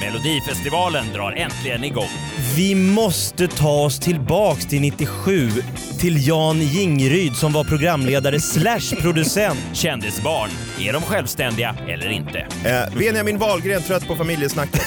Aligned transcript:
Melodifestivalen 0.00 1.12
drar 1.12 1.32
äntligen 1.32 1.84
igång. 1.84 2.08
Vi 2.56 2.74
måste 2.74 3.48
ta 3.48 3.70
oss 3.70 3.98
tillbaks 3.98 4.66
till 4.66 4.80
97, 4.80 5.50
till 5.98 6.26
Jan 6.28 6.60
Jingryd 6.60 7.36
som 7.36 7.52
var 7.52 7.64
programledare 7.64 8.40
slash 8.40 8.96
producent. 9.00 9.58
Kändisbarn, 9.72 10.50
är 10.80 10.92
de 10.92 11.02
självständiga 11.02 11.76
eller 11.88 12.10
inte? 12.10 12.38
Eh, 12.64 12.98
Benjamin 12.98 13.38
Wahlgren 13.38 13.82
trött 13.82 14.06
på 14.06 14.16
familjesnacket. 14.16 14.82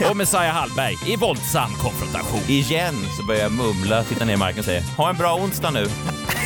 Och 0.10 0.16
Messiah 0.16 0.54
Hallberg 0.54 0.94
i 1.06 1.16
våldsam 1.16 1.70
konfrontation. 1.74 2.40
Igen 2.48 2.94
så 3.16 3.26
börjar 3.26 3.42
jag 3.42 3.52
mumla, 3.52 4.04
titta 4.04 4.24
ner 4.24 4.34
i 4.34 4.36
marken 4.36 4.58
och 4.58 4.64
säga 4.64 4.82
ha 4.96 5.10
en 5.10 5.16
bra 5.16 5.34
onsdag 5.34 5.70
nu. 5.70 5.86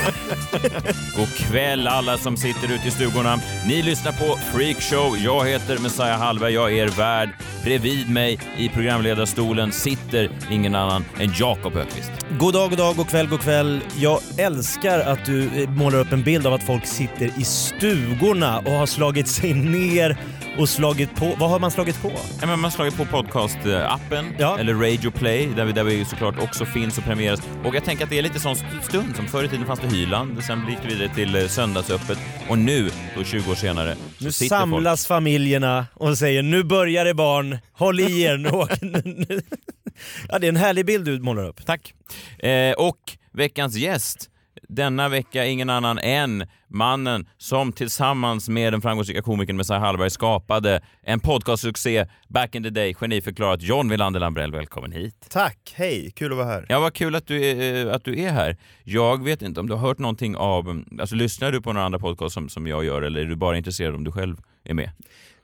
God 1.17 1.29
kväll 1.37 1.87
alla 1.87 2.19
som 2.19 2.37
sitter 2.37 2.73
ute 2.75 2.89
i 2.89 2.91
stugorna. 2.91 3.41
Ni 3.67 3.83
lyssnar 3.83 4.13
på 4.13 4.37
Freakshow. 4.55 5.17
Jag 5.19 5.49
heter 5.49 5.79
Messiah 5.79 6.19
Hallberg, 6.19 6.53
jag 6.53 6.73
är 6.73 6.77
er 6.85 6.89
värd. 6.89 7.29
Bredvid 7.65 8.11
mig 8.11 8.39
i 8.57 8.69
programledarstolen 8.69 9.73
sitter 9.73 10.31
ingen 10.51 10.75
annan 10.75 11.05
än 11.19 11.33
Jakob 11.39 11.77
Öqvist. 11.77 12.11
God 12.39 12.55
dag, 12.55 12.71
god 12.71 12.79
dag, 12.79 12.97
god 12.97 13.09
kväll, 13.09 13.27
god 13.29 13.41
kväll. 13.41 13.81
Jag 13.99 14.21
älskar 14.39 15.01
att 15.01 15.25
du 15.27 15.63
eh, 15.63 15.71
målar 15.71 15.99
upp 15.99 16.13
en 16.13 16.23
bild 16.23 16.47
av 16.47 16.53
att 16.53 16.63
folk 16.63 16.87
sitter 16.87 17.31
i 17.41 17.45
stugorna 17.45 18.59
och 18.59 18.73
har 18.73 18.87
slagit 18.87 19.29
sig 19.29 19.55
ner 19.55 20.17
och 20.59 20.69
slagit 20.69 21.15
på. 21.17 21.35
Vad 21.39 21.51
har 21.51 21.59
man 21.59 21.71
slagit 21.71 22.03
på? 22.03 22.09
Ja, 22.15 22.47
men 22.47 22.49
man 22.49 22.65
har 22.65 22.71
slagit 22.71 22.97
på 22.97 23.05
podcast-appen, 23.05 24.25
Ja. 24.39 24.59
eller 24.59 24.75
Radio 24.75 25.11
Play, 25.11 25.49
där 25.57 25.65
vi, 25.65 25.73
där 25.73 25.85
vi 25.85 26.05
såklart 26.05 26.39
också 26.43 26.65
finns 26.65 26.99
och 26.99 27.05
premieras. 27.05 27.41
Och 27.65 27.75
jag 27.75 27.85
tänker 27.85 28.05
att 28.05 28.11
det 28.11 28.19
är 28.19 28.23
lite 28.23 28.41
sån 28.41 28.53
st- 28.53 28.67
stund, 28.89 29.17
som 29.17 29.27
förr 29.27 29.45
i 29.45 29.49
tiden 29.49 29.67
fanns 29.67 29.81
det 29.81 29.90
Hyland, 29.93 30.45
sen 30.45 30.67
gick 30.69 30.79
det 30.83 30.89
vidare 30.89 31.15
till 31.15 31.37
eh, 31.37 31.47
Söndagsöppet 31.47 32.19
och 32.49 32.59
nu, 32.59 32.91
då 33.17 33.25
20 33.25 33.51
år 33.51 33.55
senare, 33.55 33.95
så 34.19 34.25
Nu 34.25 34.33
sitter 34.33 34.57
samlas 34.57 35.07
familjerna 35.07 35.87
och 35.95 36.19
säger 36.19 36.43
nu 36.43 36.65
börjar 36.65 37.05
det 37.05 37.15
barn, 37.15 37.59
håll 37.73 38.01
i 38.01 38.23
er. 38.23 38.37
Nu 38.37 38.49
ja, 40.29 40.39
det 40.39 40.47
är 40.47 40.49
en 40.49 40.57
härlig 40.57 40.87
bild 40.87 41.05
du 41.05 41.21
målar 41.21 41.49
upp. 41.49 41.57
folk. 41.57 41.67
Tack. 41.67 41.95
Eh, 42.39 42.73
och 42.73 42.99
veckans 43.33 43.77
gäst, 43.77 44.31
denna 44.71 45.09
vecka 45.09 45.47
ingen 45.47 45.71
annan 45.71 45.99
än 45.99 46.47
mannen 46.69 47.29
som 47.39 47.73
tillsammans 47.73 48.49
med 48.49 48.73
den 48.73 48.83
framgångsrika 48.83 49.23
komikern 49.23 49.57
Messiah 49.57 49.81
Hallberg 49.81 50.11
skapade 50.11 50.83
en 51.03 51.21
podcastsuccé 51.21 52.07
back 52.29 52.55
in 52.55 52.63
the 52.63 52.71
day, 52.71 52.95
geniförklarat 52.95 53.63
John 53.63 53.89
Wilander 53.89 54.21
Lambrell. 54.21 54.53
Välkommen 54.53 54.93
hit. 54.93 55.27
Tack, 55.29 55.75
hej, 55.77 56.13
kul 56.17 56.33
att 56.33 56.39
vara 56.39 56.49
här. 56.49 56.67
Ja, 56.69 56.81
vad 56.81 56.95
kul 56.95 57.15
att 57.15 57.27
du, 57.27 57.45
är, 57.45 57.87
eh, 57.87 57.95
att 57.95 58.05
du 58.05 58.21
är 58.21 58.31
här. 58.31 58.57
Jag 58.85 59.25
vet 59.25 59.43
inte 59.43 59.61
om 59.61 59.69
du 59.69 59.75
har 59.75 59.81
hört 59.81 59.99
någonting 59.99 60.37
av, 60.37 60.85
alltså 61.01 61.17
lyssnar 61.17 61.53
du 61.53 61.61
på 61.63 61.73
några 61.73 61.87
andra 61.87 61.99
podcast 61.99 62.35
som, 62.35 62.49
som 62.49 62.67
jag 62.67 62.85
gör 62.85 63.03
eller 63.03 63.21
är 63.21 63.25
du 63.25 63.37
bara 63.37 63.57
intresserad 63.57 63.95
om 63.95 64.05
du 64.05 64.13
själv 64.13 64.37
är 64.65 64.75
med? 64.75 64.91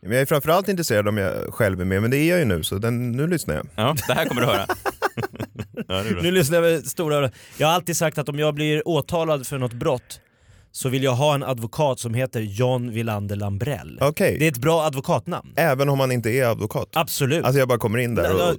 Men 0.00 0.12
jag 0.12 0.20
är 0.20 0.26
framförallt 0.26 0.68
intresserad 0.68 1.08
om 1.08 1.16
jag 1.16 1.54
själv 1.54 1.80
är 1.80 1.84
med, 1.84 2.02
men 2.02 2.10
det 2.10 2.16
är 2.16 2.30
jag 2.30 2.38
ju 2.38 2.44
nu, 2.44 2.62
så 2.62 2.78
den, 2.78 3.12
nu 3.12 3.26
lyssnar 3.26 3.54
jag. 3.54 3.66
Ja, 3.74 3.94
det 4.06 4.14
här 4.14 4.26
kommer 4.26 4.40
du 4.40 4.46
höra. 4.46 4.66
ja. 5.88 6.02
Nu 6.22 6.30
lyssnar 6.30 6.62
jag 6.62 6.72
med 6.72 6.86
stora. 6.86 7.30
Jag 7.58 7.66
har 7.66 7.74
alltid 7.74 7.96
sagt 7.96 8.18
att 8.18 8.28
om 8.28 8.38
jag 8.38 8.54
blir 8.54 8.88
åtalad 8.88 9.46
för 9.46 9.58
något 9.58 9.72
brott 9.72 10.20
så 10.72 10.88
vill 10.88 11.02
jag 11.02 11.12
ha 11.12 11.34
en 11.34 11.42
advokat 11.42 12.00
som 12.00 12.14
heter 12.14 12.40
John 12.40 12.90
Wilander 12.92 13.36
Lambrell. 13.36 13.98
Okej, 14.02 14.36
Det 14.38 14.44
är 14.44 14.48
ett 14.52 14.58
bra 14.58 14.82
advokatnamn. 14.82 15.52
även 15.56 15.88
om 15.88 15.98
man 15.98 16.12
inte 16.12 16.30
är 16.30 16.44
advokat? 16.44 16.88
Absolut. 16.92 17.44
Alltså 17.44 17.58
jag 17.58 17.68
bara 17.68 17.78
kommer 17.78 17.98
in 17.98 18.14
där 18.14 18.34
och... 18.34 18.56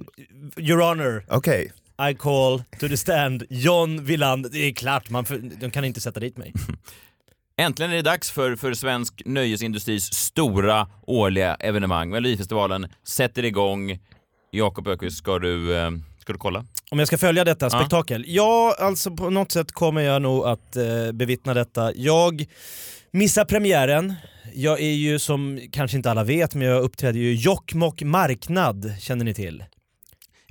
Your 0.56 0.80
honor, 0.80 1.24
Okej, 1.28 1.72
I 2.10 2.14
call 2.14 2.62
to 2.80 2.88
the 2.88 2.96
stand 2.96 3.44
John 3.50 4.04
Wilander. 4.04 4.50
Det 4.50 4.58
är 4.58 4.72
klart, 4.72 5.10
man 5.10 5.24
för, 5.24 5.38
de 5.60 5.70
kan 5.70 5.84
inte 5.84 6.00
sätta 6.00 6.20
dit 6.20 6.36
mig. 6.36 6.52
Äntligen 7.60 7.92
är 7.92 7.96
det 7.96 8.02
dags 8.02 8.30
för, 8.30 8.56
för 8.56 8.74
svensk 8.74 9.22
nöjesindustris 9.24 10.14
stora 10.14 10.86
årliga 11.06 11.54
evenemang. 11.54 12.10
Melodifestivalen 12.10 12.86
sätter 13.08 13.44
igång. 13.44 13.98
Jakob 14.50 14.88
Öqvist, 14.88 15.18
ska 15.18 15.38
du, 15.38 15.76
eh, 15.76 15.90
ska 16.28 16.32
du 16.32 16.38
kolla? 16.38 16.64
Om 16.90 16.98
jag 16.98 17.08
ska 17.08 17.18
följa 17.18 17.44
detta 17.44 17.70
spektakel? 17.70 18.24
Ja, 18.26 18.76
alltså 18.78 19.10
på 19.10 19.30
något 19.30 19.52
sätt 19.52 19.72
kommer 19.72 20.00
jag 20.00 20.22
nog 20.22 20.46
att 20.46 20.76
eh, 20.76 21.12
bevittna 21.12 21.54
detta. 21.54 21.92
Jag 21.94 22.44
missar 23.10 23.44
premiären. 23.44 24.14
Jag 24.54 24.80
är 24.80 24.92
ju 24.92 25.18
som 25.18 25.60
kanske 25.72 25.96
inte 25.96 26.10
alla 26.10 26.24
vet, 26.24 26.54
men 26.54 26.66
jag 26.66 26.82
uppträder 26.82 27.20
ju 27.20 27.34
Jokkmokk 27.34 28.02
marknad, 28.02 28.92
känner 29.00 29.24
ni 29.24 29.34
till? 29.34 29.64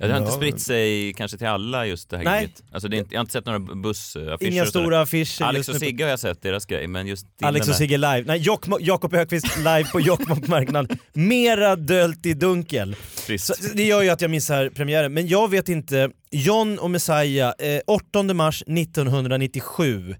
Ja, 0.00 0.06
det 0.06 0.12
har 0.12 0.20
inte 0.20 0.32
spritt 0.32 0.60
sig 0.60 1.12
kanske 1.12 1.38
till 1.38 1.46
alla 1.46 1.86
just 1.86 2.10
det 2.10 2.16
här 2.16 2.24
Nej. 2.24 2.40
giget. 2.42 2.62
Alltså 2.72 2.88
det 2.88 2.96
är 2.96 2.98
inte, 2.98 3.14
jag 3.14 3.18
har 3.18 3.22
inte 3.22 3.32
sett 3.32 3.46
några 3.46 3.58
bussaffischer. 3.58 4.52
Inga 4.52 4.62
och 4.62 4.68
sådär. 4.68 4.84
stora 4.84 5.00
affischer. 5.00 5.42
Alex 5.44 5.58
just 5.58 5.68
och 5.68 5.74
nu 5.74 5.78
på- 5.78 5.84
Sigge 5.86 6.04
har 6.04 6.10
jag 6.10 6.18
sett 6.20 6.42
deras 6.42 6.66
grej, 6.66 6.86
men 6.86 7.06
just 7.06 7.38
din 7.38 7.48
Alex 7.48 7.66
den 7.66 7.72
och 7.72 7.76
Sigge 7.76 7.96
live. 7.96 8.22
Nej, 8.26 8.38
Jokkmokk- 8.40 8.78
Jakob 8.80 9.14
Ökvist 9.14 9.56
live 9.56 9.84
på 9.92 10.00
Jokkmokk 10.00 10.48
marknad. 10.48 10.92
Mera 11.12 11.76
dölt 11.76 12.26
i 12.26 12.34
dunkel. 12.34 12.96
Trist. 13.26 13.46
Så 13.46 13.74
det 13.74 13.82
gör 13.84 14.02
ju 14.02 14.10
att 14.10 14.20
jag 14.20 14.30
missar 14.30 14.68
premiären. 14.68 15.12
Men 15.14 15.26
jag 15.28 15.50
vet 15.50 15.68
inte, 15.68 16.10
John 16.30 16.78
och 16.78 16.90
Messiah, 16.90 17.52
eh, 17.58 17.80
8 17.86 18.34
mars 18.34 18.62
1997. 18.66 20.14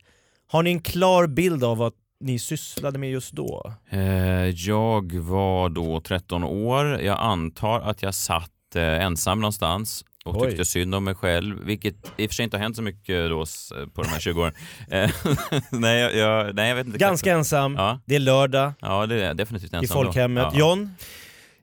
Har 0.51 0.63
ni 0.63 0.71
en 0.71 0.81
klar 0.83 1.27
bild 1.27 1.65
av 1.65 1.77
vad 1.79 1.93
ni 2.21 2.39
sysslade 2.39 2.99
med 2.99 3.11
just 3.11 3.33
då? 3.33 3.73
Eh, 3.91 4.01
jag 4.49 5.13
var 5.15 5.69
då 5.69 6.01
13 6.01 6.45
år. 6.45 7.01
Jag 7.01 7.19
antar 7.21 7.81
att 7.81 8.03
jag 8.03 8.15
satt 8.15 8.43
eh, 8.43 8.58
ensam 8.77 9.41
någonstans 9.41 10.05
och 10.25 10.43
Oj. 10.43 10.49
tyckte 10.49 10.65
synd 10.65 10.95
om 10.95 11.05
mig 11.05 11.15
själv, 11.15 11.65
vilket 11.65 11.95
i 12.17 12.27
och 12.27 12.31
för 12.31 12.35
sig 12.35 12.45
inte 12.45 12.57
har 12.57 12.63
hänt 12.63 12.77
så 12.77 12.83
mycket 12.83 13.29
då 13.31 13.43
s- 13.43 13.73
på 13.95 14.03
de 14.03 14.09
här 14.09 14.21
20 14.21 14.41
åren. 14.43 14.53
Eh, 14.91 15.11
nej, 15.71 16.01
jag, 16.01 16.15
jag, 16.17 16.55
nej, 16.55 16.69
jag 16.69 16.77
vet 16.77 16.87
inte. 16.87 16.99
Ganska 16.99 17.33
ensam, 17.33 17.75
Ja. 17.75 18.01
det 18.07 18.15
är 18.15 18.19
lördag 18.21 18.73
Ja, 18.81 19.07
det 19.07 19.25
är 19.25 19.35
definitivt 19.35 19.75
ensam 19.75 19.85
i 19.85 19.87
då. 19.87 19.95
folkhemmet. 19.95 20.47
Ja. 20.53 20.59
John, 20.59 20.95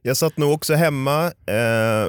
jag 0.02 0.18
satt 0.18 0.38
nog 0.38 0.54
också 0.54 0.74
hemma, 0.74 1.26
eh, 1.26 2.08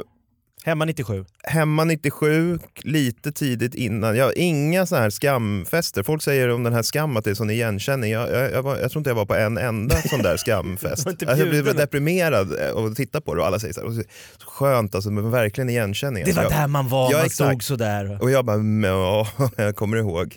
hemma 0.66 0.84
97. 0.84 1.25
hemma 1.44 1.84
97, 1.84 2.59
lite 2.82 3.32
tidigt 3.32 3.75
innan. 3.75 4.16
Jag 4.16 4.25
har 4.25 4.38
inga 4.38 4.87
såna 4.87 5.00
här 5.00 5.10
skamfester. 5.10 6.03
Folk 6.03 6.22
säger 6.22 6.49
om 6.49 6.62
den 6.62 6.72
här 6.72 6.82
skam 6.82 7.16
att 7.16 7.25
det 7.25 7.31
är 7.31 7.34
sån 7.34 7.50
igenkänning. 7.50 8.12
Jag, 8.12 8.31
jag, 8.31 8.53
jag, 8.53 8.62
var, 8.62 8.77
jag 8.77 8.91
tror 8.91 9.00
inte 9.00 9.10
jag 9.10 9.15
var 9.15 9.27
på 9.27 9.34
en 9.34 9.59
enda 9.59 9.97
sån 9.97 10.22
där 10.22 10.37
skamfest. 10.47 11.06
Alltså, 11.06 11.27
jag 11.37 11.49
blev 11.49 11.75
deprimerad 11.75 12.60
eh, 12.60 12.71
av 12.77 12.87
att 12.87 12.97
titta 12.97 13.21
på 13.21 13.34
det 13.34 13.41
och 13.41 13.47
alla 13.47 13.59
säger 13.59 13.75
så 13.75 13.81
här, 13.81 13.87
"Och 13.88 13.94
så 13.94 14.03
skönt 14.47 14.94
alltså, 14.94 15.10
men 15.10 15.31
verkligen 15.31 15.71
igenkänning. 15.71 16.25
Det 16.25 16.32
var 16.32 16.43
Alltså, 16.43 16.54
jag, 16.54 16.62
där 16.62 16.69
man 16.69 16.88
var, 16.88 17.10
Ja, 17.12 17.16
man 17.16 17.27
exakt. 17.27 17.48
stod 17.50 17.62
sådär. 17.62 18.19
och 18.22 18.31
jag 18.31 18.44
bara, 18.44 18.56
"Men, 18.56 18.91
ja, 18.91 19.28
jag 19.56 19.77
kommer 19.77 19.97
ihåg. 19.97 20.37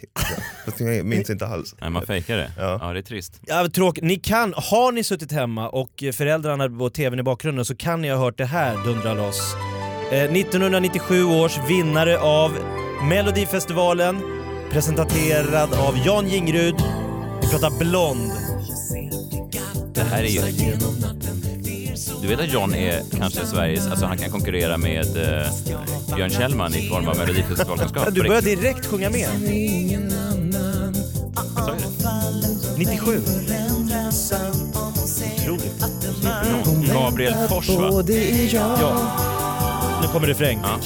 Fast 0.66 0.79
jag 0.79 1.06
minns 1.06 1.29
inte 1.29 1.47
alls. 1.47 1.75
Nej, 1.81 1.90
man 1.90 2.06
fejkar 2.06 2.38
det. 2.38 2.51
Ja. 2.57 2.78
Ja. 2.81 2.94
det 2.94 3.00
är 3.00 3.03
trist. 3.03 3.41
Ja, 3.46 3.69
tråkigt. 3.73 4.03
Ni 4.03 4.16
kan, 4.16 4.53
har 4.57 4.91
ni 4.91 5.03
suttit 5.03 5.31
hemma 5.31 5.69
och 5.69 6.03
föräldrarna 6.13 6.69
på 6.69 6.90
tvn 6.90 7.19
i 7.19 7.23
bakgrunden 7.23 7.66
så 7.66 7.75
kan 7.75 8.01
ni 8.01 8.09
ha 8.09 8.17
hört 8.17 8.38
det 8.38 8.46
här 8.46 8.85
dundra 8.85 9.13
loss. 9.13 9.56
Eh, 10.12 10.24
1997 10.31 11.24
års 11.24 11.59
vinnare 11.68 12.20
av 12.20 12.58
Melodifestivalen, 13.09 14.22
presenterad 14.72 15.74
av 15.74 15.97
Jan 16.06 16.28
Jingrud. 16.28 16.75
Vi 17.42 17.47
pratar 17.47 17.70
Blond. 17.80 18.31
Det 19.94 20.02
här 20.02 20.24
är 20.24 20.28
ju... 20.28 20.42
Du 22.22 22.28
vet 22.28 22.40
att 22.40 22.53
John 22.53 22.74
är 22.75 23.02
kanske 23.18 23.46
Sveriges, 23.46 23.88
alltså 23.88 24.06
han 24.06 24.18
kan 24.18 24.31
konkurrera 24.31 24.78
med 24.78 25.17
eh, 25.17 25.47
Björn 26.16 26.29
Kjellman 26.29 26.76
i 26.76 26.90
form 26.90 27.08
av 27.08 27.17
Melodifestivalkunskap. 27.17 28.08
Du 28.14 28.23
börjar 28.23 28.41
direkt 28.41 28.85
sjunga 28.85 29.09
med. 29.09 29.29
Vad 31.55 31.66
sa 31.66 31.70
jag 31.70 31.78
det? 31.78 32.78
97. 32.78 33.22
Otroligt. 35.50 36.94
Gabriel 36.94 37.47
Fors 37.50 37.70
va? 37.70 38.03
Ja. 38.52 39.48
Nu 40.01 40.07
kommer 40.07 40.28
refräng. 40.28 40.59
Ja. 40.63 40.79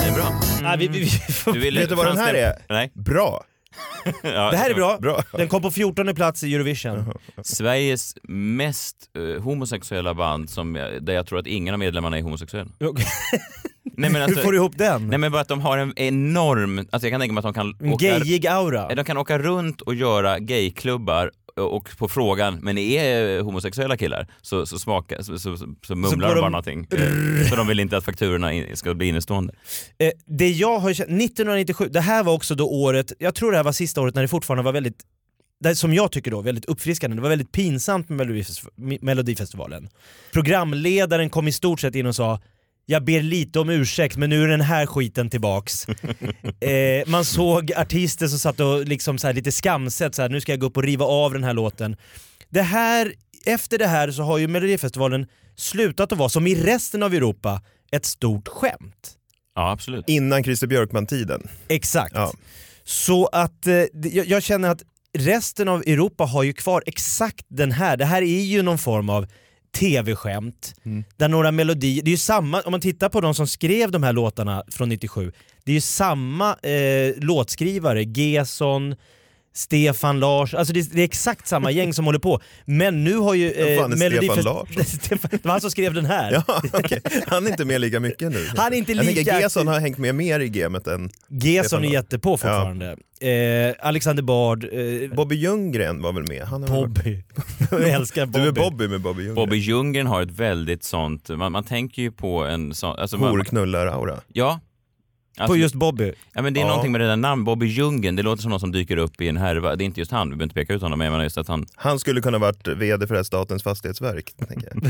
Det 0.00 0.08
är 0.08 0.14
bra. 0.14 0.40
Nej, 0.62 0.78
vi, 0.78 0.88
vi, 0.88 0.98
vi, 0.98 1.10
Du 1.52 1.58
ville- 1.60 1.80
Vet 1.80 1.88
du 1.88 1.94
vad 1.94 2.06
den 2.06 2.18
här 2.18 2.32
det- 2.32 2.40
är? 2.40 2.54
Nej. 2.68 2.90
Bra! 2.94 3.44
Ja, 4.22 4.50
det 4.50 4.56
här 4.56 4.70
är 4.70 4.74
bra. 4.74 4.98
Bra. 5.00 5.22
Den 5.32 5.48
kom 5.48 5.62
på 5.62 5.70
14 5.70 6.14
plats 6.14 6.44
i 6.44 6.54
Eurovision. 6.54 7.12
Sveriges 7.42 8.14
mest 8.28 8.96
eh, 9.36 9.42
homosexuella 9.42 10.14
band 10.14 10.50
som, 10.50 10.74
jag- 10.76 11.02
där 11.04 11.12
jag 11.12 11.26
tror 11.26 11.38
att 11.38 11.46
ingen 11.46 11.74
av 11.74 11.78
medlemmarna 11.78 12.18
är 12.18 12.22
homosexuell. 12.22 12.68
Nej, 13.96 14.10
men 14.10 14.22
alltså, 14.22 14.36
Hur 14.38 14.44
får 14.44 14.52
du 14.52 14.58
ihop 14.58 14.78
den? 14.78 15.08
Nej 15.08 15.18
men 15.18 15.32
bara 15.32 15.42
att 15.42 15.48
de 15.48 15.60
har 15.60 15.78
en 15.78 15.92
enorm, 15.98 16.78
alltså 16.78 17.06
jag 17.06 17.12
kan 17.12 17.20
tänka 17.20 17.32
mig 17.32 17.38
att 17.38 17.44
de 17.44 17.54
kan 17.54 17.74
En 17.80 17.92
åka, 17.92 18.06
gayig 18.18 18.46
aura. 18.46 18.94
de 18.94 19.04
kan 19.04 19.16
åka 19.16 19.38
runt 19.38 19.80
och 19.80 19.94
göra 19.94 20.38
gayklubbar 20.38 21.30
och 21.58 21.88
på 21.98 22.08
frågan, 22.08 22.58
men 22.62 22.74
ni 22.74 22.94
är 22.94 23.40
homosexuella 23.40 23.96
killar? 23.96 24.26
Så, 24.42 24.66
så, 24.66 24.78
smaka, 24.78 25.22
så, 25.22 25.38
så, 25.38 25.56
så, 25.56 25.94
mumlar 25.96 26.28
de 26.28 26.34
de- 26.34 26.40
bara 26.40 26.48
någonting. 26.48 26.86
Eh, 26.90 27.48
För 27.48 27.56
de 27.56 27.66
vill 27.66 27.80
inte 27.80 27.96
att 27.96 28.04
fakturorna 28.04 28.52
in, 28.52 28.76
ska 28.76 28.94
bli 28.94 29.06
innestående. 29.08 29.54
Eh, 29.98 30.10
det 30.26 30.48
jag 30.50 30.78
har 30.78 30.92
känt, 30.92 31.08
1997, 31.10 31.88
det 31.90 32.00
här 32.00 32.22
var 32.24 32.32
också 32.32 32.54
då 32.54 32.68
året, 32.70 33.12
jag 33.18 33.34
tror 33.34 33.50
det 33.50 33.56
här 33.56 33.64
var 33.64 33.72
sista 33.72 34.00
året 34.00 34.14
när 34.14 34.22
det 34.22 34.28
fortfarande 34.28 34.62
var 34.64 34.72
väldigt, 34.72 35.02
det 35.60 35.74
som 35.76 35.94
jag 35.94 36.12
tycker 36.12 36.30
då, 36.30 36.40
väldigt 36.40 36.64
uppfriskande. 36.64 37.16
Det 37.16 37.22
var 37.22 37.28
väldigt 37.28 37.52
pinsamt 37.52 38.08
med 38.08 38.26
Melodifestivalen. 39.02 39.88
Programledaren 40.32 41.30
kom 41.30 41.48
i 41.48 41.52
stort 41.52 41.80
sett 41.80 41.94
in 41.94 42.06
och 42.06 42.16
sa 42.16 42.40
jag 42.90 43.04
ber 43.04 43.22
lite 43.22 43.60
om 43.60 43.70
ursäkt 43.70 44.16
men 44.16 44.30
nu 44.30 44.44
är 44.44 44.48
den 44.48 44.60
här 44.60 44.86
skiten 44.86 45.30
tillbaks. 45.30 45.88
eh, 46.60 47.06
man 47.06 47.24
såg 47.24 47.72
artister 47.72 48.26
som 48.28 48.38
satt 48.38 48.60
och 48.60 48.84
liksom 48.84 49.18
så 49.18 49.26
här 49.26 49.34
lite 49.34 49.52
skamset 49.52 50.14
så 50.14 50.22
här, 50.22 50.28
nu 50.28 50.40
ska 50.40 50.52
jag 50.52 50.60
gå 50.60 50.66
upp 50.66 50.76
och 50.76 50.82
riva 50.82 51.04
av 51.04 51.32
den 51.32 51.44
här 51.44 51.54
låten. 51.54 51.96
Det 52.48 52.62
här, 52.62 53.12
efter 53.46 53.78
det 53.78 53.86
här 53.86 54.10
så 54.10 54.22
har 54.22 54.38
ju 54.38 54.48
Melodifestivalen 54.48 55.26
slutat 55.56 56.12
att 56.12 56.18
vara, 56.18 56.28
som 56.28 56.46
i 56.46 56.54
resten 56.54 57.02
av 57.02 57.14
Europa, 57.14 57.62
ett 57.92 58.04
stort 58.04 58.48
skämt. 58.48 59.16
Ja, 59.54 59.70
absolut. 59.70 60.04
Innan 60.08 60.44
Christer 60.44 60.66
Björkman-tiden. 60.66 61.48
Exakt. 61.68 62.14
Ja. 62.14 62.32
Så 62.84 63.26
att 63.26 63.66
eh, 63.66 63.74
jag, 63.92 64.26
jag 64.26 64.42
känner 64.42 64.68
att 64.68 64.82
resten 65.18 65.68
av 65.68 65.80
Europa 65.80 66.24
har 66.24 66.42
ju 66.42 66.52
kvar 66.52 66.82
exakt 66.86 67.46
den 67.48 67.72
här. 67.72 67.96
Det 67.96 68.04
här 68.04 68.22
är 68.22 68.42
ju 68.42 68.62
någon 68.62 68.78
form 68.78 69.10
av 69.10 69.26
tv-skämt. 69.72 70.74
Där 71.16 71.28
några 71.28 71.52
melodier, 71.52 72.02
det 72.02 72.08
är 72.08 72.12
ju 72.12 72.16
samma, 72.18 72.60
om 72.60 72.70
man 72.70 72.80
tittar 72.80 73.08
på 73.08 73.20
de 73.20 73.34
som 73.34 73.46
skrev 73.46 73.90
de 73.90 74.02
här 74.02 74.12
låtarna 74.12 74.64
från 74.68 74.88
97, 74.88 75.32
det 75.64 75.72
är 75.72 75.74
ju 75.74 75.80
samma 75.80 76.54
eh, 76.54 77.14
låtskrivare, 77.16 78.04
Gesson, 78.04 78.96
Stefan 79.58 80.20
Lars, 80.20 80.54
alltså 80.54 80.72
det, 80.74 80.92
det 80.92 81.00
är 81.00 81.04
exakt 81.04 81.48
samma 81.48 81.70
gäng 81.70 81.94
som 81.94 82.04
håller 82.04 82.18
på. 82.18 82.40
Men 82.64 83.04
nu 83.04 83.16
har 83.16 83.34
ju... 83.34 83.52
Vem 83.56 83.78
fan 83.78 83.92
är 83.92 83.96
Stefan 83.96 84.36
Larsson? 84.44 84.66
Stefan- 84.84 85.30
det 85.30 85.44
var 85.44 85.52
han 85.52 85.60
som 85.60 85.70
skrev 85.70 85.94
den 85.94 86.06
här. 86.06 86.32
Ja, 86.32 86.60
okej. 86.72 87.00
Han 87.26 87.46
är 87.46 87.50
inte 87.50 87.64
med 87.64 87.80
lika 87.80 88.00
mycket 88.00 88.32
nu. 88.32 88.46
Han 88.56 88.72
är 88.72 88.76
inte 88.76 88.92
Jag 88.92 89.04
tänker 89.04 89.20
lika 89.20 89.40
Gesson 89.40 89.66
har 89.66 89.80
hängt 89.80 89.98
med 89.98 90.14
mer 90.14 90.40
i 90.40 90.48
gamet 90.48 90.86
än 90.86 91.10
Gesson 91.28 91.84
är 91.84 91.88
jättepå 91.88 92.30
fortfarande. 92.36 92.96
Eh, 93.20 93.74
Alexander 93.86 94.22
Bard, 94.22 94.64
eh, 94.64 95.14
Bobby 95.16 95.36
Ljunggren 95.36 96.02
var 96.02 96.12
väl 96.12 96.28
med? 96.28 96.42
Han 96.42 96.62
har 96.62 96.68
väl 96.68 96.80
varit- 96.80 96.94
Bobby. 97.68 97.84
Jag 97.84 97.88
älskar 97.94 98.26
Bobby. 98.26 98.42
Du 98.42 98.48
är 98.48 98.52
Bobby 98.52 98.88
med 98.88 99.00
Bobby 99.00 99.22
Ljunggren. 99.22 99.34
Bobby 99.34 99.56
Ljunggren 99.56 100.06
har 100.06 100.22
ett 100.22 100.30
väldigt 100.30 100.84
sånt, 100.84 101.28
man, 101.28 101.52
man 101.52 101.64
tänker 101.64 102.02
ju 102.02 102.12
på 102.12 102.44
en 102.44 102.74
sån... 102.74 102.98
Alltså 102.98 103.16
Horknullar-aura. 103.16 104.16
ja. 104.32 104.60
På 105.36 105.42
Alltså, 105.42 105.56
just 105.56 105.74
Bobby. 105.74 106.12
Ja 106.32 106.42
men 106.42 106.54
det 106.54 106.60
är 106.60 106.62
Ja. 106.62 106.68
någonting 106.68 106.92
med 106.92 107.00
det 107.00 107.06
där 107.06 107.16
namnet, 107.16 107.44
Bobby 107.46 107.66
Ljunggren, 107.66 108.16
det 108.16 108.22
låter 108.22 108.42
som 108.42 108.50
någon 108.50 108.60
som 108.60 108.72
dyker 108.72 108.96
upp 108.96 109.20
i 109.20 109.28
en 109.28 109.36
härva. 109.36 109.76
Det 109.76 109.84
är 109.84 109.86
inte 109.86 110.00
just 110.00 110.12
han, 110.12 110.28
vi 110.30 110.36
behöver 110.36 110.44
inte 110.44 110.54
peka 110.54 110.74
ut 110.74 110.82
honom, 110.82 110.98
men 110.98 111.04
jag 111.04 111.12
menar 111.12 111.24
just 111.24 111.38
att 111.38 111.48
han... 111.48 111.66
Han 111.74 111.98
skulle 111.98 112.20
kunna 112.20 112.38
varit 112.38 112.68
VD 112.68 113.06
för 113.06 113.14
det 113.14 113.18
här 113.18 113.24
Statens 113.24 113.62
fastighetsverk. 113.62 114.32
Tänker 114.48 114.68
jag. 114.74 114.82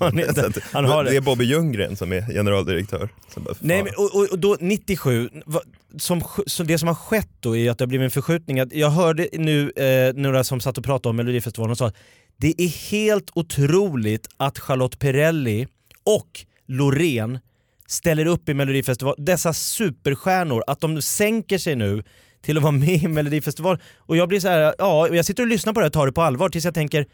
Han 0.00 0.18
han 0.72 0.84
har 0.84 1.04
det 1.04 1.10
det. 1.10 1.16
är 1.16 1.20
Bobby 1.20 1.44
Ljunggren 1.44 1.96
som 1.96 2.12
är 2.12 2.20
generaldirektör. 2.32 3.08
Som 3.34 3.44
bara, 3.44 3.54
Nej, 3.60 3.82
men, 3.82 3.92
och, 3.96 4.28
och, 4.32 4.38
då 4.38 4.56
97, 4.60 5.30
vad- 5.46 5.62
som, 5.98 6.22
så 6.46 6.62
det 6.62 6.78
som 6.78 6.88
har 6.88 6.94
skett 6.94 7.28
då 7.40 7.56
är 7.56 7.70
att 7.70 7.78
det 7.78 7.82
har 7.84 7.88
blivit 7.88 8.04
en 8.04 8.10
förskjutning. 8.10 8.62
Jag 8.72 8.90
hörde 8.90 9.28
nu 9.32 9.70
eh, 9.70 10.14
några 10.14 10.44
som 10.44 10.60
satt 10.60 10.78
och 10.78 10.84
pratade 10.84 11.10
om 11.10 11.16
Melodifestivalen 11.16 11.70
och 11.70 11.78
sa 11.78 11.86
att 11.86 11.96
det 12.36 12.54
är 12.62 12.68
helt 12.90 13.30
otroligt 13.34 14.28
att 14.36 14.58
Charlotte 14.58 14.98
Perrelli 14.98 15.66
och 16.04 16.28
Loreen 16.68 17.38
ställer 17.86 18.26
upp 18.26 18.48
i 18.48 18.54
Melodifestivalen, 18.54 19.24
dessa 19.24 19.52
superstjärnor, 19.52 20.64
att 20.66 20.80
de 20.80 21.02
sänker 21.02 21.58
sig 21.58 21.76
nu 21.76 22.02
till 22.42 22.56
att 22.56 22.62
vara 22.62 22.72
med 22.72 22.88
i 23.02 23.08
Melodifestivalen. 23.08 23.80
Och 23.98 24.16
jag 24.16 24.28
blir 24.28 24.40
så 24.40 24.48
här, 24.48 24.74
ja, 24.78 25.08
jag 25.08 25.24
sitter 25.24 25.42
och 25.42 25.48
lyssnar 25.48 25.72
på 25.72 25.80
det 25.80 25.86
och 25.86 25.92
tar 25.92 26.06
det 26.06 26.12
på 26.12 26.22
allvar 26.22 26.48
tills 26.48 26.64
jag 26.64 26.74
tänker, 26.74 27.06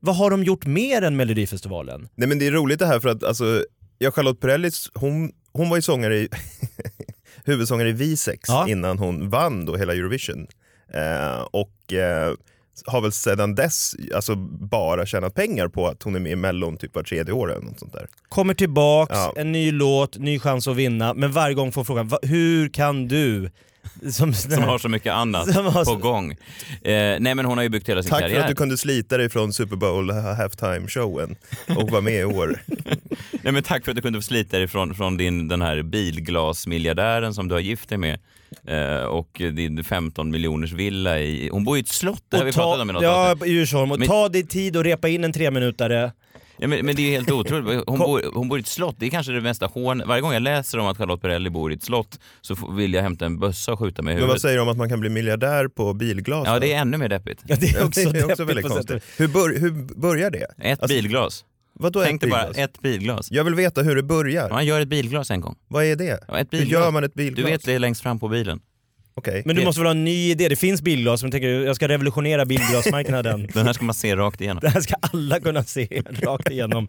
vad 0.00 0.16
har 0.16 0.30
de 0.30 0.44
gjort 0.44 0.66
mer 0.66 1.02
än 1.02 1.16
Melodifestivalen? 1.16 2.08
Nej 2.14 2.28
men 2.28 2.38
det 2.38 2.46
är 2.46 2.50
roligt 2.52 2.78
det 2.78 2.86
här 2.86 3.00
för 3.00 3.08
att 3.08 3.24
alltså, 3.24 3.64
ja, 3.98 4.10
Charlotte 4.10 4.40
Perrellis, 4.40 4.90
hon, 4.94 5.32
hon 5.52 5.68
var 5.68 5.76
ju 5.76 5.82
sångare 5.82 6.16
i, 6.16 6.28
huvudsångare 7.44 7.88
i 7.88 7.92
V6 7.92 8.38
Ja. 8.48 8.68
innan 8.68 8.98
hon 8.98 9.30
vann 9.30 9.64
då 9.64 9.76
hela 9.76 9.92
Eurovision. 9.92 10.46
Eh, 10.94 11.40
och 11.50 11.92
eh, 11.92 12.32
har 12.86 13.00
väl 13.00 13.12
sedan 13.12 13.54
dess 13.54 13.94
alltså, 14.14 14.34
bara 14.70 15.06
tjänat 15.06 15.34
pengar 15.34 15.68
på 15.68 15.86
att 15.88 16.02
hon 16.02 16.14
är 16.16 16.20
med 16.20 16.32
i 16.32 16.36
Mellon 16.36 16.76
typ 16.76 16.94
var 16.94 17.02
tredje 17.02 17.32
år 17.32 17.52
eller 17.52 17.62
något 17.64 17.78
sånt 17.78 17.92
där. 17.92 18.06
Kommer 18.28 18.54
tillbaks, 18.54 19.12
Ja. 19.14 19.32
en 19.36 19.52
ny 19.52 19.72
låt, 19.72 20.18
ny 20.18 20.38
chans 20.38 20.68
att 20.68 20.76
vinna, 20.76 21.14
men 21.14 21.32
varje 21.32 21.54
gång 21.54 21.72
får 21.72 21.84
frågan 21.84 22.08
"Va- 22.08 22.18
hur 22.22 22.68
kan 22.68 23.08
du? 23.08 23.50
Som, 24.10 24.34
Som 24.34 24.62
har 24.62 24.78
så 24.78 24.88
mycket 24.88 25.12
annat 25.12 25.54
så- 25.54 25.84
på 25.84 25.96
gång. 25.96 26.30
Eh, 26.32 26.36
nej 27.20 27.34
men 27.34 27.44
hon 27.44 27.58
har 27.58 27.62
ju 27.62 27.68
byggt 27.68 27.88
hela 27.88 28.02
sin 28.02 28.10
Tack 28.10 28.20
för 28.20 28.28
karriär. 28.28 28.40
att 28.42 28.48
du 28.48 28.54
kunde 28.54 28.78
slita 28.78 29.16
dig 29.18 29.28
från 29.28 29.52
Super 29.52 29.76
Bowl 29.76 30.10
halftime 30.10 30.88
showen 30.88 31.36
och 31.76 31.90
vara 31.90 32.00
med 32.00 32.20
i 32.20 32.24
år. 32.24 32.62
Nej, 33.42 33.52
men 33.52 33.62
tack 33.62 33.84
för 33.84 33.92
att 33.92 33.96
du 33.96 34.02
kunde 34.02 34.18
få 34.18 34.22
slita 34.22 34.58
dig 34.58 34.68
från, 34.68 34.94
från 34.94 35.16
din, 35.16 35.48
den 35.48 35.62
här 35.62 35.82
bilglasmiljardären 35.82 37.34
som 37.34 37.48
du 37.48 37.54
har 37.54 37.60
gift 37.60 37.88
dig 37.88 37.98
med. 37.98 38.18
Eh, 38.66 39.04
och 39.04 39.30
din 39.52 39.84
15 39.84 40.30
miljoners 40.30 40.72
villa 40.72 41.18
i... 41.20 41.48
Hon 41.52 41.64
bor 41.64 41.76
i 41.76 41.80
ett 41.80 41.88
slott, 41.88 42.22
det 42.28 42.36
har 42.36 42.44
vi 42.44 42.50
och 42.50 42.54
pratat 42.54 42.80
om 42.82 42.90
i 42.90 42.92
något 42.92 43.02
ja, 43.02 43.30
avsnitt. 43.32 43.48
i 43.48 43.52
Djursholm. 43.52 43.92
Och 43.92 43.98
Men- 43.98 44.08
ta 44.08 44.28
dig 44.28 44.46
tid 44.46 44.76
och 44.76 44.84
repa 44.84 45.08
in 45.08 45.24
en 45.24 45.32
treminutare. 45.32 46.12
Ja, 46.58 46.68
men, 46.68 46.86
men 46.86 46.96
det 46.96 47.02
är 47.02 47.06
ju 47.06 47.10
helt 47.10 47.30
otroligt. 47.30 47.82
Hon 47.86 47.98
bor, 47.98 48.22
hon 48.34 48.48
bor 48.48 48.58
i 48.58 48.60
ett 48.60 48.66
slott. 48.66 48.96
Det 48.98 49.06
är 49.06 49.10
kanske 49.10 49.32
det 49.32 49.40
mesta 49.40 49.66
hån. 49.66 50.02
Varje 50.06 50.20
gång 50.22 50.32
jag 50.32 50.42
läser 50.42 50.78
om 50.78 50.86
att 50.86 50.96
Charlotte 50.98 51.20
Perrelli 51.22 51.50
bor 51.50 51.72
i 51.72 51.74
ett 51.74 51.82
slott 51.82 52.18
så 52.40 52.72
vill 52.76 52.94
jag 52.94 53.02
hämta 53.02 53.26
en 53.26 53.38
bössa 53.38 53.72
och 53.72 53.78
skjuta 53.78 54.02
mig 54.02 54.12
i 54.12 54.14
Men 54.14 54.20
vad 54.22 54.28
huvudet. 54.28 54.42
säger 54.42 54.56
du 54.56 54.62
om 54.62 54.68
att 54.68 54.76
man 54.76 54.88
kan 54.88 55.00
bli 55.00 55.10
miljardär 55.10 55.68
på 55.68 55.92
bilglas? 55.94 56.42
Ja, 56.46 56.58
det 56.58 56.72
är 56.72 56.80
ännu 56.80 56.96
mer 56.96 57.08
deppigt. 57.08 57.42
Ja, 57.46 57.56
det 57.60 57.66
är 57.68 57.84
också, 57.86 58.00
det 58.12 58.18
är 58.18 58.24
också 58.30 58.44
väldigt 58.44 58.68
konstigt. 58.68 59.02
Hur, 59.16 59.28
bör, 59.28 59.58
hur 59.60 59.70
börjar 60.00 60.30
det? 60.30 60.46
Ett 60.58 60.82
Alltså, 60.82 60.96
bilglas. 60.96 61.44
Vadå 61.74 62.02
Tänk 62.02 62.22
ett 62.22 62.30
bara 62.30 62.46
bilglas? 62.46 62.68
ett 62.70 62.80
bilglas. 62.82 63.30
Jag 63.30 63.44
vill 63.44 63.54
veta 63.54 63.82
hur 63.82 63.96
det 63.96 64.02
börjar. 64.02 64.50
Man 64.50 64.66
gör 64.66 64.80
ett 64.80 64.88
bilglas 64.88 65.30
en 65.30 65.40
gång. 65.40 65.56
Vad 65.68 65.84
är 65.84 65.96
det? 65.96 66.24
Ja, 66.28 66.38
ett 66.38 66.48
Hur 66.50 66.64
gör 66.64 66.90
man 66.90 67.04
ett 67.04 67.12
Du 67.14 67.24
bilglas? 67.24 67.50
vet 67.50 67.64
det 67.64 67.72
är 67.72 67.78
längst 67.78 68.02
fram 68.02 68.18
på 68.20 68.28
bilen. 68.28 68.60
Okej. 69.16 69.42
Men 69.46 69.56
du 69.56 69.64
måste 69.64 69.80
väl 69.80 69.86
ha 69.86 69.90
en 69.90 70.04
ny 70.04 70.30
idé? 70.30 70.48
Det 70.48 70.56
finns 70.56 70.82
bilglas, 70.82 71.22
men 71.22 71.30
tänker 71.30 71.48
du, 71.48 71.64
jag 71.64 71.76
ska 71.76 71.88
revolutionera 71.88 72.44
bilglasmarknaden. 72.44 73.48
Den 73.54 73.66
här 73.66 73.72
ska 73.72 73.84
man 73.84 73.94
se 73.94 74.16
rakt 74.16 74.40
igenom. 74.40 74.60
Det 74.60 74.68
här 74.68 74.80
ska 74.80 74.94
alla 75.00 75.40
kunna 75.40 75.64
se 75.64 76.02
rakt 76.06 76.50
igenom. 76.50 76.88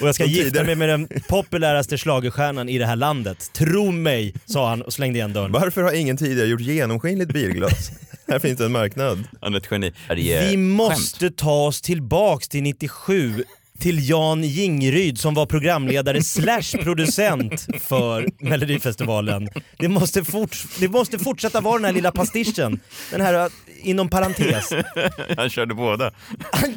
Och 0.00 0.08
jag 0.08 0.14
ska 0.14 0.24
Som 0.24 0.32
gifta 0.32 0.64
mig 0.64 0.74
med 0.74 0.88
den 0.88 1.08
populäraste 1.28 1.98
schlagerstjärnan 1.98 2.68
i 2.68 2.78
det 2.78 2.86
här 2.86 2.96
landet. 2.96 3.50
Tro 3.52 3.90
mig, 3.90 4.34
sa 4.46 4.68
han 4.68 4.82
och 4.82 4.92
slängde 4.92 5.18
igen 5.18 5.32
dörren. 5.32 5.52
Varför 5.52 5.82
har 5.82 5.92
ingen 5.92 6.16
tidigare 6.16 6.48
gjort 6.48 6.60
genomskinligt 6.60 7.32
bilglas? 7.32 7.90
Här 8.28 8.38
finns 8.38 8.58
det 8.58 8.64
en 8.64 8.72
marknad. 8.72 9.24
Han 9.40 9.54
är 9.54 9.58
ett 9.58 9.68
geni. 9.70 9.92
Vi 10.08 10.34
skämt. 10.34 10.58
måste 10.58 11.30
ta 11.30 11.66
oss 11.66 11.82
tillbaks 11.82 12.48
till 12.48 12.62
97 12.62 13.44
till 13.78 14.08
Jan 14.10 14.42
Jingryd 14.44 15.18
som 15.20 15.34
var 15.34 15.46
programledare 15.46 16.22
slash 16.22 16.78
producent 16.82 17.66
för 17.80 18.28
Melodifestivalen. 18.44 19.48
Det 19.78 19.88
måste, 19.88 20.24
fort, 20.24 20.56
det 20.80 20.88
måste 20.88 21.18
fortsätta 21.18 21.60
vara 21.60 21.74
den 21.76 21.84
här 21.84 21.92
lilla 21.92 22.12
pastischen. 22.12 22.80
Den 23.10 23.20
här 23.20 23.34
äh, 23.44 23.46
inom 23.82 24.08
parentes. 24.08 24.70
Han 25.36 25.50
körde 25.50 25.74
båda. 25.74 26.10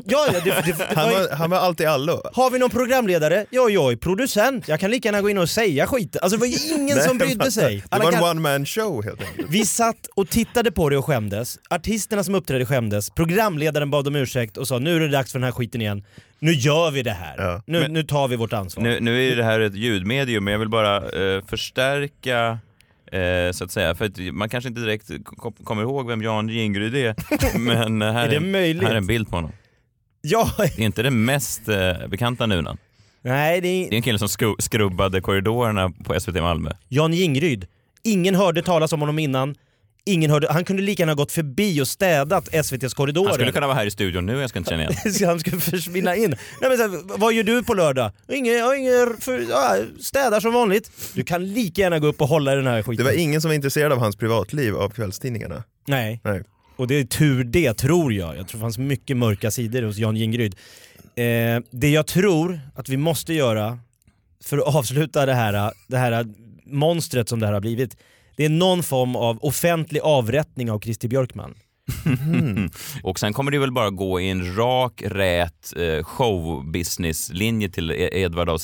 Ja, 0.06 0.28
ja, 0.34 0.40
det, 0.44 0.50
det, 0.50 0.62
det 0.78 0.88
Han 0.96 1.10
var 1.12 1.36
han 1.36 1.50
var 1.50 1.58
alltid 1.58 1.88
allo. 1.88 2.22
har 2.34 2.52
vi 2.52 2.60
någon 2.60 2.70
programledare? 2.70 3.46
Ja, 3.50 3.70
jag 3.70 3.92
är 3.92 3.96
producent. 3.96 4.68
Jag 4.68 4.80
kan 4.80 4.92
lika 4.92 5.08
gärna 5.08 5.22
gå 5.22 5.30
in 5.30 5.38
och 5.38 5.50
säga 5.50 5.88
skit. 5.88 6.18
Alltså 6.22 6.38
det 6.38 6.40
var 6.40 6.48
ju 6.48 6.76
ingen 6.82 7.02
som 7.04 7.18
brydde 7.18 7.52
sig. 7.52 7.76
Det 7.76 7.84
Alla 7.90 8.04
var 8.04 8.12
en 8.12 8.20
kan- 8.20 8.30
one 8.30 8.40
man 8.42 8.66
show 8.66 9.04
helt 9.04 9.22
enkelt. 9.22 9.48
vi 9.50 9.66
satt 9.66 10.08
och 10.16 10.30
tittade 10.30 10.72
på 10.72 10.90
det 10.90 10.98
och 10.98 11.06
skämdes. 11.06 11.60
Artisterna 11.70 12.24
som 12.24 12.36
uppträdde 12.36 12.66
skämdes. 12.66 13.10
Programledaren 13.10 13.90
bad 13.92 14.08
om 14.08 14.16
ursäkt 14.16 14.58
och 14.58 14.68
sa 14.68 14.80
nu 14.80 14.96
är 14.96 15.00
det 15.00 15.08
dags 15.10 15.32
för 15.32 15.40
den 15.40 15.44
här 15.44 15.52
skiten 15.52 15.82
igen. 15.82 16.04
Nu 16.40 16.52
gör 16.52 16.92
vi 16.92 17.04
det 17.04 17.12
här. 17.12 17.36
Ja. 17.38 17.62
Nu, 17.66 17.80
Men- 17.80 17.94
nu 17.94 18.04
tar 18.04 18.28
vi 18.28 18.36
vårt 18.36 18.54
ansvar. 18.54 18.84
Nu, 18.84 18.98
nu 19.00 19.18
är 19.18 19.30
ju 19.30 19.36
det 19.36 19.44
här 19.44 19.60
ett 19.60 19.76
ljudmedium, 19.76 20.44
men 20.44 20.52
jag 20.52 20.60
vill 20.60 20.70
bara 20.70 20.98
eh, 20.98 21.42
förstärka 21.46 22.60
Eh, 23.12 23.52
så 23.52 23.64
att 23.64 23.72
säga, 23.72 23.96
för 23.96 24.06
att 24.06 24.20
man 24.34 24.50
kanske 24.50 24.68
inte 24.68 24.82
direkt 24.82 25.12
kom, 25.26 25.52
kommer 25.54 25.82
ihåg 25.82 26.08
vem 26.08 26.22
Jan 26.22 26.50
Jingryd 26.50 26.96
är, 26.96 27.16
men 27.60 28.02
eh, 28.02 28.12
här 28.14 28.26
Är 28.26 28.30
det 28.30 28.36
är, 28.36 28.40
möjligt? 28.40 28.84
här 28.84 28.92
är 28.92 28.96
en 28.98 29.08
bild 29.08 29.30
på 29.30 29.36
honom. 29.36 29.52
Ja, 30.22 30.50
Det 30.58 30.80
är 30.82 30.86
inte 30.86 31.04
den 31.04 31.26
mest 31.26 31.70
eh, 31.70 32.08
bekanta 32.08 32.46
nunan. 32.46 32.78
nej 33.22 33.62
det 33.62 33.68
är 33.68 33.90
Det 33.90 33.96
är 33.96 33.98
en 33.98 34.02
kille 34.02 34.20
som 34.20 34.30
skru, 34.30 34.56
skrubbade 34.60 35.22
korridorerna 35.22 35.90
på 36.04 36.20
SVT 36.20 36.36
Malmö. 36.36 36.72
Jan 36.88 37.14
Jingryd. 37.14 37.66
Ingen 38.04 38.36
hörde 38.36 38.62
talas 38.62 38.94
om 38.94 39.00
honom 39.00 39.20
innan. 39.20 39.56
Ingen 40.08 40.32
hörde, 40.32 40.48
han 40.52 40.66
kunde 40.66 40.82
lika 40.82 41.02
gärna 41.02 41.12
ha 41.12 41.16
gått 41.16 41.32
förbi 41.32 41.82
och 41.82 41.88
städat 41.88 42.54
SVTs 42.54 42.94
korridorer. 42.94 43.28
Han 43.28 43.34
skulle 43.34 43.52
kunna 43.52 43.68
vara 43.68 43.78
här 43.78 43.86
i 43.86 43.92
studion 43.92 44.26
nu, 44.26 44.40
jag 44.40 44.50
ska 44.50 44.60
inte 44.60 44.70
känna 44.70 44.84
igen. 44.84 44.96
Han 45.28 45.40
skulle 45.40 45.60
försvinna 45.60 46.16
in. 46.16 46.30
Nej, 46.62 46.70
men 46.70 46.78
så 46.78 46.84
här, 46.84 47.18
vad 47.18 47.34
gör 47.34 47.44
du 47.44 47.64
på 47.64 47.74
lördag? 47.74 48.12
Ingen, 48.30 48.54
jag 48.54 48.66
har 48.66 48.76
ingen 48.76 49.18
för, 49.22 49.46
ja, 49.50 49.76
städar 50.02 50.40
som 50.40 50.54
vanligt. 50.54 50.92
Du 51.14 51.24
kan 51.24 51.54
lika 51.54 51.82
gärna 51.82 52.00
gå 52.00 52.08
upp 52.08 52.22
och 52.22 52.28
hålla 52.28 52.54
i 52.54 52.56
den 52.56 52.68
här 52.68 52.84
skiten. 52.84 53.06
Det 53.06 53.12
var 53.12 53.20
ingen 53.20 53.42
som 53.42 53.50
var 53.50 53.56
intresserad 53.56 53.92
av 53.92 54.00
hans 54.00 54.16
privatliv 54.16 54.76
av 54.76 54.90
kvällstidningarna. 54.90 55.64
Nej. 55.88 56.22
Nej. 56.24 56.44
Och 56.76 56.88
det 56.88 56.96
är 56.96 57.04
tur 57.04 57.44
det, 57.44 57.74
tror 57.74 58.14
jag. 58.14 58.38
Jag 58.38 58.48
tror 58.48 58.60
det 58.60 58.62
fanns 58.62 58.78
mycket 58.78 59.18
mörka 59.18 59.52
sidor 59.52 59.82
hos 59.82 59.98
Jan 59.98 60.16
Jingryd. 60.16 60.56
Eh, 61.16 61.60
det 61.72 61.90
jag 61.90 62.08
tror 62.08 62.60
att 62.76 62.90
vi 62.90 62.98
måste 62.98 63.34
göra 63.34 63.80
för 64.44 64.58
att 64.58 64.76
avsluta 64.76 65.26
det 65.26 65.34
här, 65.34 65.72
det 65.88 65.98
här 65.98 66.26
monstret 66.66 67.30
som 67.30 67.40
det 67.40 67.46
här 67.46 67.54
har 67.54 67.62
blivit, 67.62 67.98
det 68.38 68.46
är 68.46 68.50
någon 68.50 68.84
form 68.84 69.16
av 69.16 69.38
offentlig 69.42 70.02
avrättning 70.04 70.72
av 70.72 70.80
Christer 70.80 71.08
Björkman. 71.08 71.56
och 73.04 73.20
sen 73.20 73.34
kommer 73.34 73.52
det 73.52 73.60
väl 73.60 73.72
bara 73.72 73.90
gå 73.90 74.22
i 74.22 74.30
en 74.30 74.56
rak, 74.56 75.04
rät 75.06 75.74
eh, 75.78 76.04
showbusiness-linje 76.04 77.70
till 77.70 77.92
E- 77.92 78.10
Edvard 78.22 78.50
af. 78.50 78.62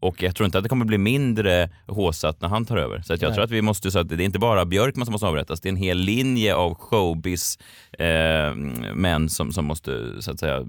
Och 0.00 0.22
jag 0.22 0.36
tror 0.36 0.44
inte 0.44 0.58
att 0.58 0.64
det 0.64 0.68
kommer 0.68 0.84
bli 0.84 0.98
mindre 0.98 1.70
håsat 1.86 2.40
när 2.40 2.48
han 2.48 2.64
tar 2.64 2.76
över. 2.76 3.02
Så 3.02 3.12
jag 3.12 3.22
Nej. 3.22 3.32
tror 3.34 3.44
att 3.44 3.50
vi 3.50 3.62
måste, 3.62 3.90
så 3.90 3.98
att 3.98 4.08
det 4.08 4.14
är 4.14 4.20
inte 4.20 4.38
bara 4.38 4.64
Björkman 4.64 5.06
som 5.06 5.12
måste 5.12 5.26
avrättas, 5.26 5.60
det 5.60 5.68
är 5.68 5.70
en 5.70 5.76
hel 5.76 5.98
linje 5.98 6.54
av 6.54 6.74
showbiz 6.74 7.58
eh, 7.98 8.54
män 8.94 9.28
som, 9.28 9.52
som 9.52 9.64
måste 9.64 10.22
så 10.22 10.30
att 10.30 10.40
säga 10.40 10.60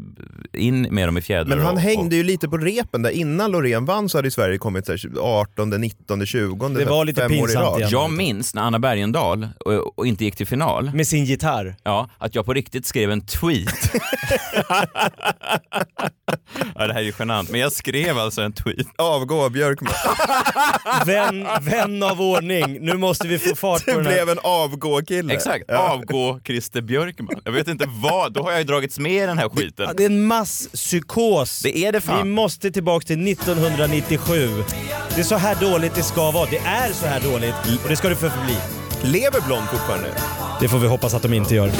in 0.54 0.82
med 0.82 1.08
dem 1.08 1.18
i 1.18 1.22
fjädrar. 1.22 1.56
Men 1.56 1.66
han 1.66 1.76
och, 1.76 1.82
hängde 1.82 2.16
ju 2.16 2.24
lite 2.24 2.50
på 2.50 2.58
repen 2.58 3.02
där. 3.02 3.10
Innan 3.12 3.52
Loreen 3.52 3.86
vann 3.86 4.10
så 4.10 4.18
hade 4.18 4.28
ju 4.28 4.32
Sverige 4.32 4.58
kommit 4.58 4.86
så 4.86 4.92
här 4.92 5.00
18, 5.20 5.70
19, 5.70 6.26
20. 6.26 6.70
Det 6.70 6.86
var 6.86 7.06
lite 7.06 7.28
pinsamt. 7.28 7.92
Jag 7.92 8.12
minns 8.12 8.54
när 8.56 8.62
Anna 8.62 8.80
Bergendahl 8.80 9.48
och, 9.66 9.98
och 10.00 10.08
inte 10.08 10.26
gick 10.26 10.36
till 10.36 10.48
final, 10.48 10.92
Med 10.94 11.08
sin 11.08 11.26
gitarr. 11.26 11.76
ja, 11.84 12.10
att 12.18 12.36
jag 12.36 12.46
på 12.46 12.54
riktigt 12.54 12.86
skrev 12.86 13.12
en 13.12 13.22
tweet. 13.26 13.92
ja, 16.76 16.88
det 16.88 16.94
här 16.94 17.00
är 17.00 17.04
ju 17.04 17.14
genant, 17.20 17.50
men 17.52 17.60
jag 17.60 17.72
skrev 17.72 18.18
alltså 18.18 18.42
en 18.42 18.54
tweet. 18.54 18.88
Avgå 18.98 19.50
Björkman. 19.50 19.94
Vän, 21.06 21.48
vän 21.62 22.04
av 22.04 22.22
ordning, 22.22 22.78
nu 22.82 22.98
måste 22.98 23.28
vi 23.28 23.40
få 23.40 23.56
fart 23.56 23.86
på 23.86 23.92
Det 23.92 23.98
den 23.98 24.06
här. 24.06 24.14
blev 24.14 24.30
en 24.30 24.40
avgå-kille. 24.44 25.34
Exakt, 25.34 25.66
Ja. 25.68 25.78
avgå 25.94 26.40
Christer 26.46 26.82
Björkman. 27.16 27.42
Jag 27.46 27.52
vet 27.52 27.68
inte 27.68 27.86
vad, 27.90 28.34
då 28.34 28.44
har 28.44 28.52
jag 28.52 28.60
ju 28.60 28.66
dragits 28.66 29.00
med 29.00 29.24
i 29.24 29.26
den 29.26 29.38
här 29.38 29.50
skiten. 29.50 29.90
Det 29.98 30.04
är 30.04 30.10
en 30.10 30.26
masspsykos. 30.26 31.60
Det 31.62 31.78
är 31.78 31.92
det 31.92 32.02
fan. 32.02 32.24
Vi 32.28 32.34
måste 32.34 32.72
tillbaka 32.72 33.06
till 33.06 33.28
1997. 33.28 34.64
Det 35.16 35.22
är 35.22 35.24
så 35.24 35.36
här 35.36 35.56
dåligt 35.56 35.96
det 35.96 36.04
ska 36.04 36.32
vara. 36.32 36.50
Det 36.50 36.58
är 36.58 36.94
så 36.94 37.06
här 37.06 37.20
dåligt 37.20 37.56
och 37.84 37.90
det 37.90 37.96
ska 37.96 38.10
det 38.10 38.16
förbli. 38.16 38.58
Lever 39.04 39.42
Blond 39.42 39.68
fortfarande? 39.70 40.08
Det 40.62 40.68
får 40.68 40.78
vi 40.78 40.88
hoppas 40.88 41.14
att 41.14 41.22
de 41.22 41.34
inte 41.34 41.56
gör. 41.56 41.72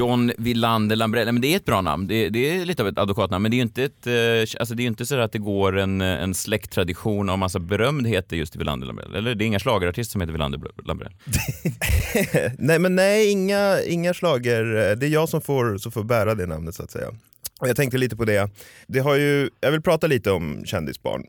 John 0.00 0.32
Wilander 0.38 0.96
Lambrell, 0.96 1.32
men 1.32 1.42
det 1.42 1.52
är 1.52 1.56
ett 1.56 1.64
bra 1.64 1.80
namn. 1.80 2.06
Det, 2.06 2.28
det 2.28 2.50
är 2.50 2.64
lite 2.64 2.82
av 2.82 2.88
ett 2.88 2.98
advokatnamn, 2.98 3.42
men 3.42 3.50
det 3.50 3.54
är 3.54 3.58
ju 3.58 3.62
inte, 3.62 3.84
ett, 3.84 4.06
eh, 4.06 4.60
alltså 4.60 4.74
det 4.74 4.82
är 4.82 4.86
inte 4.86 5.06
så 5.06 5.18
att 5.18 5.32
det 5.32 5.38
går 5.38 5.78
en, 5.78 6.00
en 6.00 6.34
släkttradition 6.34 7.28
av 7.28 7.38
massa 7.38 7.58
berömdheter 7.58 8.36
just 8.36 8.56
i 8.56 8.58
Wilander 8.58 8.86
Lambrell. 8.86 9.14
Eller 9.14 9.34
det 9.34 9.44
är 9.44 9.46
inga 9.46 9.58
schlagerartister 9.58 10.12
som 10.12 10.20
heter 10.20 10.32
Wilander 10.32 10.60
Lambrell. 10.84 11.12
Nej 12.58 12.78
men 12.78 12.96
nej, 12.96 13.30
inga, 13.30 13.82
inga 13.82 14.14
slager. 14.14 14.64
Det 14.96 15.06
är 15.06 15.10
jag 15.10 15.28
som 15.28 15.40
får, 15.40 15.78
som 15.78 15.92
får 15.92 16.04
bära 16.04 16.34
det 16.34 16.46
namnet 16.46 16.74
så 16.74 16.82
att 16.82 16.90
säga. 16.90 17.08
Och 17.60 17.68
jag 17.68 17.76
tänkte 17.76 17.98
lite 17.98 18.16
på 18.16 18.24
det. 18.24 18.50
det 18.86 18.98
har 18.98 19.16
ju, 19.16 19.50
jag 19.60 19.70
vill 19.70 19.82
prata 19.82 20.06
lite 20.06 20.30
om 20.30 20.62
kändisbarn. 20.64 21.24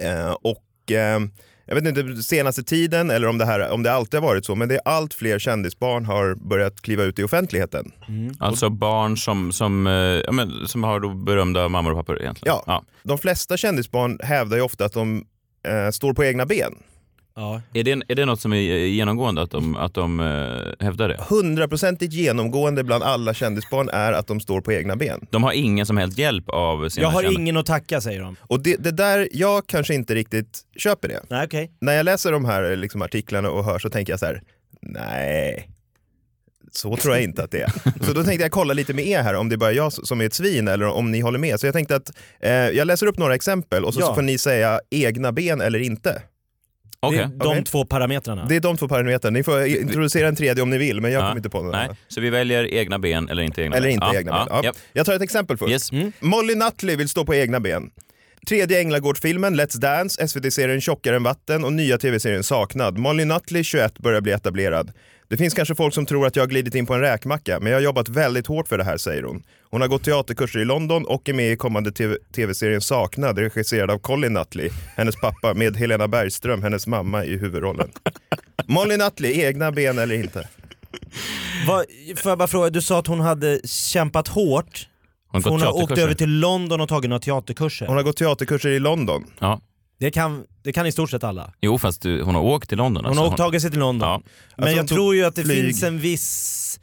Eh, 0.00 0.30
och 0.30 0.92
eh, 0.92 1.20
jag 1.66 1.74
vet 1.74 1.86
inte 1.86 2.22
senaste 2.22 2.62
tiden 2.62 3.10
eller 3.10 3.28
om 3.28 3.38
det, 3.38 3.44
här, 3.46 3.70
om 3.70 3.82
det 3.82 3.92
alltid 3.92 4.20
har 4.20 4.28
varit 4.28 4.44
så, 4.44 4.54
men 4.54 4.68
det 4.68 4.74
är 4.74 4.80
allt 4.84 5.14
fler 5.14 5.38
kändisbarn 5.38 6.04
har 6.04 6.34
börjat 6.34 6.82
kliva 6.82 7.02
ut 7.02 7.18
i 7.18 7.22
offentligheten. 7.24 7.92
Alltså 8.38 8.70
barn 8.70 9.16
som, 9.16 9.52
som, 9.52 9.86
eh, 9.86 9.92
ja, 9.92 10.32
men, 10.32 10.68
som 10.68 10.84
har 10.84 11.00
då 11.00 11.14
berömda 11.14 11.68
mammor 11.68 11.90
och 11.90 11.96
pappor 11.96 12.20
egentligen. 12.20 12.56
Ja. 12.66 12.82
De 13.02 13.18
flesta 13.18 13.56
kändisbarn 13.56 14.18
hävdar 14.22 14.56
ju 14.56 14.62
ofta 14.62 14.84
att 14.84 14.92
de 14.92 15.24
eh, 15.66 15.90
står 15.90 16.14
på 16.14 16.24
egna 16.24 16.46
ben. 16.46 16.74
Ja. 17.38 17.60
Är, 17.74 17.84
det, 17.84 17.90
är 17.90 18.14
det 18.14 18.24
något 18.24 18.40
som 18.40 18.52
är 18.52 18.56
genomgående, 18.86 19.42
att 19.42 19.50
de, 19.50 19.76
att 19.76 19.94
de 19.94 20.20
eh, 20.20 20.84
hävdar 20.86 21.08
det? 21.08 21.16
Hundraprocentigt 21.28 22.12
genomgående 22.12 22.84
bland 22.84 23.02
alla 23.04 23.34
kändisbarn 23.34 23.88
är 23.88 24.12
att 24.12 24.26
de 24.26 24.40
står 24.40 24.60
på 24.60 24.72
egna 24.72 24.96
ben. 24.96 25.26
De 25.30 25.42
har 25.42 25.52
ingen 25.52 25.86
som 25.86 25.96
helst 25.96 26.18
hjälp 26.18 26.48
av 26.48 26.88
sina 26.88 27.04
Jag 27.06 27.10
har 27.10 27.22
kända- 27.22 27.40
ingen 27.40 27.56
att 27.56 27.66
tacka 27.66 28.00
säger 28.00 28.20
de. 28.20 28.36
Och 28.40 28.60
det, 28.62 28.76
det 28.76 28.90
där, 28.90 29.28
jag 29.32 29.66
kanske 29.66 29.94
inte 29.94 30.14
riktigt 30.14 30.60
köper 30.76 31.08
det. 31.08 31.22
Nej 31.30 31.44
okej. 31.46 31.70
när 31.80 31.92
jag 31.92 32.04
läser 32.04 32.32
de 32.32 32.44
här 32.44 32.76
liksom, 32.76 33.02
artiklarna 33.02 33.50
och 33.50 33.64
hör 33.64 33.78
så 33.78 33.90
tänker 33.90 34.12
jag 34.12 34.20
så 34.20 34.26
här, 34.26 34.42
nej, 34.82 35.70
så 36.72 36.96
tror 36.96 37.14
jag 37.14 37.22
inte 37.24 37.44
att 37.44 37.50
det 37.50 37.60
är. 37.62 37.72
Så 38.06 38.12
då 38.12 38.24
tänkte 38.24 38.44
jag 38.44 38.50
kolla 38.52 38.74
lite 38.74 38.94
med 38.94 39.06
er 39.06 39.22
här 39.22 39.34
om 39.34 39.48
det 39.48 39.54
är 39.54 39.56
bara 39.56 39.72
jag 39.72 39.92
som 39.92 40.20
är 40.20 40.24
ett 40.26 40.34
svin 40.34 40.68
eller 40.68 40.86
om 40.86 41.10
ni 41.12 41.20
håller 41.20 41.38
med. 41.38 41.60
Så 41.60 41.66
jag 41.66 41.74
tänkte 41.74 41.96
att 41.96 42.10
eh, 42.40 42.50
jag 42.52 42.86
läser 42.86 43.06
upp 43.06 43.18
några 43.18 43.34
exempel 43.34 43.84
och 43.84 43.94
så, 43.94 44.00
Ja. 44.00 44.06
så 44.06 44.14
får 44.14 44.22
ni 44.22 44.38
säga 44.38 44.80
egna 44.90 45.32
ben 45.32 45.60
eller 45.60 45.78
inte. 45.78 46.22
Okej. 47.00 47.18
Det 47.18 47.24
är 47.24 47.28
de 47.38 47.48
Okej. 47.48 47.64
två 47.64 47.84
parametrarna. 47.84 48.46
Det 48.48 48.56
är 48.56 48.60
de 48.60 48.76
två 48.76 48.88
parametrarna. 48.88 49.34
Ni 49.38 49.42
får 49.42 49.66
introducera 49.66 50.28
en 50.28 50.36
tredje 50.36 50.62
om 50.62 50.70
ni 50.70 50.78
vill, 50.78 51.00
men 51.00 51.12
jag 51.12 51.20
Ja. 51.22 51.24
kommer 51.26 51.36
inte 51.36 51.50
på 51.50 51.62
någon 51.62 51.72
Nej, 51.72 51.88
så 52.08 52.20
vi 52.20 52.30
väljer 52.30 52.74
egna 52.74 52.98
ben 52.98 53.28
eller 53.28 53.42
inte 53.42 53.62
egna 53.62 53.76
Eller 53.76 53.86
ben? 53.86 53.94
inte 53.94 54.06
Ja, 54.06 54.14
egna 54.18 54.30
ja, 54.32 54.44
ben. 54.44 54.56
Ja. 54.56 54.60
ja. 54.64 54.72
Jag 54.92 55.06
tar 55.06 55.14
ett 55.14 55.22
exempel 55.22 55.56
först. 55.56 55.70
Yes. 55.70 55.90
Molly 56.20 56.54
Nutley 56.54 56.96
vill 56.96 57.08
stå 57.08 57.24
på 57.24 57.34
egna 57.34 57.60
ben. 57.60 57.90
Tredje 58.48 58.80
Änglagård-filmen, 58.80 59.60
Let's 59.60 59.78
Dance, 59.78 60.28
SVT-serien 60.28 60.80
Tjockare 60.80 61.16
än 61.16 61.22
vatten 61.22 61.64
och 61.64 61.72
nya 61.72 61.98
tv-serien 61.98 62.42
Saknad. 62.44 62.98
Molly 62.98 63.24
Nutley, 63.24 63.64
21, 63.64 63.98
börjar 63.98 64.20
bli 64.20 64.32
etablerad. 64.32 64.92
Det 65.28 65.36
finns 65.36 65.54
kanske 65.54 65.74
folk 65.74 65.94
som 65.94 66.06
tror 66.06 66.26
att 66.26 66.36
jag 66.36 66.42
har 66.42 66.48
glidit 66.48 66.74
in 66.74 66.86
på 66.86 66.94
en 66.94 67.00
räkmacka, 67.00 67.60
men 67.60 67.72
jag 67.72 67.78
har 67.78 67.82
jobbat 67.82 68.08
väldigt 68.08 68.46
hårt 68.46 68.68
för 68.68 68.78
det 68.78 68.84
här, 68.84 68.96
säger 68.96 69.22
hon. 69.22 69.42
Hon 69.70 69.80
har 69.80 69.88
gått 69.88 70.04
teaterkurser 70.04 70.58
i 70.60 70.64
London 70.64 71.04
och 71.06 71.28
är 71.28 71.32
med 71.32 71.52
i 71.52 71.56
kommande 71.56 71.92
TV- 71.92 72.16
tv-serien 72.34 72.80
Saknad, 72.80 73.38
regisserad 73.38 73.90
av 73.90 73.98
Colin 73.98 74.32
Nutley, 74.32 74.70
hennes 74.96 75.16
pappa, 75.16 75.54
med 75.54 75.76
Helena 75.76 76.08
Bergström, 76.08 76.62
hennes 76.62 76.86
mamma, 76.86 77.24
i 77.24 77.36
huvudrollen. 77.36 77.88
Molly 78.66 78.96
Nutley, 78.96 79.40
egna 79.40 79.72
ben 79.72 79.98
eller 79.98 80.14
inte? 80.14 80.48
Vad, 81.66 81.84
får 82.16 82.30
jag 82.30 82.38
bara 82.38 82.48
fråga, 82.48 82.70
du 82.70 82.82
sa 82.82 82.98
att 82.98 83.06
hon 83.06 83.20
hade 83.20 83.60
kämpat 83.64 84.28
hårt. 84.28 84.88
Hon, 85.28 85.42
hon 85.44 85.60
har 85.60 85.82
åkt 85.82 85.98
över 85.98 86.14
till 86.14 86.30
London 86.40 86.80
och 86.80 86.88
tagit 86.88 87.10
några 87.10 87.20
teaterkurser. 87.20 87.86
Hon 87.86 87.96
har 87.96 88.02
gått 88.02 88.16
teaterkurser 88.16 88.68
i 88.68 88.78
London. 88.78 89.24
Ja. 89.38 89.60
Det, 89.98 90.10
kan, 90.10 90.44
det 90.62 90.72
kan 90.72 90.86
i 90.86 90.92
stort 90.92 91.10
sett 91.10 91.24
alla. 91.24 91.52
Jo, 91.60 91.78
fast 91.78 92.02
du, 92.02 92.22
hon 92.22 92.34
har 92.34 92.42
åkt 92.42 92.68
till 92.68 92.78
London. 92.78 93.04
Hon 93.04 93.08
alltså. 93.10 93.22
har 93.22 93.28
åkt, 93.28 93.36
tagit 93.36 93.62
sig 93.62 93.70
till 93.70 93.80
London. 93.80 94.08
Ja. 94.08 94.22
Men 94.56 94.64
Alltså, 94.64 94.76
jag 94.76 94.88
tror 94.88 95.14
ju 95.14 95.24
att 95.24 95.34
det 95.36 95.42
flyg. 95.44 95.64
finns 95.64 95.82
en 95.82 95.98
viss, 95.98 96.80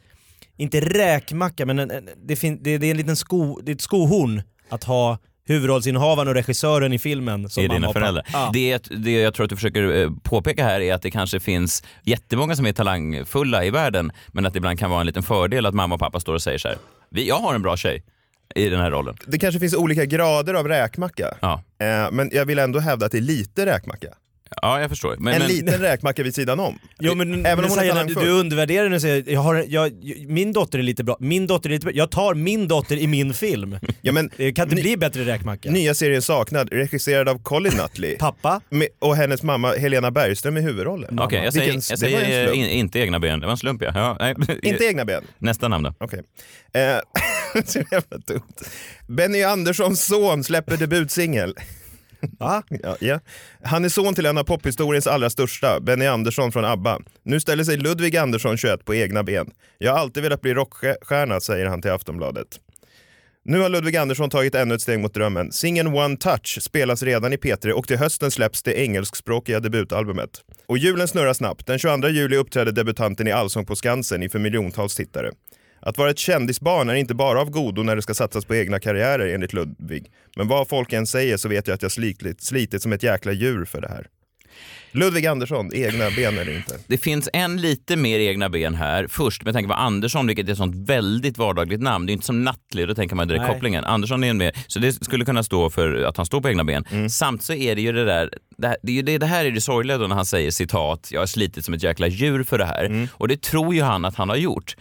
inte 0.56 0.80
räkmacka, 0.80 1.66
men 1.66 1.78
en, 1.78 1.90
en, 1.90 2.08
det, 2.26 2.36
fin, 2.36 2.58
det, 2.62 2.78
det 2.78 2.86
är 2.86 2.90
en 2.90 2.96
liten 2.96 3.16
sko, 3.16 3.60
det 3.62 3.72
är 3.72 3.74
ett 3.74 3.80
skohorn 3.80 4.42
att 4.68 4.84
ha 4.84 5.18
huvudrollsinnehavaren 5.46 6.28
och 6.28 6.34
regissören 6.34 6.92
i 6.92 6.98
filmen 6.98 7.48
som 7.50 7.64
är 7.64 7.68
dina 7.68 7.92
föräldrar. 7.92 8.26
Ja. 8.32 8.50
Det, 8.52 8.88
det 8.90 9.12
jag 9.12 9.34
tror 9.34 9.44
att 9.44 9.50
du 9.50 9.56
försöker 9.56 10.02
eh, 10.02 10.10
påpeka 10.22 10.64
här 10.64 10.80
är 10.80 10.94
att 10.94 11.02
det 11.02 11.10
kanske 11.10 11.40
finns 11.40 11.82
jättemånga 12.02 12.56
som 12.56 12.66
är 12.66 12.72
talangfulla 12.72 13.64
i 13.64 13.70
världen, 13.70 14.12
men 14.28 14.46
att 14.46 14.52
det 14.52 14.56
ibland 14.56 14.78
kan 14.78 14.90
vara 14.90 15.00
en 15.00 15.06
liten 15.06 15.22
fördel 15.22 15.66
att 15.66 15.74
mamma 15.74 15.94
och 15.94 16.00
pappa 16.00 16.20
står 16.20 16.34
och 16.34 16.42
säger 16.42 16.58
så 16.58 16.68
här, 16.68 16.76
"Vi- 17.10 17.28
jag 17.28 17.36
har 17.36 17.54
en 17.54 17.62
bra 17.62 17.76
tjej 17.76 18.02
i 18.54 18.68
den 18.68 18.80
här 18.80 18.90
rollen. 18.90 19.16
Det 19.26 19.38
kanske 19.38 19.60
finns 19.60 19.74
olika 19.74 20.04
grader 20.04 20.54
av 20.54 20.68
räkmacka. 20.68 21.34
Ja, 21.40 21.62
Eh, 21.78 22.10
men 22.12 22.30
jag 22.32 22.44
vill 22.46 22.58
ändå 22.58 22.78
hävda 22.78 23.06
att 23.06 23.12
det 23.12 23.18
är 23.18 23.22
lite 23.22 23.66
räkmacka. 23.66 24.08
ja 24.62 24.80
jag 24.80 24.90
förstår. 24.90 25.16
Men, 25.18 25.34
en 25.34 25.38
men, 25.38 25.48
liten 25.48 25.80
räkmacka 25.80 26.22
vid 26.22 26.34
sidan 26.34 26.60
om. 26.60 26.78
Jo 26.98 27.14
men, 27.14 27.32
Även 27.32 27.42
men 27.42 27.64
om 27.64 27.70
hon 27.70 27.78
är 27.78 28.04
du, 28.04 28.14
du 28.14 28.30
undervärderar 28.30 28.84
den 28.84 28.92
och 28.92 29.00
säger 29.00 29.24
jag 29.32 29.40
har, 29.40 29.64
jag, 29.68 29.92
min 30.28 30.52
dotter 30.52 30.78
är 30.78 30.82
lite 30.82 31.04
bra, 31.04 31.16
min 31.20 31.46
dotter 31.46 31.68
är 31.70 31.74
lite 31.74 31.84
bra, 31.86 31.94
jag 31.94 32.10
tar 32.10 32.34
min 32.34 32.68
dotter 32.68 32.96
i 32.96 33.06
min 33.06 33.34
film. 33.34 33.78
Ja, 34.02 34.12
men, 34.12 34.30
Det 34.36 34.52
kan 34.52 34.62
inte 34.64 34.74
Ny- 34.76 34.82
bli 34.82 34.96
bättre 34.96 35.24
räkmacka. 35.24 35.70
Nya 35.70 35.94
serien 35.94 36.22
Saknad, 36.22 36.68
regisserad 36.72 37.28
av 37.28 37.42
Colin 37.42 37.72
Nutley. 37.82 38.16
Pappa, 38.18 38.60
med, 38.68 38.88
och 38.98 39.16
hennes 39.16 39.42
mamma 39.42 39.72
Helena 39.72 40.10
Bergström 40.10 40.56
i 40.56 40.60
huvudrollen. 40.60 41.18
Okej, 41.18 41.44
jag 41.44 41.52
säger, 41.52 41.66
Vilken- 41.72 41.82
jag 41.90 41.98
säger 41.98 42.52
in, 42.52 42.68
inte 42.68 42.98
egna 42.98 43.20
ben. 43.20 43.40
Det 43.40 43.46
var 43.46 43.52
en 43.52 43.58
slump 43.58 43.82
ja. 43.82 43.90
ja 43.94 44.16
nej. 44.20 44.58
Inte 44.62 44.84
egna 44.84 45.04
ben. 45.04 45.24
Nästa 45.38 45.68
namn 45.68 45.84
då. 45.84 45.94
Okej. 45.98 46.22
Eh, 46.72 46.82
så 47.66 47.78
jävla 47.78 48.18
dumt. 48.18 48.54
Benny 49.06 49.42
Anderssons 49.42 50.04
son 50.04 50.44
släpper 50.44 50.76
debutsingel. 50.76 51.54
va? 52.38 52.62
Ja, 52.68 52.96
ja. 53.00 53.20
Han 53.62 53.84
är 53.84 53.88
son 53.88 54.14
till 54.14 54.26
en 54.26 54.38
av 54.38 54.44
pophistoriens 54.44 55.06
allra 55.06 55.30
största, 55.30 55.80
Benny 55.80 56.06
Andersson 56.06 56.52
från 56.52 56.64
ABBA. 56.64 57.00
Nu 57.22 57.40
ställer 57.40 57.64
sig 57.64 57.76
Ludvig 57.76 58.16
Andersson, 58.16 58.56
21, 58.56 58.84
på 58.84 58.94
egna 58.94 59.22
ben. 59.22 59.50
Jag 59.78 59.92
har 59.92 59.98
alltid 59.98 60.22
velat 60.22 60.40
bli 60.40 60.54
rockstjärna, 60.54 61.40
säger 61.40 61.66
han 61.66 61.82
till 61.82 61.90
Aftonbladet. 61.90 62.48
Nu 63.46 63.60
har 63.60 63.68
Ludvig 63.68 63.96
Andersson 63.96 64.30
tagit 64.30 64.54
ännu 64.54 64.74
ett 64.74 64.80
steg 64.80 64.98
mot 64.98 65.14
drömmen. 65.14 65.52
Singeln 65.52 65.94
One 65.94 66.16
Touch 66.16 66.58
spelas 66.62 67.02
redan 67.02 67.32
i 67.32 67.36
P3 67.36 67.70
och 67.70 67.88
till 67.88 67.98
hösten 67.98 68.30
släpps 68.30 68.62
det 68.62 68.80
engelskspråkiga 68.80 69.60
debutalbumet. 69.60 70.30
Och 70.66 70.78
julen 70.78 71.08
snurrar 71.08 71.32
snabbt. 71.32 71.66
Den 71.66 71.78
22 71.78 72.08
juli 72.08 72.36
uppträder 72.36 72.72
debutanten 72.72 73.26
i 73.26 73.32
Allsång 73.32 73.66
på 73.66 73.76
Skansen 73.76 74.22
inför 74.22 74.38
miljontals 74.38 74.96
tittare. 74.96 75.30
Att 75.86 75.98
vara 75.98 76.10
ett 76.10 76.18
kändisbarn 76.18 76.88
är 76.88 76.94
inte 76.94 77.14
bara 77.14 77.40
av 77.40 77.50
godo 77.50 77.82
när 77.82 77.96
det 77.96 78.02
ska 78.02 78.14
satsas 78.14 78.44
på 78.44 78.54
egna 78.54 78.80
karriärer 78.80 79.34
enligt 79.34 79.52
Ludvig. 79.52 80.10
Men 80.36 80.48
vad 80.48 80.68
folk 80.68 80.92
än 80.92 81.06
säger 81.06 81.36
så 81.36 81.48
vet 81.48 81.66
jag 81.66 81.74
att 81.74 81.82
jag 81.82 81.92
slitit, 81.92 82.42
slitit 82.42 82.82
som 82.82 82.92
ett 82.92 83.02
jäkla 83.02 83.32
djur 83.32 83.64
för 83.64 83.80
det 83.80 83.88
här. 83.88 84.06
Ludvig 84.92 85.26
Andersson, 85.26 85.70
egna 85.74 86.10
ben 86.16 86.38
eller 86.38 86.56
inte? 86.56 86.78
Det 86.86 86.98
finns 86.98 87.28
en 87.32 87.60
lite 87.60 87.96
mer 87.96 88.18
egna 88.18 88.48
ben 88.48 88.74
här. 88.74 89.06
Först 89.06 89.44
med 89.44 89.54
tanke 89.54 89.68
på 89.68 89.74
Andersson, 89.74 90.26
vilket 90.26 90.48
är 90.48 90.52
ett 90.52 90.58
sånt 90.58 90.88
väldigt 90.88 91.38
vardagligt 91.38 91.80
namn. 91.80 92.06
Det 92.06 92.10
är 92.10 92.14
inte 92.14 92.26
som 92.26 92.44
Nattli, 92.44 92.86
då 92.86 92.94
tänker 92.94 93.16
man 93.16 93.28
direkt 93.28 93.42
Nej. 93.42 93.52
kopplingen. 93.52 93.84
Andersson 93.84 94.24
är 94.24 94.30
en 94.30 94.36
mer, 94.36 94.52
så 94.66 94.78
det 94.78 94.92
skulle 94.92 95.24
kunna 95.24 95.42
stå 95.42 95.70
för 95.70 96.02
att 96.02 96.16
han 96.16 96.26
står 96.26 96.40
på 96.40 96.48
egna 96.48 96.64
ben. 96.64 96.84
Mm. 96.90 97.08
Samt 97.08 97.42
så 97.42 97.52
är 97.52 97.74
det 97.74 97.82
ju 97.82 97.92
det 97.92 98.04
där, 98.04 98.30
det, 98.58 98.68
här, 98.68 98.76
det, 98.82 98.92
är 98.92 98.96
ju 98.96 99.02
det, 99.02 99.18
det 99.18 99.26
här 99.26 99.44
är 99.44 99.50
det 99.50 99.60
sorgliga 99.60 99.98
då 99.98 100.06
när 100.06 100.16
han 100.16 100.26
säger 100.26 100.50
citat, 100.50 101.08
jag 101.12 101.20
har 101.20 101.26
slitit 101.26 101.64
som 101.64 101.74
ett 101.74 101.82
jäkla 101.82 102.06
djur 102.06 102.44
för 102.44 102.58
det 102.58 102.66
här. 102.66 102.84
Mm. 102.84 103.08
Och 103.12 103.28
det 103.28 103.42
tror 103.42 103.74
ju 103.74 103.82
han 103.82 104.04
att 104.04 104.14
han 104.14 104.28
har 104.28 104.36
gjort. 104.36 104.76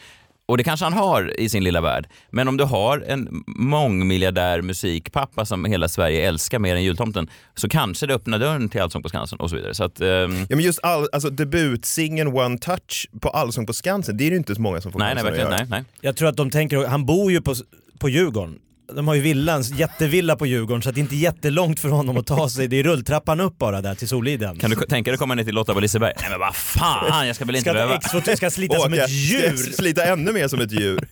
Och 0.54 0.58
det 0.58 0.64
kanske 0.64 0.86
han 0.86 0.94
har 0.94 1.40
i 1.40 1.50
sin 1.50 1.64
lilla 1.64 1.82
värld. 1.82 2.08
Men 2.30 2.48
om 2.48 2.58
du 2.58 2.64
har 2.64 3.04
en 3.08 3.44
mångmiljardär 3.48 4.62
musikpappa 4.62 5.46
som 5.46 5.66
hela 5.66 5.88
Sverige 5.88 6.28
älskar 6.28 6.60
mer 6.60 6.76
än 6.76 6.84
jultomten 6.84 7.30
så 7.56 7.70
kanske 7.70 8.08
det 8.08 8.14
öppnar 8.14 8.40
dörren 8.40 8.70
till 8.70 8.82
Allsång 8.82 9.04
på 9.04 9.10
Skansen 9.10 9.40
och 9.40 9.50
så 9.50 9.56
vidare. 9.56 9.74
Så 9.74 9.84
att, 9.84 10.02
ehm, 10.02 10.46
Ja, 10.50 10.56
men 10.56 10.60
just 10.60 10.80
all, 10.84 11.08
alltså, 11.14 11.30
debutsingen 11.30 12.28
One 12.28 12.58
Touch 12.58 13.10
på 13.22 13.30
Allsång 13.30 13.66
på 13.66 13.74
Skansen, 13.74 14.18
det 14.18 14.24
är 14.24 14.30
det 14.30 14.34
ju 14.34 14.38
inte 14.38 14.56
så 14.56 14.62
många 14.62 14.82
som 14.82 14.92
får 14.92 15.00
nej, 15.00 15.16
nej, 15.16 15.24
verkligen, 15.24 15.50
nej, 15.50 15.66
nej. 15.70 15.84
Jag 16.02 16.16
tror 16.16 16.30
att 16.30 16.38
de 16.38 16.50
tänker, 16.50 16.88
han 16.88 17.06
bor 17.06 17.32
ju 17.32 17.42
på, 17.42 17.56
på 18.00 18.10
Djurgården. 18.10 18.60
De 18.96 19.08
har 19.08 19.16
ju 19.16 19.22
villan, 19.22 19.62
jättevilla 19.62 20.36
på 20.36 20.46
Djurgården 20.46 20.82
så 20.82 20.90
att 20.90 20.96
det 20.96 21.02
inte 21.02 21.16
är 21.16 21.18
jättelångt 21.18 21.80
för 21.80 21.90
honom 21.90 22.18
att 22.18 22.28
ta 22.28 22.50
sig. 22.50 22.68
Det 22.68 22.80
är 22.80 22.84
rulltrappan 22.84 23.40
upp 23.40 23.58
bara 23.58 23.82
där 23.82 23.96
till 23.96 24.08
Soliden. 24.08 24.60
Kan 24.60 24.70
du 24.70 24.76
tänka 24.76 25.12
dig 25.12 25.14
att 25.14 25.20
komma 25.20 25.36
ner 25.36 25.44
till 25.44 25.56
Lotta 25.56 25.74
på 25.74 25.80
Liseberg? 25.80 26.14
Nej 26.22 26.30
men 26.30 26.40
vad 26.40 26.56
fan, 26.56 27.28
jag 27.28 27.36
ska 27.36 27.46
väl 27.46 27.56
inte 27.56 27.70
Ska, 27.70 27.74
behöva... 27.74 27.98
X2 27.98 28.36
ska 28.36 28.50
slita 28.52 28.80
som 28.80 28.94
ett 28.94 29.10
djur. 29.10 29.56
ska 29.58 29.72
slita 29.74 30.06
ännu 30.06 30.32
mer 30.34 30.48
som 30.48 30.62
ett 30.62 30.72
djur. 30.72 31.08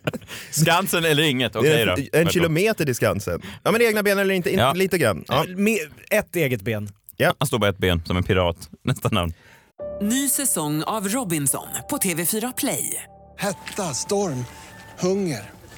Skansen 0.50 1.04
eller 1.04 1.22
inget, 1.22 1.56
okej 1.56 1.82
är 1.82 1.86
då. 1.86 1.92
en, 1.92 2.08
en 2.12 2.28
kilometer 2.28 2.84
till 2.84 2.94
Skansen. 2.94 3.42
Ja 3.62 3.72
men 3.72 3.82
egna 3.82 4.02
ben 4.02 4.18
eller 4.18 4.34
inte, 4.34 4.50
inte 4.50 4.62
Ja. 4.62 4.72
lite 4.72 4.98
grann. 4.98 5.24
Ja. 5.28 5.44
Med 5.56 5.78
ett 6.10 6.36
eget 6.36 6.62
ben. 6.62 6.88
Han 7.38 7.48
står 7.48 7.58
på 7.58 7.66
ett 7.66 7.78
ben 7.78 8.02
som 8.06 8.16
en 8.16 8.22
pirat. 8.22 8.56
Nästa 8.84 9.08
namn. 9.08 9.32
Ny 10.02 10.28
säsong 10.28 10.82
av 10.82 11.08
Robinson 11.08 11.66
på 11.90 11.96
TV4 11.96 12.52
Play. 12.56 13.02
Hetta, 13.38 13.82
storm, 13.94 14.44
hunger. 14.98 15.50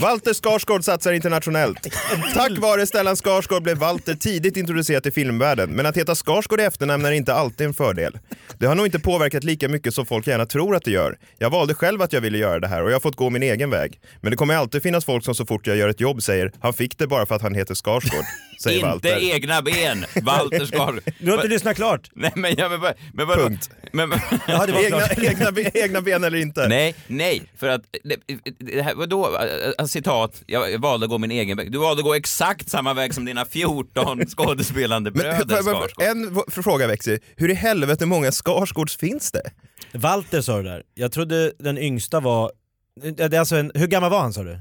Walter 0.00 0.32
Skarsgård 0.34 0.84
satsar 0.84 1.12
internationellt. 1.12 1.88
Tack 2.34 2.58
vare 2.58 2.86
Stellan 2.86 3.16
Skarsgård 3.16 3.62
blev 3.62 3.78
Walter 3.78 4.14
tidigt 4.14 4.56
introducerad 4.56 5.02
till 5.02 5.12
filmvärlden, 5.12 5.70
men 5.70 5.86
att 5.86 5.96
heta 5.96 6.14
Skarsgård 6.14 6.60
i 6.60 6.62
efternamn 6.62 7.04
är 7.04 7.12
inte 7.12 7.34
alltid 7.34 7.66
en 7.66 7.74
fördel. 7.74 8.18
Det 8.58 8.66
har 8.66 8.74
nog 8.74 8.86
inte 8.86 8.98
påverkat 8.98 9.44
lika 9.44 9.68
mycket 9.68 9.94
som 9.94 10.06
folk 10.06 10.26
gärna 10.26 10.46
tror 10.46 10.76
att 10.76 10.84
det 10.84 10.90
gör. 10.90 11.18
Jag 11.38 11.50
valde 11.50 11.74
själv 11.74 12.02
att 12.02 12.12
jag 12.12 12.20
ville 12.20 12.38
göra 12.38 12.60
det 12.60 12.68
här 12.68 12.82
och 12.82 12.90
jag 12.90 12.94
har 12.94 13.00
fått 13.00 13.16
gå 13.16 13.30
min 13.30 13.42
egen 13.42 13.70
väg. 13.70 14.00
Men 14.20 14.30
det 14.30 14.36
kommer 14.36 14.54
alltid 14.54 14.82
finnas 14.82 15.04
folk 15.04 15.24
som 15.24 15.34
så 15.34 15.46
fort 15.46 15.66
jag 15.66 15.76
gör 15.76 15.88
ett 15.88 16.00
jobb 16.00 16.22
säger 16.22 16.52
han 16.60 16.72
fick 16.72 16.98
det 16.98 17.06
bara 17.06 17.26
för 17.26 17.34
att 17.34 17.42
han 17.42 17.54
heter 17.54 17.74
Skarsgård. 17.74 18.24
Säger 18.62 18.76
Inte 18.78 18.88
Walter. 18.88 19.34
egna 19.34 19.62
ben, 19.62 20.04
Walter 20.22 20.66
Skarsgård. 20.66 21.00
Du 21.18 21.30
har 21.30 21.36
inte 21.38 21.48
lyssnat 21.48 21.76
klart? 21.76 22.10
Nej 22.14 22.32
men, 22.36 22.54
ja, 22.58 22.68
men, 22.68 22.80
men, 22.80 22.94
men, 23.12 23.26
Punkt. 23.36 23.70
Men, 23.92 24.10
Ja, 24.48 24.66
det 24.66 24.72
var 24.72 24.80
Egna, 24.80 25.06
egna, 25.30 25.50
ben- 25.50 25.70
egna 25.74 26.00
ben 26.00 26.24
eller 26.24 26.38
inte? 26.38 26.68
Nej, 26.68 26.94
nej, 27.06 27.42
för 27.56 27.68
att 27.68 27.82
det, 28.04 28.16
det 28.58 28.82
här, 28.82 28.94
vadå, 28.94 29.38
Äh, 29.78 29.84
citat, 29.86 30.42
jag 30.46 30.78
valde 30.78 31.04
att 31.06 31.10
gå 31.10 31.18
min 31.18 31.30
egen 31.30 31.56
väg. 31.56 31.72
Du 31.72 31.78
valde 31.78 32.00
att 32.00 32.04
gå 32.04 32.14
exakt 32.14 32.70
samma 32.70 32.94
väg 32.94 33.14
som 33.14 33.24
dina 33.24 33.44
14 33.44 34.26
skådespelande 34.36 35.10
bröder 35.10 35.56
Skarsgård. 35.62 35.90
en 36.02 36.36
fråga 36.62 36.86
Växi, 36.86 37.18
hur 37.36 37.50
i 37.50 37.54
helvete 37.54 38.06
många 38.06 38.30
Skarsgårds 38.32 38.96
finns 38.96 39.32
det? 39.32 39.42
Walter 39.92 40.40
sa 40.40 40.56
du 40.56 40.62
där. 40.62 40.82
Jag 40.94 41.12
trodde 41.12 41.52
den 41.58 41.78
yngsta 41.78 42.20
var... 42.20 42.52
Det 43.16 43.20
är 43.34 43.38
alltså 43.38 43.56
en, 43.56 43.72
hur 43.74 43.86
gammal 43.86 44.10
var 44.10 44.20
han 44.20 44.32
sa 44.32 44.42
du? 44.42 44.60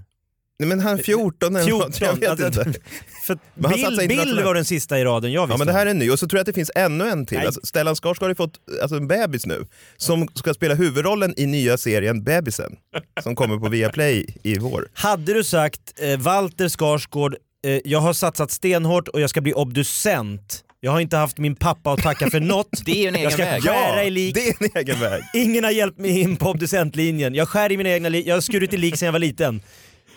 Nej, 0.60 0.70
men 0.70 0.80
han 0.80 1.00
är 1.00 1.04
14 1.04 1.56
eller 1.56 1.66
14? 1.66 1.88
något, 1.88 2.02
jag 2.02 2.16
vet 2.16 2.30
Alltså, 2.30 2.62
inte. 2.68 2.80
För 3.24 3.38
Men 3.56 3.72
Bill, 3.72 4.08
Bill 4.08 4.42
var 4.44 4.54
den 4.56 4.66
sista 4.66 5.00
i 5.00 5.04
raden 5.04 5.32
jag 5.32 5.48
visste. 5.48 5.54
Ja 5.54 5.58
men 5.58 5.68
det 5.68 5.74
här 5.74 5.86
är 5.86 5.94
ny 5.94 6.10
och 6.10 6.20
så 6.20 6.28
tror 6.28 6.38
jag 6.38 6.42
att 6.42 6.46
det 6.46 6.54
finns 6.54 6.72
ännu 6.76 7.08
en 7.10 7.26
till. 7.26 7.38
Nej. 7.38 7.46
Alltså, 7.46 7.62
Stellan 7.64 7.96
Skarsgård 7.96 8.22
har 8.22 8.30
ju 8.30 8.36
fått 8.36 8.54
alltså, 8.82 8.98
en 8.98 9.08
bebis 9.08 9.46
nu 9.46 9.66
som 9.98 10.28
ska 10.34 10.54
spela 10.54 10.76
huvudrollen 10.76 11.34
i 11.38 11.46
nya 11.46 11.78
serien 11.78 12.24
Bebisen 12.24 12.76
som 13.24 13.36
kommer 13.36 13.58
på 13.58 13.70
Viaplay 13.70 14.36
i 14.44 14.60
vår. 14.60 14.88
Hade 14.94 15.34
du 15.34 15.44
sagt 15.44 15.82
eh, 16.02 16.20
Walter 16.20 16.70
Skarsgård, 16.70 17.36
eh, 17.66 17.80
jag 17.86 18.00
har 18.00 18.14
satsat 18.14 18.52
stenhårt 18.52 19.08
och 19.08 19.22
jag 19.22 19.30
ska 19.30 19.42
bli 19.42 19.54
obducent. 19.54 20.64
Jag 20.80 20.92
har 20.92 21.00
inte 21.00 21.18
haft 21.18 21.38
min 21.38 21.56
pappa 21.56 21.92
att 21.94 22.00
tacka 22.04 22.30
för 22.30 22.40
något. 22.40 22.70
Det 22.86 22.92
är 22.92 23.02
ju 23.02 23.08
en 23.08 23.16
egen 23.16 23.24
jag 23.24 23.34
ska 23.34 23.44
väg. 23.46 23.64
skära 23.64 24.04
i 24.04 24.10
lik. 24.10 24.36
det 24.36 24.48
är 24.50 24.56
en 24.60 24.70
egen 24.76 25.00
väg. 25.00 25.22
Ingen 25.34 25.64
har 25.64 25.72
hjälpt 25.72 26.00
mig 26.00 26.20
in 26.20 26.36
på 26.36 26.50
obducentlinjen. 26.50 27.36
Jag 27.36 27.50
skär 27.50 27.72
i 27.72 27.78
mina 27.78 27.90
egna 27.90 28.10
lik. 28.10 28.28
Jag 28.28 28.36
har 28.36 28.42
skurit 28.42 28.74
i 28.74 28.78
lik 28.78 28.98
sedan 28.98 29.06
jag 29.06 29.14
var 29.14 29.20
liten. 29.20 29.62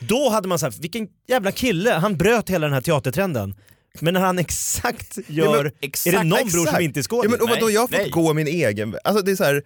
Då 0.00 0.28
hade 0.28 0.48
man 0.48 0.58
sagt, 0.58 0.78
vilken 0.78 1.08
jävla 1.28 1.52
kille, 1.52 1.90
han 1.90 2.16
bröt 2.16 2.50
hela 2.50 2.66
den 2.66 2.74
här 2.74 2.80
teatertrenden. 2.80 3.54
Men 4.00 4.14
när 4.14 4.20
han 4.20 4.38
exakt 4.38 5.18
gör... 5.26 5.62
men 5.62 5.72
exakt, 5.80 6.14
är 6.14 6.18
det 6.18 6.24
någon 6.24 6.38
bror 6.38 6.62
exakt. 6.62 6.70
som 6.70 6.84
inte 6.84 7.00
är 7.00 7.02
skådis? 7.02 7.24
Ja, 7.24 7.30
men, 7.30 7.40
och 7.40 7.48
vadå, 7.48 7.70
jag 7.70 7.80
har 7.80 7.88
fått 7.88 7.98
nej. 7.98 8.10
gå 8.10 8.34
min 8.34 8.46
egen. 8.46 8.96
Alltså 9.04 9.24
det 9.24 9.32
är 9.32 9.36
så 9.36 9.44
här. 9.44 9.62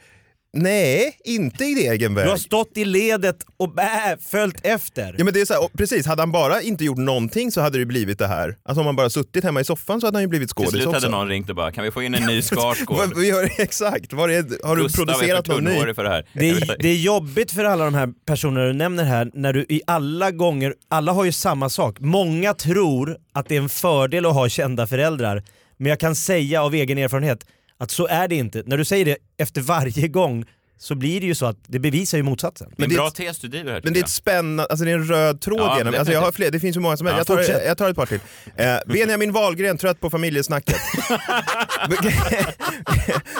Nej, 0.54 1.18
inte 1.24 1.64
i 1.64 1.88
egen 1.88 2.14
väg. 2.14 2.26
Du 2.26 2.30
har 2.30 2.36
stått 2.36 2.76
i 2.76 2.84
ledet 2.84 3.36
och 3.56 3.74
bä, 3.74 4.16
följt 4.20 4.66
efter. 4.66 5.14
Ja 5.18 5.24
men 5.24 5.34
det 5.34 5.40
är 5.40 5.44
så 5.44 5.54
här, 5.54 5.68
precis, 5.78 6.06
hade 6.06 6.22
han 6.22 6.32
bara 6.32 6.62
inte 6.62 6.84
gjort 6.84 6.98
någonting 6.98 7.52
så 7.52 7.60
hade 7.60 7.78
det 7.78 7.86
blivit 7.86 8.18
det 8.18 8.26
här. 8.26 8.56
Alltså 8.64 8.80
om 8.80 8.86
han 8.86 8.96
bara 8.96 9.10
suttit 9.10 9.44
hemma 9.44 9.60
i 9.60 9.64
soffan 9.64 10.00
så 10.00 10.06
hade 10.06 10.16
han 10.16 10.22
ju 10.22 10.28
blivit 10.28 10.48
Till 10.48 10.54
skådis 10.54 10.70
slut 10.70 10.86
också. 10.86 10.96
hade 10.96 11.08
någon 11.08 11.28
ringt 11.28 11.50
och 11.50 11.56
bara, 11.56 11.72
kan 11.72 11.84
vi 11.84 11.90
få 11.90 12.02
in 12.02 12.14
en 12.14 12.26
ny 12.26 12.42
Skarsgård? 12.42 13.24
Gör, 13.24 13.50
exakt, 13.58 14.12
var 14.12 14.28
är, 14.28 14.66
har 14.66 14.76
du 14.76 14.82
Gustav 14.82 15.04
producerat 15.04 15.48
är 15.48 15.52
för 15.52 15.60
någon 15.60 15.86
ny? 15.86 15.94
för 15.94 16.04
det 16.04 16.10
här. 16.10 16.26
Det 16.32 16.50
är, 16.50 16.76
det 16.78 16.88
är 16.88 16.96
jobbigt 16.96 17.50
för 17.52 17.64
alla 17.64 17.84
de 17.84 17.94
här 17.94 18.08
personerna 18.26 18.66
du 18.66 18.72
nämner 18.72 19.04
här, 19.04 19.30
när 19.34 19.52
du 19.52 19.66
i 19.68 19.80
alla 19.86 20.30
gånger, 20.30 20.74
alla 20.88 21.12
har 21.12 21.24
ju 21.24 21.32
samma 21.32 21.68
sak. 21.68 21.96
Många 22.00 22.54
tror 22.54 23.16
att 23.32 23.48
det 23.48 23.56
är 23.56 23.60
en 23.60 23.68
fördel 23.68 24.26
att 24.26 24.34
ha 24.34 24.48
kända 24.48 24.86
föräldrar, 24.86 25.42
men 25.76 25.90
jag 25.90 26.00
kan 26.00 26.14
säga 26.14 26.62
av 26.62 26.74
egen 26.74 26.98
erfarenhet 26.98 27.46
att 27.78 27.90
så 27.90 28.06
är 28.06 28.28
det 28.28 28.34
inte. 28.34 28.62
När 28.66 28.78
du 28.78 28.84
säger 28.84 29.04
det 29.04 29.16
efter 29.36 29.60
varje 29.60 30.08
gång 30.08 30.44
så 30.78 30.94
blir 30.94 31.20
det 31.20 31.26
ju 31.26 31.34
så 31.34 31.46
att 31.46 31.56
det 31.66 31.78
bevisar 31.78 32.18
ju 32.18 32.24
motsatsen. 32.24 32.70
Det 32.76 32.82
är 32.82 32.84
en 32.84 32.88
det 32.88 32.94
är 32.94 32.96
bra 32.96 33.08
ett- 33.08 33.14
tes 33.14 33.38
du 33.38 33.48
driver 33.48 33.72
här 33.72 33.80
Men 33.84 33.92
det 33.92 34.00
är 34.00 34.04
ett 34.04 34.10
spännande, 34.10 34.64
alltså 34.66 34.84
det 34.84 34.90
är 34.90 34.94
en 34.94 35.08
röd 35.08 35.40
tråd 35.40 35.60
Ja, 35.60 35.78
genom. 35.78 35.94
Alltså 35.94 36.12
jag 36.12 36.20
har 36.20 36.32
fler, 36.32 36.50
det 36.50 36.60
finns 36.60 36.76
ju 36.76 36.80
många 36.80 36.96
som 36.96 37.06
helst. 37.06 37.28
Ja, 37.28 37.34
jag, 37.34 37.46
tar, 37.46 37.52
fortsätt. 37.52 37.66
jag 37.68 37.78
tar 37.78 37.90
ett 37.90 37.96
par 37.96 38.06
till. 38.06 38.20
Eh, 38.56 38.76
Benjamin 38.86 39.32
Wahlgren, 39.32 39.78
trött 39.78 40.00
på 40.00 40.10
familjesnacket. 40.10 40.76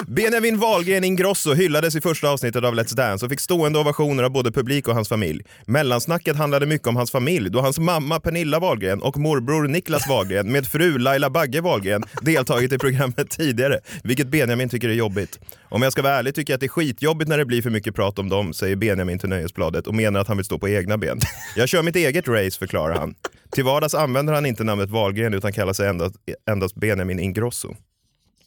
Benjamin 0.06 0.58
Wahlgren 0.58 1.04
Ingrosso 1.04 1.54
hyllades 1.54 1.94
i 1.96 2.00
första 2.00 2.28
avsnittet 2.28 2.64
av 2.64 2.74
Let's 2.74 2.94
Dance 2.96 3.24
och 3.26 3.30
fick 3.30 3.40
stående 3.40 3.78
ovationer 3.78 4.22
av 4.22 4.30
både 4.30 4.52
publik 4.52 4.88
och 4.88 4.94
hans 4.94 5.08
familj. 5.08 5.42
Mellansnacket 5.66 6.36
handlade 6.36 6.66
mycket 6.66 6.88
om 6.88 6.96
hans 6.96 7.10
familj 7.10 7.50
då 7.50 7.60
hans 7.60 7.78
mamma 7.78 8.20
Pernilla 8.20 8.58
Wahlgren 8.58 9.02
och 9.02 9.16
morbror 9.16 9.68
Niklas 9.68 10.08
Wahlgren 10.08 10.52
med 10.52 10.66
fru 10.66 10.98
Laila 10.98 11.30
Bagge 11.30 11.60
Wahlgren 11.60 12.02
deltagit 12.22 12.72
i 12.72 12.78
programmet 12.78 13.30
tidigare, 13.30 13.80
vilket 14.02 14.26
Benjamin 14.28 14.68
tycker 14.68 14.88
är 14.88 14.92
jobbigt. 14.92 15.38
Om 15.68 15.82
jag 15.82 15.92
ska 15.92 16.02
vara 16.02 16.14
ärlig 16.14 16.34
tycker 16.34 16.52
jag 16.52 16.56
att 16.56 16.60
det 16.60 16.66
är 16.66 16.68
skitjobbigt 16.68 17.23
när 17.28 17.38
det 17.38 17.44
blir 17.44 17.62
för 17.62 17.70
mycket 17.70 17.94
prat 17.94 18.18
om 18.18 18.28
dem, 18.28 18.52
säger 18.52 18.76
Benjamin 18.76 19.18
till 19.18 19.28
Nöjesbladet 19.28 19.86
och 19.86 19.94
menar 19.94 20.20
att 20.20 20.28
han 20.28 20.36
vill 20.36 20.44
stå 20.46 20.58
på 20.58 20.68
egna 20.68 20.98
ben. 20.98 21.18
Jag 21.56 21.68
kör 21.68 21.82
mitt 21.82 21.96
eget 21.96 22.28
race, 22.28 22.58
förklarar 22.58 22.94
han. 22.94 23.14
Till 23.50 23.64
vardags 23.64 23.94
använder 23.94 24.32
han 24.34 24.46
inte 24.46 24.64
namnet 24.64 24.90
Wahlgren 24.90 25.34
utan 25.34 25.52
kallar 25.52 25.72
sig 25.72 25.88
endast, 25.88 26.16
endast 26.50 26.74
Benjamin 26.74 27.18
Ingrosso. 27.18 27.74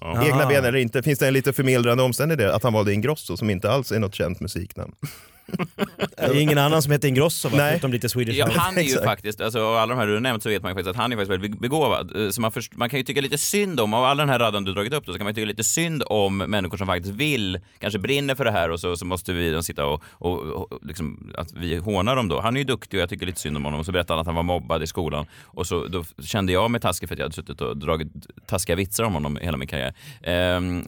Ja. 0.01 0.25
Egna 0.25 0.43
Ah. 0.43 0.49
ben 0.49 0.65
eller 0.65 0.77
inte, 0.77 1.03
finns 1.03 1.19
det 1.19 1.27
en 1.27 1.33
lite 1.33 1.53
förmildrande 1.53 2.03
omständighet 2.03 2.51
att 2.51 2.63
han 2.63 2.73
valde 2.73 2.93
Ingrosso 2.93 3.37
som 3.37 3.49
inte 3.49 3.71
alls 3.71 3.91
är 3.91 3.99
något 3.99 4.15
känt 4.15 4.39
musiknamn? 4.39 4.93
Det 6.17 6.23
är 6.23 6.41
ingen 6.41 6.57
annan 6.57 6.81
som 6.81 6.91
heter 6.91 7.07
Ingrosso 7.07 7.49
va? 7.49 7.57
Förutom 7.57 7.91
lite 7.91 8.09
Swedish 8.09 8.35
Ja, 8.37 8.47
han 8.55 8.77
är 8.77 8.81
ju 8.81 9.01
faktiskt, 9.03 9.41
alltså, 9.41 9.59
av 9.59 9.75
alla 9.77 9.93
de 9.93 9.99
här 9.99 10.07
du 10.07 10.13
har 10.13 10.19
nämnt 10.19 10.43
så 10.43 10.49
vet 10.49 10.63
man 10.63 10.69
ju 10.71 10.73
faktiskt 10.75 10.89
att 10.89 10.95
han 10.95 11.11
är 11.11 11.15
faktiskt 11.15 11.31
väldigt 11.31 11.59
begåvad. 11.59 12.15
Eh, 12.15 12.29
Så 12.29 12.41
man, 12.41 12.51
först, 12.51 12.75
man 12.75 12.89
kan 12.89 12.99
ju 12.99 13.03
tycka 13.03 13.21
lite 13.21 13.37
synd 13.37 13.79
om, 13.79 13.93
av 13.93 14.03
all 14.03 14.17
den 14.17 14.29
här 14.29 14.39
raden 14.39 14.63
du 14.63 14.73
dragit 14.73 14.93
upp 14.93 15.05
då, 15.05 15.11
så 15.11 15.17
kan 15.17 15.25
man 15.25 15.31
ju 15.31 15.35
tycka 15.35 15.45
lite 15.45 15.63
synd 15.63 16.03
om 16.05 16.37
människor 16.37 16.77
som 16.77 16.87
faktiskt 16.87 17.15
vill, 17.15 17.59
kanske 17.79 17.99
brinner 17.99 18.35
för 18.35 18.45
det 18.45 18.51
här 18.51 18.71
och 18.71 18.79
så, 18.79 18.97
så 18.97 19.05
måste 19.05 19.33
vi 19.33 19.51
då 19.51 19.63
sitta 19.63 19.85
och, 19.85 20.03
och, 20.11 20.39
och 20.39 20.79
liksom, 20.81 21.33
att 21.37 21.53
vi 21.53 21.75
hånar 21.77 22.15
dem 22.15 22.27
då. 22.27 22.41
Han 22.41 22.55
är 22.55 22.59
ju 22.59 22.63
duktig 22.65 22.97
och 22.97 23.01
jag 23.01 23.09
tycker 23.09 23.25
lite 23.25 23.39
synd 23.39 23.57
om 23.57 23.65
honom. 23.65 23.79
Och 23.79 23.85
så 23.85 23.91
berättade 23.91 24.13
han 24.13 24.21
att 24.21 24.27
han 24.27 24.35
var 24.35 24.43
mobbad 24.43 24.83
i 24.83 24.87
skolan 24.87 25.25
och 25.45 25.67
så 25.67 25.87
då 25.87 26.03
kände 26.23 26.53
jag 26.53 26.71
mig 26.71 26.81
taskig 26.81 27.09
för 27.09 27.15
att 27.15 27.19
jag 27.19 27.25
hade 27.25 27.35
suttit 27.35 27.61
och 27.61 27.77
dragit 27.77 28.07
taskiga 28.47 28.75
vitsar 28.75 29.03
om 29.03 29.13
honom 29.13 29.37
hela 29.41 29.57
min 29.57 29.67
karriär. 29.67 29.93
Ehm, 30.23 30.83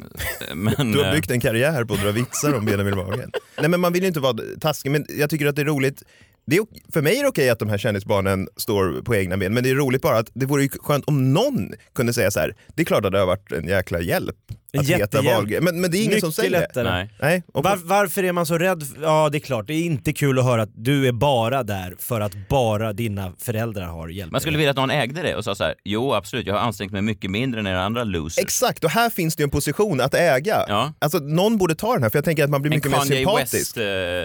men, 0.53 0.91
Du 0.91 1.03
har 1.03 1.11
byggt 1.11 1.31
en 1.31 1.41
karriär 1.41 1.83
på 1.85 1.93
att 1.93 2.01
dra 2.01 2.11
vitsar 2.11 2.53
om 2.57 2.65
Benjamin 2.65 2.95
Wahlgren. 2.95 3.31
Nej 3.59 3.69
men 3.69 3.79
man 3.79 3.93
vill 3.93 4.01
ju 4.01 4.07
inte 4.07 4.19
vara 4.19 4.33
taskig, 4.61 4.91
men 4.91 5.05
jag 5.09 5.29
tycker 5.29 5.47
att 5.47 5.55
det 5.55 5.61
är 5.61 5.65
roligt. 5.65 6.03
Det 6.45 6.57
är, 6.57 6.65
för 6.93 7.01
mig 7.01 7.17
är 7.17 7.23
det 7.23 7.29
okej 7.29 7.49
att 7.49 7.59
de 7.59 7.69
här 7.69 7.77
kändisbarnen 7.77 8.47
står 8.57 9.01
på 9.01 9.15
egna 9.15 9.37
ben, 9.37 9.53
men 9.53 9.63
det 9.63 9.69
är 9.69 9.75
roligt 9.75 10.01
bara 10.01 10.17
att 10.17 10.29
det 10.33 10.45
vore 10.45 10.63
ju 10.63 10.69
skönt 10.69 11.05
om 11.05 11.33
någon 11.33 11.73
kunde 11.93 12.13
säga 12.13 12.31
så 12.31 12.39
här. 12.39 12.55
det 12.75 12.81
är 12.81 12.85
klart 12.85 13.05
att 13.05 13.11
det 13.11 13.19
har 13.19 13.25
varit 13.25 13.51
en 13.51 13.67
jäkla 13.67 13.99
hjälp 13.99 14.35
att 14.77 14.87
heta. 14.87 15.21
Wahlgren. 15.21 15.63
Men, 15.63 15.81
men 15.81 15.91
det 15.91 15.97
är 15.97 15.99
ingen 15.99 16.09
Mycket 16.09 16.23
som 16.23 16.31
säger 16.31 16.49
lättare. 16.49 16.83
det. 16.83 16.91
Nej. 16.91 17.09
Nej. 17.21 17.43
Och 17.53 17.63
Var, 17.63 17.75
varför 17.83 18.23
är 18.23 18.31
man 18.31 18.45
så 18.45 18.57
rädd? 18.57 18.83
Ja 19.01 19.29
det 19.31 19.37
är 19.37 19.39
klart, 19.39 19.67
det 19.67 19.73
är 19.73 19.81
inte 19.83 20.13
kul 20.13 20.39
att 20.39 20.45
höra 20.45 20.61
att 20.61 20.69
du 20.75 21.07
är 21.07 21.11
bara 21.11 21.63
där 21.63 21.95
för 21.99 22.21
att 22.21 22.49
bara 22.49 22.93
dina 22.93 23.33
föräldrar 23.39 23.85
har 23.85 24.07
hjälpt 24.09 24.31
Man 24.31 24.41
skulle 24.41 24.53
dig. 24.53 24.57
vilja 24.57 24.71
att 24.71 24.77
någon 24.77 24.91
ägde 24.91 25.21
det 25.21 25.35
och 25.35 25.43
sa 25.43 25.55
så 25.55 25.63
här: 25.63 25.75
jo 25.83 26.13
absolut, 26.13 26.47
jag 26.47 26.53
har 26.53 26.61
ansträngt 26.61 26.91
mig 26.93 27.01
mycket 27.01 27.31
mindre 27.31 27.59
än 27.59 27.67
era 27.67 27.81
andra 27.83 28.03
losers. 28.03 28.43
Exakt, 28.43 28.83
och 28.83 28.89
här 28.89 29.09
finns 29.09 29.35
det 29.35 29.41
ju 29.41 29.43
en 29.43 29.49
position 29.49 30.01
att 30.01 30.13
äga. 30.13 30.65
Ja. 30.67 30.93
Alltså 30.99 31.17
någon 31.19 31.57
borde 31.57 31.75
ta 31.75 31.93
den 31.93 32.03
här 32.03 32.09
för 32.09 32.17
jag 32.17 32.25
tänker 32.25 32.43
att 32.43 32.49
man 32.49 32.61
blir 32.61 32.71
En 32.71 32.77
mycket 32.77 32.91
mer 32.91 32.97
Kanye 32.97 33.15
sympatisk. 33.15 33.53
West, 33.53 33.77
eh, 33.77 33.83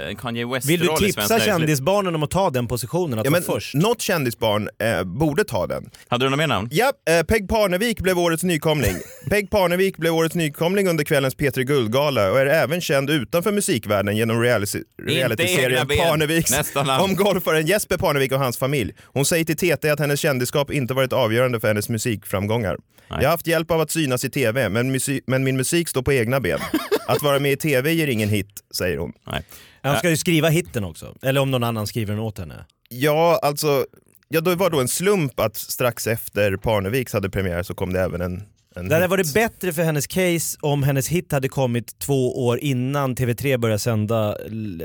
en 0.09 0.17
Kanye 0.17 0.47
West 0.47 0.67
Vill 0.69 0.81
du 0.81 0.89
tipsa 0.99 1.41
kändisbarnen 1.41 2.15
om 2.15 2.23
att 2.23 2.31
ta 2.31 2.51
den 2.51 2.67
positionen, 2.67 3.19
att 3.19 3.25
Ja, 3.25 3.31
men 3.31 3.43
först? 3.43 3.75
något 3.75 4.03
kändisbarn 4.03 4.69
eh, 4.79 5.05
borde 5.05 5.45
ta 5.45 5.67
den. 5.67 5.91
Hade 6.09 6.25
du 6.27 6.31
något 6.31 6.39
mer 6.39 6.47
namn? 6.47 6.69
Ja, 6.73 6.93
eh, 7.11 7.23
Peg 7.25 7.49
Parnevik 7.49 8.01
blev 8.01 8.19
årets 8.19 8.43
nykomling. 8.43 8.95
Peg 9.31 9.51
Parnevik 9.51 9.97
blev 9.97 10.15
årets 10.15 10.34
nykomling 10.35 10.89
under 10.89 11.05
kvällens 11.05 11.37
P3 11.37 11.63
Guldgala 11.63 12.31
och 12.31 12.41
är 12.41 12.47
även 12.47 12.81
känd 12.81 13.11
utanför 13.11 13.53
musikvärlden 13.53 14.17
genom 14.17 14.41
realityserien. 14.43 15.87
Parneviks 15.89 16.53
om 17.01 17.17
golfaren 17.17 17.67
Jesper 17.67 17.97
Parnevik 17.97 18.33
och 18.33 18.39
hans 18.39 18.59
familj. 18.59 18.93
Hon 19.03 19.25
säger 19.25 19.45
till 19.45 19.57
TT 19.57 19.91
att 19.91 20.01
hennes 20.01 20.21
kändisskap 20.21 20.71
inte 20.71 20.95
varit 20.95 21.13
avgörande 21.13 21.61
för 21.61 21.69
hennes 21.69 21.89
musikframgångar. 21.89 22.77
Jag 23.09 23.17
har 23.17 23.25
haft 23.31 23.47
hjälp 23.47 23.71
av 23.71 23.81
att 23.81 23.91
synas 23.91 24.25
i 24.25 24.31
TV, 24.31 24.69
men, 24.69 24.95
musi- 24.97 25.21
men 25.27 25.45
min 25.45 25.57
musik 25.57 25.89
står 25.89 26.03
på 26.03 26.13
egna 26.13 26.41
ben. 26.41 26.59
Att 27.07 27.23
vara 27.23 27.39
med 27.39 27.53
i 27.53 27.57
TV 27.57 27.93
ger 27.93 28.07
ingen 28.07 28.29
hit, 28.29 28.49
säger 28.75 28.99
hon. 28.99 29.13
Nej. 29.27 29.43
Han 29.83 29.97
ska 29.97 30.11
ju 30.11 30.17
skriva 30.17 30.49
hitten 30.49 30.85
också, 30.85 31.15
eller 31.23 31.41
om 31.41 31.51
någon 31.51 31.65
annan 31.65 31.87
skriver 31.87 32.13
den 32.15 32.23
åt 32.23 32.39
henne. 32.39 32.65
Ja, 32.89 33.41
alltså, 33.43 33.87
ja, 34.29 34.41
det 34.41 34.55
var 34.55 34.71
då 34.71 34.81
en 34.81 34.89
slump 34.89 35.41
att 35.41 35.57
strax 35.57 36.07
efter 36.07 36.57
Parneviks 36.57 37.13
hade 37.13 37.31
premiär 37.31 37.63
så 37.63 37.75
kom 37.75 37.93
det 37.93 38.01
även 38.01 38.21
en, 38.21 38.43
en 38.77 38.89
Det 38.89 38.95
hade 38.95 39.07
varit 39.07 39.35
bättre 39.35 39.73
för 39.73 39.83
hennes 39.83 40.07
case 40.07 40.59
om 40.61 40.83
hennes 40.83 41.09
hit 41.09 41.33
hade 41.33 41.49
kommit 41.49 41.99
två 41.99 42.47
år 42.47 42.59
innan 42.59 43.17
TV3 43.17 43.57
började 43.57 43.79
sända 43.79 44.37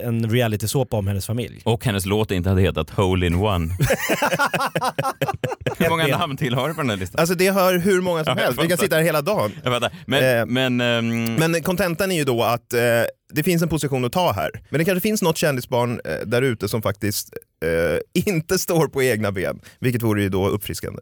en 0.04 0.30
reality-såpa 0.30 0.98
om 0.98 1.08
hennes 1.08 1.26
familj. 1.26 1.62
Och 1.66 1.86
hennes 1.86 2.06
låt 2.06 2.32
inte 2.32 2.50
hade 2.50 2.62
hetat 2.62 2.90
Hole 2.90 3.28
in 3.28 3.36
One. 3.36 3.70
Hur 5.78 5.90
många 5.90 6.08
namn 6.08 6.38
till 6.38 6.54
har 6.54 6.68
du 6.68 6.74
på 6.74 6.82
den 6.82 6.90
här 6.90 6.98
listan? 6.98 7.20
Alltså 7.20 7.36
det 7.36 7.52
hör 7.52 7.78
hur 7.78 8.02
många 8.02 8.24
som 8.24 8.38
Ja, 8.38 8.44
helst, 8.44 8.64
vi 8.64 8.68
kan 8.68 8.78
sitta 8.78 8.96
här 8.96 9.04
hela 9.04 9.22
dagen. 9.22 9.52
Men, 10.06 10.40
Eh, 10.40 10.46
men, 10.46 10.82
ehm, 10.82 11.36
Men 11.36 11.64
kontentan 11.64 12.12
är 12.12 12.16
ju 12.16 12.24
då 12.24 12.44
att 12.44 12.74
eh, 12.74 12.80
det 13.34 13.44
finns 13.44 13.62
en 13.62 13.70
position 13.70 14.06
att 14.06 14.12
ta 14.12 14.32
här. 14.32 14.52
Men 14.70 14.80
det 14.80 14.86
kanske 14.86 15.02
finns 15.02 15.22
något 15.22 15.38
kändisbarn 15.38 16.02
eh, 16.06 16.12
där 16.26 16.42
ute 16.42 16.70
som 16.70 16.82
faktiskt 16.82 17.34
eh, 17.66 18.24
inte 18.34 18.60
står 18.60 18.88
på 18.88 19.04
egna 19.04 19.32
ben, 19.32 19.60
vilket 19.80 20.02
vore 20.04 20.22
ju 20.22 20.30
då 20.30 20.48
uppfriskande. 20.48 21.00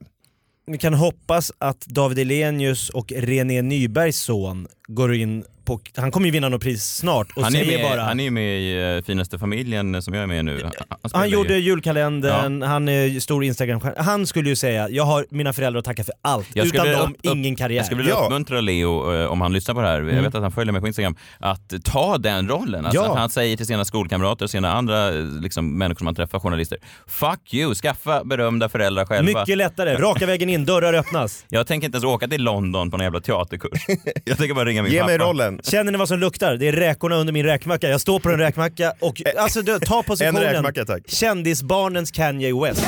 Vi 0.72 0.78
kan 0.78 0.94
hoppas 0.94 1.52
att 1.58 1.86
David 1.86 2.20
Elenius 2.20 2.90
och 2.90 3.12
René 3.16 3.62
Nybergs 3.62 4.20
son 4.20 4.68
går 4.88 5.14
in 5.16 5.44
på, 5.66 5.80
han 5.98 6.12
kommer 6.12 6.26
ju 6.26 6.32
vinna 6.32 6.50
något 6.50 6.62
pris 6.62 6.84
snart 6.96 7.28
och 7.36 7.44
han, 7.44 7.56
är 7.56 7.60
säger 7.60 7.78
med, 7.78 7.92
bara 7.92 8.02
han 8.02 8.20
är 8.20 8.24
ju 8.24 8.32
med 8.32 8.60
i 8.62 8.96
eh, 8.98 9.04
Finaste 9.06 9.40
familjen 9.40 10.02
som 10.02 10.14
jag 10.14 10.24
är 10.24 10.28
med 10.28 10.40
i 10.40 10.44
nu. 10.44 10.62
Han, 10.90 10.98
Han 11.14 11.30
ju- 11.30 11.34
gjorde 11.34 11.58
julkalendern, 11.58 12.62
han 12.62 12.88
är 12.88 13.04
ju 13.06 13.20
stor 13.22 13.44
instagram 13.44 13.82
Han 13.98 14.28
skulle 14.28 14.50
ju 14.50 14.56
säga, 14.56 14.90
jag 14.90 15.04
har 15.04 15.26
mina 15.30 15.54
föräldrar 15.54 15.80
att 15.80 15.86
tacka 15.86 16.04
för 16.04 16.14
allt. 16.22 16.48
Jag 16.54 16.68
skulle 16.68 16.92
Utan 16.92 17.02
dem, 17.02 17.12
upp- 17.12 17.18
ingen 17.38 17.56
karriär. 17.56 17.78
Jag 17.78 17.86
skulle 17.86 18.02
vilja 18.02 18.14
Ja. 18.16 18.26
uppmuntra 18.26 18.62
Leo, 18.62 19.14
eh, 19.14 19.26
om 19.32 19.42
han 19.42 19.54
lyssnar 19.54 19.76
på 19.76 19.82
det 19.82 19.88
här, 19.88 20.00
jag 20.02 20.10
Mm. 20.12 20.24
vet 20.24 20.36
att 20.36 20.42
han 20.42 20.52
följer 20.52 20.72
mig 20.72 20.82
på 20.82 20.88
Instagram, 20.88 21.16
att 21.40 21.74
ta 21.84 22.18
den 22.18 22.48
rollen. 22.50 22.86
Alltså 22.86 23.02
Ja. 23.04 23.12
att 23.12 23.18
han 23.18 23.30
säger 23.30 23.58
till 23.58 23.66
sina 23.68 23.86
skolkamrater, 23.86 24.48
sina 24.48 24.74
andra 24.74 25.10
eh, 25.18 25.26
liksom, 25.42 25.78
människor 25.78 25.98
som 25.98 26.08
han 26.08 26.16
träffar, 26.16 26.40
journalister, 26.40 26.78
fuck 27.08 27.54
you, 27.54 27.76
skaffa 27.76 28.24
berömda 28.24 28.70
föräldrar 28.70 29.06
själva. 29.06 29.40
Mycket 29.40 29.58
lättare, 29.58 29.96
raka 29.96 30.26
vägen 30.26 30.50
in, 30.50 30.66
dörrar 30.66 30.94
öppnas. 30.94 31.46
Jag 31.50 31.68
tänker 31.68 31.86
inte 31.86 31.96
ens 31.96 32.06
åka 32.06 32.28
till 32.28 32.44
London 32.44 32.92
på 32.92 32.98
någon 32.98 33.04
jävla 33.04 33.22
teaterkurs. 33.22 33.86
jag 34.26 34.38
tänker 34.38 34.54
bara 34.56 34.66
ringa 34.66 34.77
min 34.84 34.92
Ge 34.92 35.00
pappa. 35.00 35.08
mig 35.08 35.18
rollen. 35.18 35.60
Känner 35.64 35.92
ni 35.92 35.98
vad 35.98 36.08
som 36.08 36.20
luktar? 36.20 36.56
Det 36.58 36.68
är 36.68 36.72
räkorna 36.72 37.16
under 37.16 37.34
min 37.34 37.46
räkmacka. 37.46 37.90
Jag 37.90 38.02
står 38.02 38.20
på 38.20 38.30
en 38.30 38.38
räkmacka 38.40 38.94
och 39.00 39.22
alltså 39.38 39.62
du, 39.62 39.80
ta 39.80 39.98
En 39.98 40.04
positionen. 40.04 40.42
räkmacka 40.44 40.86
tack. 40.86 41.04
Kändisbarnens 41.08 42.12
Kanye 42.12 42.62
West. 42.64 42.88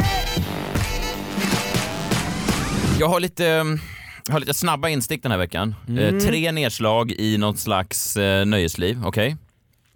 Jag 3.00 3.08
har 3.08 3.20
lite, 3.20 3.46
eh, 3.48 3.64
jag 4.28 4.34
har 4.34 4.40
lite 4.40 4.54
snabba 4.54 4.90
instick 4.90 5.24
den 5.24 5.32
här 5.32 5.40
veckan. 5.40 5.76
Mm. 5.88 6.16
Eh, 6.16 6.22
tre 6.22 6.52
nedslag 6.52 7.12
i 7.12 7.38
något 7.38 7.60
slags 7.60 8.18
eh, 8.18 8.46
nöjesliv, 8.46 8.98
okej? 9.06 9.38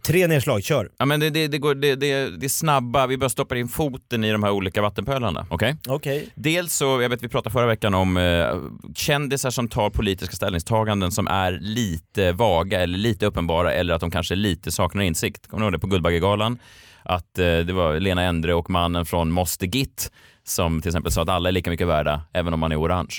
Tre 0.06 0.28
nedslag, 0.28 0.63
kör. 0.63 0.89
Ja, 0.98 1.06
men 1.06 1.20
det, 1.20 1.30
det, 1.30 1.48
det, 1.48 1.58
går, 1.58 1.76
det, 1.76 1.96
det, 1.96 2.39
det 2.39 2.46
är 2.46 2.50
snabba, 2.50 3.08
vi 3.08 3.18
bara 3.18 3.30
stoppar 3.30 3.56
in 3.56 3.68
foten 3.68 4.24
i 4.24 4.32
de 4.32 4.44
här 4.44 4.52
olika 4.52 4.82
vattenpölarna. 4.82 5.46
Okej? 5.50 5.76
Okej. 5.88 6.30
Dels 6.36 6.76
så, 6.76 7.02
jag 7.02 7.10
vet 7.10 7.24
vi 7.24 7.30
pratade 7.30 7.54
förra 7.54 7.66
veckan 7.66 7.94
om 7.94 8.18
eh, 8.18 8.56
kändisar 8.96 9.50
som 9.50 9.68
tar 9.68 9.89
politiska 9.89 10.36
ställningstaganden 10.36 11.12
som 11.12 11.28
är 11.28 11.52
lite 11.62 12.32
vaga 12.32 12.82
eller 12.82 12.98
lite 12.98 13.26
uppenbara 13.26 13.74
eller 13.74 13.94
att 13.94 14.02
de 14.02 14.12
kanske 14.12 14.36
lite 14.36 14.72
saknar 14.72 15.04
insikt. 15.04 15.48
Kommer 15.48 15.62
du 15.62 15.66
ihåg 15.66 15.74
det 15.74 15.80
på 15.80 15.88
Guldbaggegalan? 15.88 16.60
Att 17.04 17.39
eh, 17.39 17.58
det 17.58 17.74
var 17.74 18.00
Lena 18.00 18.24
Endre 18.24 18.54
och 18.54 18.70
mannen 18.70 19.06
från 19.06 19.32
Moster 19.32 19.68
Git 19.68 20.12
som 20.44 20.82
till 20.82 20.89
exempel 20.89 21.12
sa 21.12 21.22
att 21.22 21.30
alla 21.30 21.50
är 21.50 21.54
lika 21.54 21.70
mycket 21.70 21.88
värda 21.88 22.22
även 22.34 22.54
om 22.54 22.60
man 22.60 22.72
är 22.72 22.82
orange. 22.82 23.16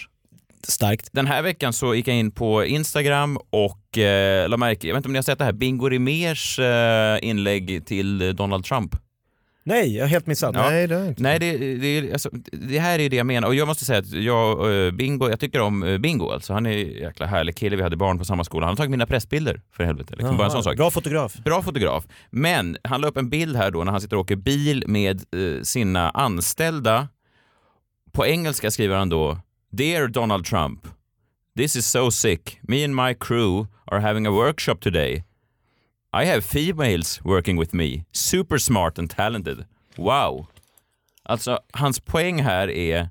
Starkt. 0.68 1.08
Den 1.12 1.26
här 1.26 1.42
veckan 1.42 1.72
så 1.72 1.94
gick 1.94 2.08
jag 2.08 2.16
in 2.16 2.30
på 2.30 2.64
Instagram 2.64 3.38
och 3.50 3.98
eh, 3.98 4.48
la 4.48 4.56
märke, 4.56 4.86
jag 4.86 4.94
vet 4.94 4.98
inte 4.98 5.08
om 5.08 5.12
ni 5.12 5.18
har 5.18 5.22
sett 5.22 5.38
det 5.38 5.44
här, 5.44 5.52
Bingo 5.52 5.88
Rimérs 5.88 6.58
eh, 6.58 7.18
inlägg 7.22 7.86
till 7.86 8.36
Donald 8.36 8.64
Trump. 8.64 8.96
Nej, 9.66 9.96
jag 9.96 10.04
har 10.04 10.08
helt 10.08 10.26
missat. 10.26 10.54
Ja. 10.54 10.70
Nej, 10.70 10.86
det 10.86 10.94
är 10.94 11.08
inte. 11.08 11.22
Nej, 11.22 11.38
det, 11.38 11.76
det, 11.76 12.12
alltså, 12.12 12.30
det 12.52 12.78
här 12.78 12.98
är 12.98 13.10
det 13.10 13.16
jag 13.16 13.26
menar 13.26 13.48
och 13.48 13.54
jag 13.54 13.68
måste 13.68 13.84
säga 13.84 13.98
att 13.98 14.12
jag, 14.12 14.76
eh, 14.86 14.92
Bingo, 14.92 15.28
jag 15.28 15.40
tycker 15.40 15.60
om 15.60 15.82
eh, 15.82 15.98
Bingo 15.98 16.30
alltså. 16.30 16.52
Han 16.52 16.66
är 16.66 16.70
en 16.70 16.92
jäkla 16.92 17.26
härlig 17.26 17.56
kille, 17.56 17.76
vi 17.76 17.82
hade 17.82 17.96
barn 17.96 18.18
på 18.18 18.24
samma 18.24 18.44
skola. 18.44 18.66
Han 18.66 18.72
har 18.72 18.76
tagit 18.76 18.90
mina 18.90 19.06
pressbilder 19.06 19.60
för 19.76 19.84
helvete. 19.84 20.14
Liksom. 20.16 20.36
Bara 20.36 20.44
en 20.44 20.50
sån 20.50 20.62
sak. 20.62 20.76
Bra 20.76 20.90
fotograf. 20.90 21.34
Bra 21.34 21.62
fotograf. 21.62 22.04
Men 22.30 22.76
han 22.84 23.00
la 23.00 23.08
upp 23.08 23.16
en 23.16 23.28
bild 23.28 23.56
här 23.56 23.70
då 23.70 23.84
när 23.84 23.92
han 23.92 24.00
sitter 24.00 24.16
och 24.16 24.22
åker 24.22 24.36
bil 24.36 24.84
med 24.86 25.16
eh, 25.16 25.62
sina 25.62 26.10
anställda. 26.10 27.08
På 28.12 28.26
engelska 28.26 28.70
skriver 28.70 28.96
han 28.96 29.08
då 29.08 29.38
Dear 29.74 30.08
Donald 30.08 30.44
Trump, 30.44 30.86
this 31.56 31.76
is 31.76 31.86
so 31.86 32.10
sick. 32.10 32.60
Me 32.62 32.84
and 32.84 32.94
my 32.94 33.14
crew 33.14 33.66
are 33.88 34.00
having 34.00 34.26
a 34.26 34.30
workshop 34.30 34.80
today. 34.80 35.24
I 36.12 36.26
have 36.26 36.42
females 36.44 37.20
working 37.24 37.58
with 37.58 37.74
me. 37.74 38.04
Super 38.12 38.58
smart 38.58 38.98
and 38.98 39.10
talented. 39.10 39.64
Wow. 39.96 40.46
Alltså, 41.22 41.58
hans 41.72 42.00
poäng 42.00 42.42
här 42.42 42.70
är 42.70 43.08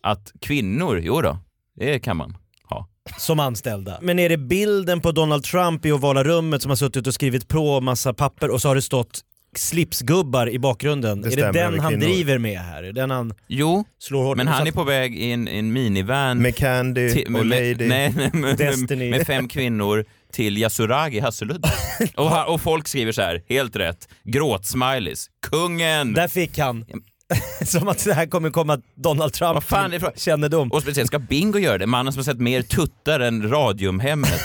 att 0.00 0.32
kvinnor, 0.40 1.00
jo 1.02 1.20
då, 1.20 1.38
det 1.74 1.98
kan 1.98 2.16
man 2.16 2.36
ha. 2.62 2.88
Som 3.18 3.40
anställda. 3.40 3.98
Men 4.02 4.18
är 4.18 4.28
det 4.28 4.38
bilden 4.38 5.00
på 5.00 5.12
Donald 5.12 5.44
Trump 5.44 5.86
i 5.86 5.92
ovala 5.92 6.24
rummet 6.24 6.62
som 6.62 6.68
har 6.68 6.76
suttit 6.76 7.06
och 7.06 7.14
skrivit 7.14 7.48
på 7.48 7.80
massa 7.80 8.14
papper 8.14 8.50
och 8.50 8.62
så 8.62 8.68
har 8.68 8.74
det 8.74 8.82
stått 8.82 9.24
slipsgubbar 9.58 10.48
i 10.50 10.58
bakgrunden? 10.58 11.22
Det 11.22 11.32
är 11.32 11.36
det 11.36 11.52
den 11.52 11.78
han 11.80 11.90
kvinnor. 11.92 12.04
driver 12.06 12.38
med 12.38 12.60
här? 12.60 12.82
Är 12.82 12.92
Den 12.92 13.10
han 13.10 13.34
Jo, 13.48 13.84
slår 13.98 14.24
hårt 14.24 14.36
men 14.36 14.48
han 14.48 14.66
är 14.66 14.72
på 14.72 14.84
väg 14.84 15.16
i 15.16 15.32
en, 15.32 15.48
en 15.48 15.72
minivan 15.72 16.38
Med 16.38 16.56
Candy 16.56 17.10
till- 17.10 17.24
och 17.26 17.32
med, 17.32 17.46
Lady. 17.46 17.74
Nej, 17.88 18.12
nej, 18.16 18.30
med, 18.32 18.56
Destiny. 18.56 19.10
med 19.10 19.26
fem 19.26 19.48
kvinnor 19.48 20.04
till 20.32 20.58
Yasuragi 20.58 21.20
Hasseludden. 21.20 21.70
och, 22.16 22.48
och 22.54 22.60
folk 22.60 22.88
skriver 22.88 23.12
så 23.12 23.22
här, 23.22 23.42
helt 23.48 23.76
rätt, 23.76 24.08
gråtsmileys, 24.24 25.26
kungen! 25.50 26.12
Där 26.12 26.28
fick 26.28 26.58
han. 26.58 26.84
som 27.64 27.88
att 27.88 28.04
det 28.04 28.14
här 28.14 28.26
kommer 28.26 28.50
komma 28.50 28.78
Donald 28.94 29.32
Trump 29.32 29.54
Vad 29.54 29.64
fan 29.64 29.92
är 29.92 29.98
det 29.98 30.12
kännedom. 30.20 30.72
Och 30.72 30.82
speciellt 30.82 31.06
ska 31.08 31.18
Bingo 31.18 31.58
göra 31.58 31.78
det, 31.78 31.86
mannen 31.86 32.12
som 32.12 32.18
har 32.20 32.24
sett 32.24 32.40
mer 32.40 32.62
tuttar 32.62 33.20
än 33.20 33.50
Radiumhemmet. 33.50 34.40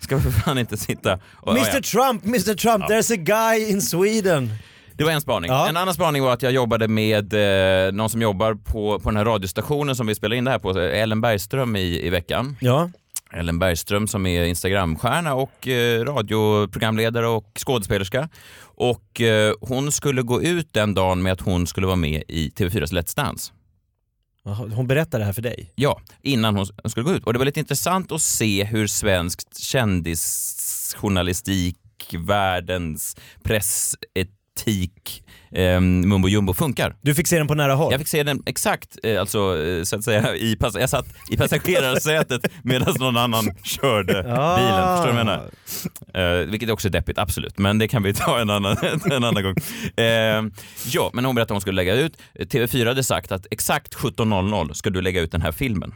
Ska 0.00 0.20
för 0.20 0.30
fan 0.30 0.58
inte 0.58 0.76
sitta 0.76 1.18
och... 1.36 1.52
Mr 1.52 1.68
ja, 1.68 1.74
ja. 1.74 1.80
Trump, 1.80 2.24
Mr 2.24 2.54
Trump, 2.54 2.84
there's 2.84 3.12
a 3.12 3.16
guy 3.16 3.70
in 3.70 3.82
Sweden. 3.82 4.50
Det 4.92 5.04
var 5.04 5.12
en 5.12 5.20
spaning. 5.20 5.50
Ja. 5.50 5.68
En 5.68 5.76
annan 5.76 5.94
spaning 5.94 6.22
var 6.22 6.32
att 6.32 6.42
jag 6.42 6.52
jobbade 6.52 6.88
med 6.88 7.34
eh, 7.86 7.92
någon 7.92 8.10
som 8.10 8.22
jobbar 8.22 8.54
på, 8.54 8.98
på 8.98 9.10
den 9.10 9.16
här 9.16 9.24
radiostationen 9.24 9.96
som 9.96 10.06
vi 10.06 10.14
spelar 10.14 10.36
in 10.36 10.44
det 10.44 10.50
här 10.50 10.58
på, 10.58 10.70
Ellen 10.78 11.20
Bergström 11.20 11.76
i, 11.76 12.06
i 12.06 12.10
veckan. 12.10 12.56
Ja. 12.60 12.90
Ellen 13.32 13.58
Bergström 13.58 14.06
som 14.06 14.26
är 14.26 14.44
Instagramstjärna 14.44 15.34
och 15.34 15.68
eh, 15.68 16.04
radioprogramledare 16.04 17.26
och 17.26 17.52
skådespelerska. 17.66 18.28
Och 18.62 19.20
eh, 19.20 19.54
hon 19.60 19.92
skulle 19.92 20.22
gå 20.22 20.42
ut 20.42 20.72
den 20.72 20.94
dagen 20.94 21.22
med 21.22 21.32
att 21.32 21.40
hon 21.40 21.66
skulle 21.66 21.86
vara 21.86 21.96
med 21.96 22.22
i 22.28 22.48
TV4s 22.48 22.92
Let's 22.92 23.16
Dance. 23.16 23.52
Hon 24.44 24.86
berättar 24.86 25.18
det 25.18 25.24
här 25.24 25.32
för 25.32 25.42
dig. 25.42 25.72
Ja, 25.74 26.00
innan 26.22 26.56
hon 26.56 26.66
hon 26.82 26.90
skulle 26.90 27.04
gå 27.04 27.12
ut. 27.12 27.24
Och 27.24 27.32
det 27.32 27.38
var 27.38 27.46
lite 27.46 27.60
intressant 27.60 28.12
att 28.12 28.22
se 28.22 28.64
hur 28.64 28.86
svensk 28.86 29.56
kändisjournalistik, 29.56 31.76
världens 32.18 33.16
pressetik, 33.42 34.30
eh, 35.52 35.80
mumbo 35.80 36.28
jumbo 36.28 36.54
funkar. 36.54 36.96
Du 37.02 37.14
fick 37.14 37.26
se 37.26 37.38
den 37.38 37.46
på 37.48 37.54
nära 37.54 37.74
håll. 37.74 37.92
Jag 37.92 38.00
fick 38.00 38.08
se 38.08 38.22
den 38.22 38.42
exakt, 38.46 38.98
eh, 39.02 39.20
alltså 39.20 39.58
eh, 39.62 39.82
så 39.82 39.96
att 39.96 40.04
säga, 40.04 40.36
i 40.36 40.56
pass 40.56 40.74
jag 40.80 40.90
satt 40.90 41.06
i 41.30 41.36
passagerarsätet 41.36 42.46
medan 42.62 42.94
någon 42.98 43.16
annan 43.16 43.44
körde 43.62 44.18
Ah. 44.38 44.56
bilen. 44.56 44.96
Förstår 44.96 45.06
du 45.06 45.12
vad 45.12 45.18
jag 45.18 45.26
menar? 46.14 46.40
Eh, 46.42 46.46
vilket 46.50 46.70
också 46.70 46.88
är 46.88 46.92
deppigt, 46.92 47.18
absolut. 47.18 47.58
Men 47.58 47.78
det 47.78 47.88
kan 47.88 48.02
vi 48.02 48.14
ta 48.14 48.40
en 48.40 48.50
annan, 48.50 48.76
en 49.10 49.24
annan 49.24 49.42
gång. 49.42 49.54
Eh, 49.96 50.42
ja, 50.86 51.10
men 51.12 51.24
hon 51.24 51.34
berättade 51.34 51.42
att 51.42 51.50
hon 51.50 51.60
skulle 51.60 51.76
lägga 51.76 51.94
ut. 51.94 52.18
TV4 52.38 52.86
hade 52.86 53.04
sagt 53.04 53.32
att 53.32 53.46
exakt 53.50 53.94
17.00 53.94 54.72
ska 54.72 54.90
du 54.90 55.02
lägga 55.02 55.20
ut 55.20 55.32
den 55.32 55.42
här 55.42 55.52
filmen. 55.52 55.94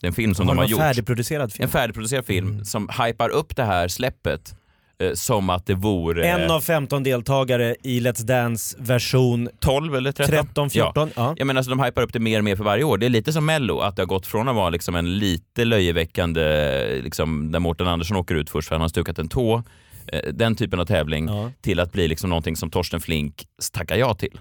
Det 0.00 0.06
är 0.06 0.08
en 0.08 0.14
film 0.14 0.34
som 0.34 0.48
Har 0.48 0.54
de 0.54 0.58
har 0.58 0.68
gjort. 0.68 0.80
färdigproducerad 0.80 1.52
film? 1.52 1.64
En 1.64 1.70
färdigproducerad 1.70 2.26
film 2.26 2.64
som 2.64 2.88
hypar 3.06 3.28
upp 3.28 3.56
det 3.56 3.64
här 3.64 3.88
släppet 3.88 4.54
som 5.14 5.50
att 5.50 5.66
det 5.66 5.74
vore... 5.74 6.28
En 6.28 6.50
av 6.50 6.60
15 6.60 7.02
deltagare 7.02 7.76
i 7.82 8.00
Let's 8.00 8.22
Dance 8.24 8.76
version 8.80 9.48
12 9.60 9.94
eller 9.96 10.12
13? 10.12 10.44
13, 10.46 10.70
14. 10.70 11.10
Ja. 11.16 11.34
Jag 11.38 11.46
menar, 11.46 11.58
alltså, 11.58 11.70
de 11.70 11.80
hypar 11.82 12.02
upp 12.02 12.12
det 12.12 12.20
mer 12.20 12.38
och 12.38 12.44
mer 12.44 12.56
för 12.56 12.64
varje 12.64 12.84
år. 12.84 12.98
Det 12.98 13.06
är 13.06 13.10
lite 13.10 13.32
som 13.32 13.46
Mello, 13.46 13.78
att 13.80 13.96
det 13.96 14.02
har 14.02 14.06
gått 14.06 14.26
från 14.26 14.48
att 14.48 14.56
vara 14.56 14.70
liksom 14.70 14.94
en 14.94 15.18
lite 15.18 15.64
löjeväckande, 15.64 17.00
liksom, 17.02 17.52
där 17.52 17.58
Mårten 17.58 17.88
Andersson 17.88 18.16
åker 18.16 18.34
ut 18.34 18.50
först 18.50 18.68
för 18.68 18.74
att 18.74 18.78
han 18.78 18.82
har 18.82 18.88
stukat 18.88 19.18
en 19.18 19.28
tå, 19.28 19.62
eh, 20.06 20.20
den 20.32 20.54
typen 20.56 20.80
av 20.80 20.84
tävling, 20.84 21.26
Ja. 21.28 21.50
till 21.60 21.80
att 21.80 21.92
bli 21.92 22.08
liksom 22.08 22.30
någonting 22.30 22.56
som 22.56 22.70
Torsten 22.70 23.00
Flink 23.00 23.44
tackar 23.72 23.96
ja 23.96 24.14
till. 24.14 24.38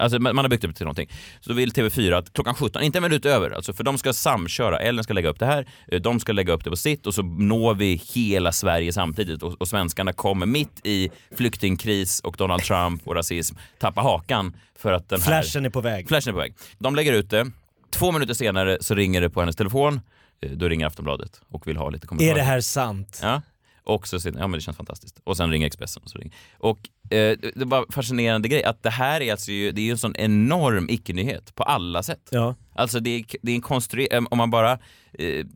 Alltså 0.00 0.18
man 0.18 0.38
har 0.38 0.48
byggt 0.48 0.64
upp 0.64 0.76
till 0.76 0.84
någonting. 0.84 1.10
Så 1.40 1.48
då 1.50 1.54
vill 1.56 1.72
TV4 1.72 2.12
att 2.18 2.32
klockan 2.32 2.54
17, 2.54 2.82
inte 2.82 2.98
en 2.98 3.02
minut 3.02 3.26
över, 3.26 3.50
alltså, 3.50 3.72
för 3.72 3.84
de 3.84 3.98
ska 3.98 4.12
samköra. 4.12 4.78
Ellen 4.78 5.04
ska 5.04 5.12
lägga 5.12 5.28
upp 5.28 5.38
det 5.38 5.46
här, 5.46 5.66
eh, 5.92 6.00
de 6.00 6.20
ska 6.20 6.32
lägga 6.32 6.52
upp 6.52 6.64
det 6.64 6.70
på 6.70 6.76
sitt 6.76 7.06
och 7.06 7.14
så 7.14 7.22
når 7.22 7.74
vi 7.74 8.02
hela 8.14 8.52
Sverige 8.52 8.92
samtidigt 8.92 9.42
och, 9.42 9.60
och 9.60 9.68
svenskarna 9.68 10.12
kommer 10.12 10.46
mitt 10.46 10.80
i 10.84 11.10
flyktingkris 11.36 12.20
och 12.20 12.34
Donald 12.38 12.62
Trump 12.62 13.06
och 13.08 13.14
rasism 13.14 13.56
tappa 13.78 14.00
hakan 14.00 14.56
för 14.78 14.92
att 14.92 15.08
den 15.08 15.20
här... 15.20 15.42
Flashen 15.42 15.64
är 15.66 15.70
på 15.70 15.80
väg. 15.80 16.08
Flashen 16.08 16.28
är 16.30 16.32
på 16.32 16.38
väg. 16.38 16.54
De 16.78 16.94
lägger 16.94 17.12
ut 17.12 17.30
det. 17.30 17.50
Två 17.90 18.12
minuter 18.12 18.34
senare 18.34 18.78
så 18.80 18.94
ringer 18.94 19.20
det 19.20 19.30
på 19.30 19.40
hennes 19.40 19.56
telefon. 19.56 20.00
Eh, 20.42 20.50
Då 20.50 20.68
ringer 20.68 20.86
Aftonbladet 20.86 21.40
och 21.48 21.66
vill 21.66 21.76
ha 21.76 21.90
lite 21.90 22.06
kommentarer. 22.06 22.30
Är 22.30 22.34
det 22.34 22.42
här 22.42 22.60
sant? 22.60 23.18
Ja. 23.22 23.42
Och 23.88 24.08
så, 24.08 24.16
ja 24.24 24.32
men 24.32 24.52
det 24.52 24.60
känns 24.60 24.76
fantastiskt. 24.76 25.20
Och 25.24 25.36
sen 25.36 25.50
ringer 25.50 25.66
Expressen. 25.66 26.02
Och, 26.02 26.10
så 26.10 26.18
ringer. 26.18 26.34
och 26.58 26.78
eh, 27.10 27.36
det 27.54 27.64
var 27.64 27.86
fascinerande 27.92 28.48
grej 28.48 28.64
att 28.64 28.82
det 28.82 28.90
här 28.90 29.20
är 29.20 29.32
alltså 29.32 29.52
ju, 29.52 29.72
det 29.72 29.80
är 29.80 29.84
ju 29.84 29.90
en 29.90 29.98
sån 29.98 30.16
enorm 30.16 30.90
icke-nyhet 30.90 31.54
på 31.54 31.62
alla 31.62 32.02
sätt. 32.02 32.28
Ja. 32.30 32.54
Alltså 32.74 33.00
det 33.00 33.10
är, 33.10 33.24
det 33.42 33.52
är 33.52 33.54
en 33.54 33.60
konstruerad, 33.60 34.26
om 34.30 34.38
man 34.38 34.50
bara, 34.50 34.72
eh, 35.12 35.46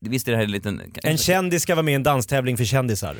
visst 0.00 0.28
är 0.28 0.32
det 0.32 0.38
här 0.38 0.44
en 0.44 0.50
liten... 0.50 0.82
En 1.02 1.18
kändis 1.18 1.62
ska 1.62 1.74
vara 1.74 1.82
med 1.82 1.92
i 1.92 1.94
en 1.94 2.02
danstävling 2.02 2.56
för 2.56 2.64
kändisar. 2.64 3.16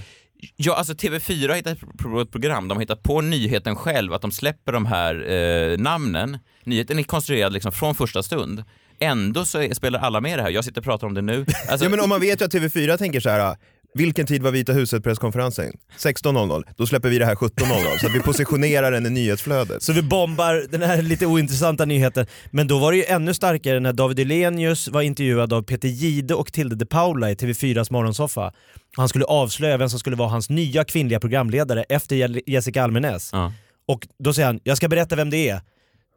Ja, 0.57 0.75
alltså 0.75 0.93
TV4 0.93 1.49
har 1.49 1.57
hittat 1.57 1.79
på 1.99 2.21
ett 2.21 2.31
program, 2.31 2.69
de 2.69 2.75
har 2.75 2.81
hittat 2.83 3.03
på 3.03 3.21
nyheten 3.21 3.77
själv, 3.77 4.13
att 4.13 4.23
de 4.23 4.31
släpper 4.31 4.73
de 4.73 4.87
här 4.87 5.31
eh, 5.31 5.79
namnen. 5.79 6.39
Nyheten 6.65 6.99
är 6.99 7.03
konstruerad 7.03 7.53
liksom 7.53 7.73
från 7.73 7.95
första 7.95 8.23
stund. 8.23 8.65
Ändå 9.01 9.45
så 9.45 9.59
är, 9.59 9.75
spelar 9.75 10.01
alla 10.01 10.21
med 10.21 10.33
i 10.33 10.37
det 10.37 10.43
här. 10.43 10.51
Jag 10.51 10.65
sitter 10.65 10.81
och 10.81 10.85
pratar 10.85 11.07
om 11.07 11.15
det 11.15 11.23
nu. 11.23 11.47
Alltså, 11.71 11.85
Ja, 11.87 11.91
men 11.91 12.01
om 12.01 12.09
man 12.09 12.21
vet 12.21 12.41
ju 12.41 12.45
att 12.45 12.55
TV4 12.55 12.97
tänker 12.97 13.21
så 13.21 13.29
här. 13.29 13.57
Vilken 13.95 14.27
tid 14.27 14.43
var 14.43 14.51
Vita 14.51 14.73
huset 14.73 15.03
presskonferensen? 15.05 15.73
16.00. 15.99 16.65
Då 16.77 16.87
släpper 16.87 17.09
vi 17.09 17.19
det 17.19 17.25
här 17.27 17.35
17.00 17.35 17.99
så 18.01 18.07
att 18.07 18.15
vi 18.15 18.21
positionerar 18.21 18.93
den 18.93 19.07
i 19.07 19.11
nyhetsflödet. 19.11 19.83
Så 19.83 19.93
vi 19.93 20.03
bombar 20.03 20.67
den 20.71 20.83
här 20.83 21.03
lite 21.03 21.27
ointressanta 21.27 21.85
nyheten. 21.85 22.27
Men 22.51 22.67
då 22.69 22.79
var 22.79 22.93
det 22.93 22.99
ju 22.99 23.05
ännu 23.05 23.35
starkare 23.35 23.81
när 23.81 23.93
David 23.93 24.19
Elenius 24.19 24.89
var 24.89 25.03
intervjuad 25.03 25.53
av 25.53 25.63
Peter 25.63 25.89
Gide 25.89 26.35
och 26.35 26.53
Tilde 26.53 26.77
de 26.77 26.87
Paula 26.87 27.31
i 27.31 27.35
TV4s 27.35 27.93
morgonsoffa. 27.93 28.53
Han 28.97 29.09
skulle 29.09 29.25
avslöja 29.25 29.77
vem 29.77 29.89
som 29.91 29.99
skulle 29.99 30.17
vara 30.17 30.29
hans 30.29 30.51
nya 30.51 30.85
kvinnliga 30.85 31.21
programledare 31.21 31.83
efter 31.89 32.17
Je- 32.17 32.43
Jessica 32.47 32.83
Almenäs. 32.85 33.31
Ja. 33.33 33.53
Och 33.89 34.09
då 34.19 34.35
säger 34.35 34.47
han, 34.47 34.61
jag 34.65 34.77
ska 34.77 34.89
berätta 34.89 35.17
vem 35.17 35.31
det 35.31 35.49
är. 35.49 35.61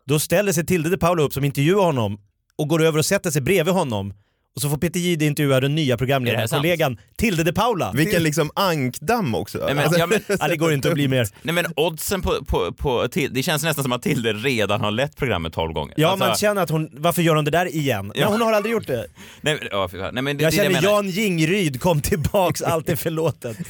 Då 0.05 0.19
ställer 0.19 0.51
sig 0.53 0.65
Tilde 0.65 0.89
de 0.89 0.97
Paula 0.97 1.23
upp 1.23 1.33
som 1.33 1.43
intervjuar 1.43 1.83
honom 1.85 2.19
och 2.57 2.67
går 2.67 2.83
över 2.83 2.99
och 2.99 3.05
sätter 3.05 3.31
sig 3.31 3.41
bredvid 3.41 3.73
honom. 3.73 4.13
Och 4.55 4.61
så 4.61 4.69
får 4.69 4.77
Peter 4.77 4.99
Gide 4.99 5.25
intervjua 5.25 5.59
den 5.59 5.75
nya 5.75 5.97
programledarkollegan 5.97 6.97
Tilde 7.17 7.43
de 7.43 7.51
Paula. 7.51 7.91
Vilken 7.95 8.23
liksom 8.23 8.51
ankdamm 8.55 9.35
också. 9.35 9.57
Nej, 9.57 9.75
men, 9.75 9.83
Alltså, 9.83 9.99
ja, 9.99 10.07
men, 10.07 10.19
Ja, 10.39 10.47
det 10.47 10.57
går 10.57 10.73
inte 10.73 10.87
att 10.87 10.93
bli 10.93 11.07
mer. 11.07 11.27
nej, 11.41 11.55
men 11.55 11.65
oddsen 11.75 12.21
på, 12.21 12.45
på, 12.45 12.71
på 12.73 13.07
till, 13.07 13.33
det 13.33 13.43
känns 13.43 13.63
nästan 13.63 13.83
som 13.83 13.91
att 13.91 14.01
Tilde 14.01 14.33
redan 14.33 14.81
har 14.81 14.91
lett 14.91 15.15
programmet 15.15 15.53
12 15.53 15.73
gånger. 15.73 15.93
Ja, 15.97 16.09
Alltså, 16.09 16.25
man 16.27 16.35
känner 16.35 16.61
att 16.61 16.69
hon, 16.69 16.89
varför 16.93 17.21
gör 17.21 17.35
hon 17.35 17.45
det 17.45 17.51
där 17.51 17.75
igen? 17.75 18.11
Ja. 18.15 18.21
Men 18.29 18.31
hon 18.31 18.41
har 18.41 18.53
aldrig 18.53 18.73
gjort 18.73 18.87
det. 18.87 19.05
nej, 19.41 19.59
men- 19.71 19.89
fan. 19.89 20.13
nej, 20.13 20.23
men 20.23 20.37
det, 20.37 20.43
Jag 20.43 20.51
det 20.53 20.55
känner 20.57 20.69
menar. 20.69 20.89
Jan 20.89 21.09
Jingryd 21.09 21.81
kom 21.81 22.01
tillbaks, 22.01 22.61
allt 22.61 22.89
är 22.89 22.95
förlåtet. 22.95 23.57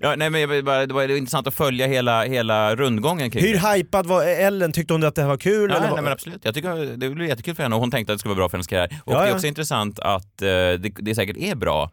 Ja, 0.00 0.14
nej, 0.16 0.30
men 0.30 0.40
jag 0.40 0.48
vill 0.48 0.64
bara, 0.64 0.86
det 0.86 0.94
var 0.94 1.16
intressant 1.16 1.46
att 1.46 1.54
följa 1.54 1.86
hela, 1.86 2.24
hela 2.24 2.76
rundgången 2.76 3.30
kring 3.30 3.42
Hur 3.44 3.74
hypad 3.74 4.06
var 4.06 4.24
Ellen? 4.24 4.72
Tyckte 4.72 4.94
hon 4.94 5.04
att 5.04 5.14
det 5.14 5.22
här 5.22 5.28
var 5.28 5.36
kul? 5.36 5.70
Ja, 5.70 5.76
eller 5.76 5.94
nej, 5.94 6.02
men 6.02 6.12
absolut. 6.12 6.44
Jag 6.44 6.54
tycker 6.54 6.96
det 6.96 7.10
blir 7.10 7.26
jättekul 7.26 7.54
för 7.54 7.62
henne 7.62 7.74
och 7.74 7.80
hon 7.80 7.90
tänkte 7.90 8.12
att 8.12 8.14
det 8.14 8.20
skulle 8.20 8.34
vara 8.34 8.40
bra 8.40 8.48
för 8.48 8.56
hennes 8.56 8.66
karriär. 8.66 9.00
Och 9.04 9.12
Ja, 9.12 9.22
det 9.22 9.28
är 9.28 9.34
också 9.34 9.46
intressant 9.46 9.98
att 9.98 10.42
eh, 10.42 10.48
det, 10.48 10.78
det 10.78 11.14
säkert 11.14 11.36
är 11.36 11.54
bra 11.54 11.90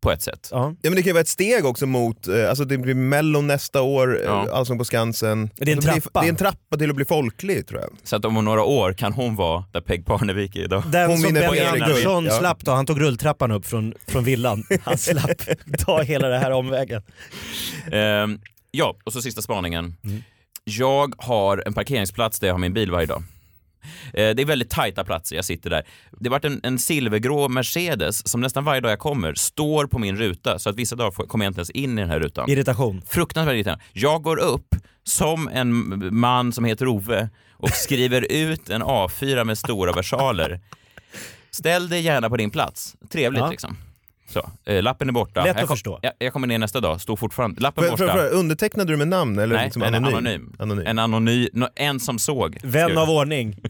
på 0.00 0.10
ett 0.12 0.22
sätt. 0.22 0.48
Ja. 0.52 0.74
Ja, 0.82 0.90
men 0.90 0.94
det 0.94 1.02
kan 1.02 1.06
ju 1.08 1.12
vara 1.12 1.20
ett 1.20 1.28
steg 1.28 1.64
också 1.66 1.86
mot, 1.86 2.28
eh, 2.28 2.48
alltså 2.48 2.64
det 2.64 2.78
blir 2.78 2.94
mello 2.94 3.40
nästa 3.40 3.82
år, 3.82 4.20
Ja. 4.24 4.44
ja. 4.46 4.54
Allsång 4.54 4.78
på 4.78 4.84
Skansen. 4.84 5.50
Det 5.56 5.72
är 5.72 5.76
en 5.76 5.82
trappa. 5.82 6.20
Det 6.20 6.26
är 6.26 6.28
en 6.28 6.36
trappa 6.36 6.76
till 6.76 6.90
att 6.90 6.96
bli 6.96 7.04
folklig 7.04 7.66
tror 7.66 7.80
jag. 7.80 7.90
Så 8.04 8.16
att 8.16 8.24
om 8.24 8.44
några 8.44 8.62
år 8.64 8.92
kan 8.92 9.12
hon 9.12 9.36
vara 9.36 9.64
där 9.72 9.80
Peg 9.80 10.06
Parnevik 10.06 10.56
är 10.56 10.60
idag. 10.60 10.82
Den 10.92 11.10
Hon 11.10 11.18
som 11.18 11.34
Benny 11.34 11.60
Andersson. 11.60 12.24
Ja. 12.24 12.38
slapp 12.38 12.64
då, 12.64 12.72
han 12.72 12.86
tog 12.86 13.00
rulltrappan 13.00 13.50
upp 13.50 13.66
från, 13.66 13.94
från 14.06 14.24
villan. 14.24 14.64
Han 14.84 14.98
slapp 14.98 15.40
ta 15.78 16.02
hela 16.02 16.28
det 16.28 16.38
här 16.38 16.50
omvägen. 16.50 17.02
Ehm, 17.92 18.40
ja, 18.70 18.96
och 19.04 19.12
så 19.12 19.22
sista 19.22 19.42
spaningen. 19.42 19.96
Jag 20.64 21.14
har 21.18 21.62
en 21.66 21.74
parkeringsplats 21.74 22.40
där 22.40 22.46
jag 22.48 22.54
har 22.54 22.58
min 22.58 22.72
bil 22.72 22.90
varje 22.90 23.06
dag. 23.06 23.22
Eh, 24.14 24.34
Det 24.34 24.42
är 24.42 24.44
väldigt 24.44 24.70
tajta 24.70 25.04
platser, 25.04 25.36
jag 25.36 25.44
sitter 25.44 25.70
där. 25.70 25.82
Det 26.20 26.28
har 26.28 26.30
varit 26.30 26.44
en, 26.44 26.60
en 26.62 26.78
silvergrå 26.78 27.48
Mercedes 27.48 28.28
som 28.28 28.40
nästan 28.40 28.64
varje 28.64 28.80
dag 28.80 28.92
jag 28.92 28.98
kommer 28.98 29.34
står 29.34 29.86
på 29.86 29.98
min 29.98 30.16
ruta 30.16 30.58
så 30.58 30.70
att 30.70 30.76
vissa 30.76 30.96
dagar 30.96 31.26
kommer 31.26 31.44
jag 31.44 31.50
inte 31.50 31.58
ens 31.60 31.70
in 31.70 31.98
i 31.98 32.00
den 32.00 32.10
här 32.10 32.20
rutan. 32.20 32.50
Irritation. 32.50 33.02
Fruktansvärt 33.06 33.54
irriterande. 33.54 33.84
Jag 33.92 34.22
går 34.22 34.38
upp 34.38 34.74
som 35.04 35.48
en 35.48 36.14
man 36.16 36.52
som 36.52 36.64
heter 36.64 36.86
Ove 36.88 37.28
och 37.52 37.70
skriver 37.70 38.32
ut 38.32 38.70
en 38.70 38.82
A4 38.82 39.44
med 39.44 39.58
stora 39.58 39.92
versaler. 39.92 40.60
Ställ 41.50 41.88
dig 41.88 42.00
gärna 42.02 42.28
på 42.30 42.36
din 42.36 42.50
plats. 42.50 42.96
Trevligt 43.10 43.40
Ja. 43.40 43.50
liksom. 43.50 43.76
Så, 44.28 44.50
eh, 44.64 44.82
lappen 44.82 45.08
är 45.08 45.12
borta. 45.12 45.40
Lätt 45.44 45.50
att 45.50 45.56
jag, 45.60 45.68
kom, 45.68 45.76
förstå. 45.76 45.98
Jag, 46.02 46.12
jag 46.18 46.32
kommer 46.32 46.46
ner 46.46 46.58
nästa 46.58 46.80
dag, 46.80 47.00
står 47.00 47.16
fortfarande, 47.16 47.60
lappen 47.60 47.84
För, 47.84 47.96
för, 47.96 48.06
borta. 48.06 48.18
för, 48.18 48.32
undertecknade 48.34 48.92
du 48.92 48.96
med 48.96 49.08
namn 49.08 49.38
eller 49.38 49.54
Nej, 49.56 49.64
liksom 49.64 49.82
en 49.82 49.94
anonym? 49.94 50.14
anonym. 50.16 50.56
anonym. 50.58 50.86
En 50.86 50.98
anonym, 50.98 51.48
no, 51.52 51.68
en 51.76 52.00
som 52.00 52.18
såg. 52.18 52.58
Vän 52.62 52.98
av 52.98 53.10
ordning. 53.10 53.56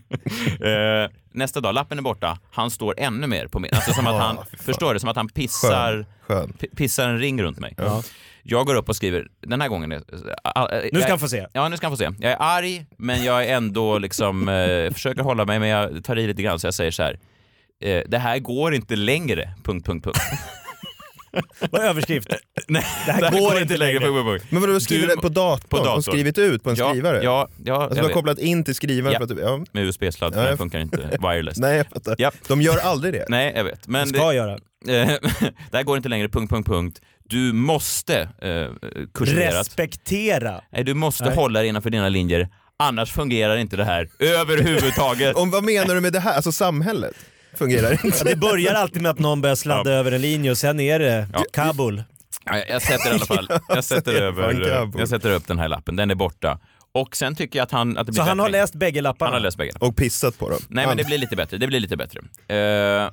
Eh, 0.60 1.10
nästa 1.32 1.60
dag, 1.60 1.74
lappen 1.74 1.98
är 1.98 2.02
borta, 2.02 2.38
han 2.52 2.70
står 2.70 2.94
ännu 2.98 3.26
mer 3.26 3.46
på 3.46 3.58
min, 3.58 3.70
alltså 3.74 3.92
som 3.92 4.06
att 4.06 4.20
han, 4.22 4.38
förstår 4.60 4.94
du, 4.94 5.00
som 5.00 5.08
att 5.08 5.16
han 5.16 5.28
pissar, 5.28 5.92
Skön. 5.92 6.06
Skön. 6.38 6.52
p- 6.60 6.66
pissar 6.76 7.08
en 7.08 7.18
ring 7.18 7.42
runt 7.42 7.58
mig. 7.58 7.74
Ja. 7.76 8.02
Jag 8.42 8.66
går 8.66 8.74
upp 8.74 8.88
och 8.88 8.96
skriver, 8.96 9.26
den 9.40 9.60
här 9.60 9.68
gången, 9.68 9.92
är- 9.92 9.96
eh, 9.96 10.90
Nu 10.92 11.00
ska 11.00 11.10
han 11.12 11.18
få 11.18 11.28
se. 11.28 11.46
Ja, 11.52 11.68
nu 11.68 11.76
ska 11.76 11.86
han 11.86 11.92
få 11.92 11.96
se. 11.96 12.10
Jag 12.20 12.32
är 12.32 12.36
arg, 12.40 12.86
men 12.96 13.24
jag 13.24 13.44
är 13.44 13.56
ändå 13.56 13.98
liksom, 13.98 14.48
eh, 14.48 14.92
försöker 14.92 15.22
hålla 15.22 15.44
mig, 15.44 15.58
men 15.58 15.68
jag 15.68 16.04
tar 16.04 16.18
i 16.18 16.26
lite 16.26 16.42
grann 16.42 16.58
så 16.58 16.66
jag 16.66 16.74
säger 16.74 16.90
så 16.90 17.02
här. 17.02 17.18
Eh, 17.84 18.02
det 18.08 18.18
här 18.18 18.38
går 18.38 18.74
inte 18.74 18.96
längre, 18.96 19.50
punkt, 19.64 19.86
punkt, 19.86 20.04
punkt. 20.04 20.18
Vad 21.70 21.82
är 21.82 21.88
överskrift? 21.88 22.28
Nej, 22.68 22.84
Det 23.06 23.12
här 23.12 23.30
går 23.40 23.58
inte 23.62 23.76
längre. 23.76 24.00
punkt, 24.00 24.24
punkt. 24.26 24.44
Men 24.50 24.60
vadå, 24.60 24.80
skriver 24.80 25.06
Du- 25.08 25.14
det 25.14 25.20
på 25.22 25.28
datorn? 25.28 25.68
på 25.68 25.76
datorn. 25.76 25.96
Och 25.96 26.04
skrivit 26.04 26.38
ut 26.38 26.62
på 26.64 26.70
en 26.70 26.76
Ja, 26.76 26.90
skrivare? 26.90 27.22
Ja, 27.24 27.48
ja, 27.64 27.74
Alltså 27.74 27.88
jag 27.88 27.90
du 27.96 28.00
har 28.00 28.08
vet. 28.08 28.14
kopplat 28.14 28.38
in 28.38 28.64
till 28.64 28.74
skrivaren 28.74 29.12
Ja. 29.12 29.18
för 29.18 29.24
att 29.24 29.36
du, 29.38 29.42
ja. 29.42 29.64
med 29.72 29.84
USB-sladd, 29.84 30.32
för 30.32 30.40
Ja, 30.40 30.42
den 30.44 30.50
jag- 30.50 30.58
funkar 30.58 30.78
inte 30.78 31.18
wireless. 31.22 31.58
Nej 31.58 31.76
jag 31.76 31.86
fattar. 31.86 32.14
Ja. 32.18 32.30
De 32.48 32.62
gör 32.62 32.78
aldrig 32.78 33.12
det. 33.14 33.24
Nej, 33.28 33.52
jag 33.56 33.64
vet. 33.64 33.88
Men 33.88 34.08
Ska 34.08 34.28
det, 34.28 34.34
göra. 34.34 34.52
eh, 34.88 35.08
det 35.70 35.76
här 35.76 35.82
går 35.82 35.96
inte 35.96 36.08
längre, 36.08 36.28
punkt, 36.28 36.50
punkt, 36.50 36.66
punkt. 36.68 37.00
Du 37.24 37.52
måste 37.52 38.20
eh, 38.42 38.66
kurserat. 39.14 39.54
Respektera. 39.54 40.60
Nej, 40.72 40.84
du 40.84 40.94
måste 40.94 41.24
Nej. 41.24 41.34
hålla 41.34 41.60
dig 41.60 41.68
innanför 41.68 41.90
dina 41.90 42.08
linjer, 42.08 42.48
annars 42.78 43.12
fungerar 43.12 43.56
inte 43.56 43.76
det 43.76 43.84
här 43.84 44.08
överhuvudtaget. 44.18 45.36
Om, 45.36 45.50
vad 45.50 45.64
menar 45.64 45.94
du 45.94 46.00
med 46.00 46.12
det 46.12 46.20
här? 46.20 46.34
Alltså 46.34 46.52
samhället 46.52 47.14
fungerar 47.58 47.90
Ja, 47.92 47.98
inte. 48.04 48.24
det 48.24 48.36
börjar 48.36 48.74
alltid 48.74 49.02
med 49.02 49.10
att 49.10 49.18
någon 49.18 49.40
börjar 49.40 49.56
sladda 49.56 49.90
över 49.92 50.12
en 50.12 50.20
linje 50.20 50.50
och 50.50 50.58
sen 50.58 50.80
är 50.80 50.98
det 50.98 51.28
Ja. 51.32 51.44
Kabul. 51.52 52.02
Ja, 52.44 52.56
jag 52.68 52.82
sätter 52.82 53.10
i 53.10 53.14
alla 53.14 53.26
fall, 53.26 53.48
jag 53.68 53.84
sätter, 53.84 54.12
över, 54.14 54.90
jag 54.98 55.08
sätter 55.08 55.30
upp 55.30 55.46
den 55.46 55.58
här 55.58 55.68
lappen, 55.68 55.96
den 55.96 56.10
är 56.10 56.14
borta. 56.14 56.58
Och 56.92 57.16
sen 57.16 57.34
tycker 57.34 57.58
jag 57.58 57.64
att 57.64 57.70
han... 57.72 57.98
Att 57.98 58.06
det 58.06 58.12
blir 58.12 58.22
Så 58.22 58.28
han 58.28 58.38
har 58.38 58.46
bättre. 58.46 58.60
läst 58.60 58.74
bägge 58.74 59.00
lapparna? 59.00 59.28
Han 59.28 59.34
har 59.34 59.40
läst 59.40 59.56
bägge. 59.58 59.72
Och 59.80 59.96
pissat 59.96 60.38
på 60.38 60.48
dem. 60.50 60.58
Nej 60.68 60.86
men 60.86 60.96
det 60.96 61.04
blir 61.04 61.18
lite 61.18 61.36
bättre, 61.36 61.58
det 61.58 61.66
blir 61.66 61.80
lite 61.80 61.96
bättre. 61.96 62.20
Eh, 62.56 63.10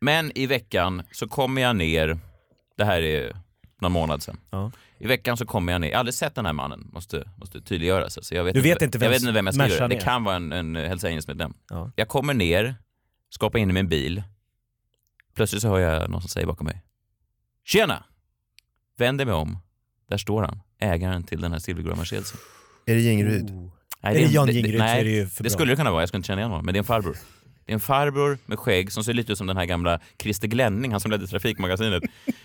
men 0.00 0.38
i 0.38 0.46
veckan 0.46 1.02
så 1.12 1.28
kommer 1.28 1.62
jag 1.62 1.76
ner, 1.76 2.18
det 2.78 2.84
här 2.84 3.02
är 3.02 3.32
någon 3.80 3.92
månad 3.92 4.22
sedan. 4.22 4.36
Ja. 4.50 4.70
I 4.98 5.06
veckan 5.06 5.36
så 5.36 5.46
kommer 5.46 5.72
jag 5.72 5.80
ner, 5.80 5.88
jag 5.88 5.94
har 5.94 5.98
aldrig 5.98 6.14
sett 6.14 6.34
den 6.34 6.46
här 6.46 6.52
mannen, 6.52 6.88
måste, 6.92 7.28
måste 7.36 7.60
tydliggöras. 7.60 8.18
Så 8.26 8.34
jag 8.34 8.44
vet 8.44 8.54
Du 8.54 8.60
vet 8.60 8.82
inte 8.82 8.96
jag 8.96 9.00
vem 9.00 9.10
vet 9.10 9.20
inte 9.22 9.32
vem 9.32 9.46
jag 9.46 9.54
skriver, 9.54 9.70
Mercan 9.70 9.90
det 9.90 9.96
kan 9.96 10.24
vara 10.24 10.36
en, 10.36 10.52
en 10.52 10.76
Hells 10.76 11.04
Angels-medlem. 11.04 11.54
Ja. 11.70 11.90
Jag 11.96 12.08
kommer 12.08 12.34
ner, 12.34 12.74
ska 13.30 13.46
hoppa 13.46 13.58
in 13.58 13.70
i 13.70 13.72
min 13.72 13.88
bil. 13.88 14.22
Plötsligt 15.34 15.62
så 15.62 15.68
hör 15.68 15.78
jag 15.78 16.10
någon 16.10 16.20
som 16.20 16.28
säger 16.28 16.46
bakom 16.46 16.64
mig. 16.66 16.82
Tjena! 17.64 18.04
Vänder 18.98 19.24
mig 19.24 19.34
om. 19.34 19.58
Där 20.08 20.18
står 20.18 20.42
han, 20.42 20.60
ägaren 20.80 21.22
till 21.24 21.40
den 21.40 21.52
här 21.52 21.58
silvergrå 21.58 21.96
Mercedesen. 21.96 22.38
Är 22.86 22.94
det 22.94 23.00
Jingryd? 23.00 23.44
Nej, 23.52 23.70
Är 24.00 24.14
det 24.14 24.24
en- 24.24 24.30
Jan 24.32 24.48
Jingryd 24.48 24.74
så 24.74 24.78
nej, 24.78 25.00
är 25.00 25.04
det 25.24 25.38
det 25.42 25.50
skulle 25.50 25.72
det 25.72 25.76
kunna 25.76 25.90
vara, 25.90 26.02
jag 26.02 26.08
skulle 26.08 26.18
inte 26.18 26.26
känna 26.26 26.40
igen 26.40 26.50
honom, 26.50 26.64
men 26.64 26.74
det 26.74 26.76
är 26.76 26.80
en 26.80 26.84
farbror. 26.84 27.16
Det 27.70 27.72
är 27.72 27.76
en 27.76 27.80
farbror 27.80 28.38
med 28.46 28.58
skägg 28.58 28.92
som 28.92 29.04
ser 29.04 29.12
lite 29.12 29.32
ut 29.32 29.38
som 29.38 29.46
den 29.46 29.56
här 29.56 29.64
gamla 29.64 30.00
Christer 30.22 30.48
Glenning, 30.48 30.90
han 30.90 31.00
som 31.00 31.10
ledde 31.10 31.26
Trafikmagasinet. 31.26 32.02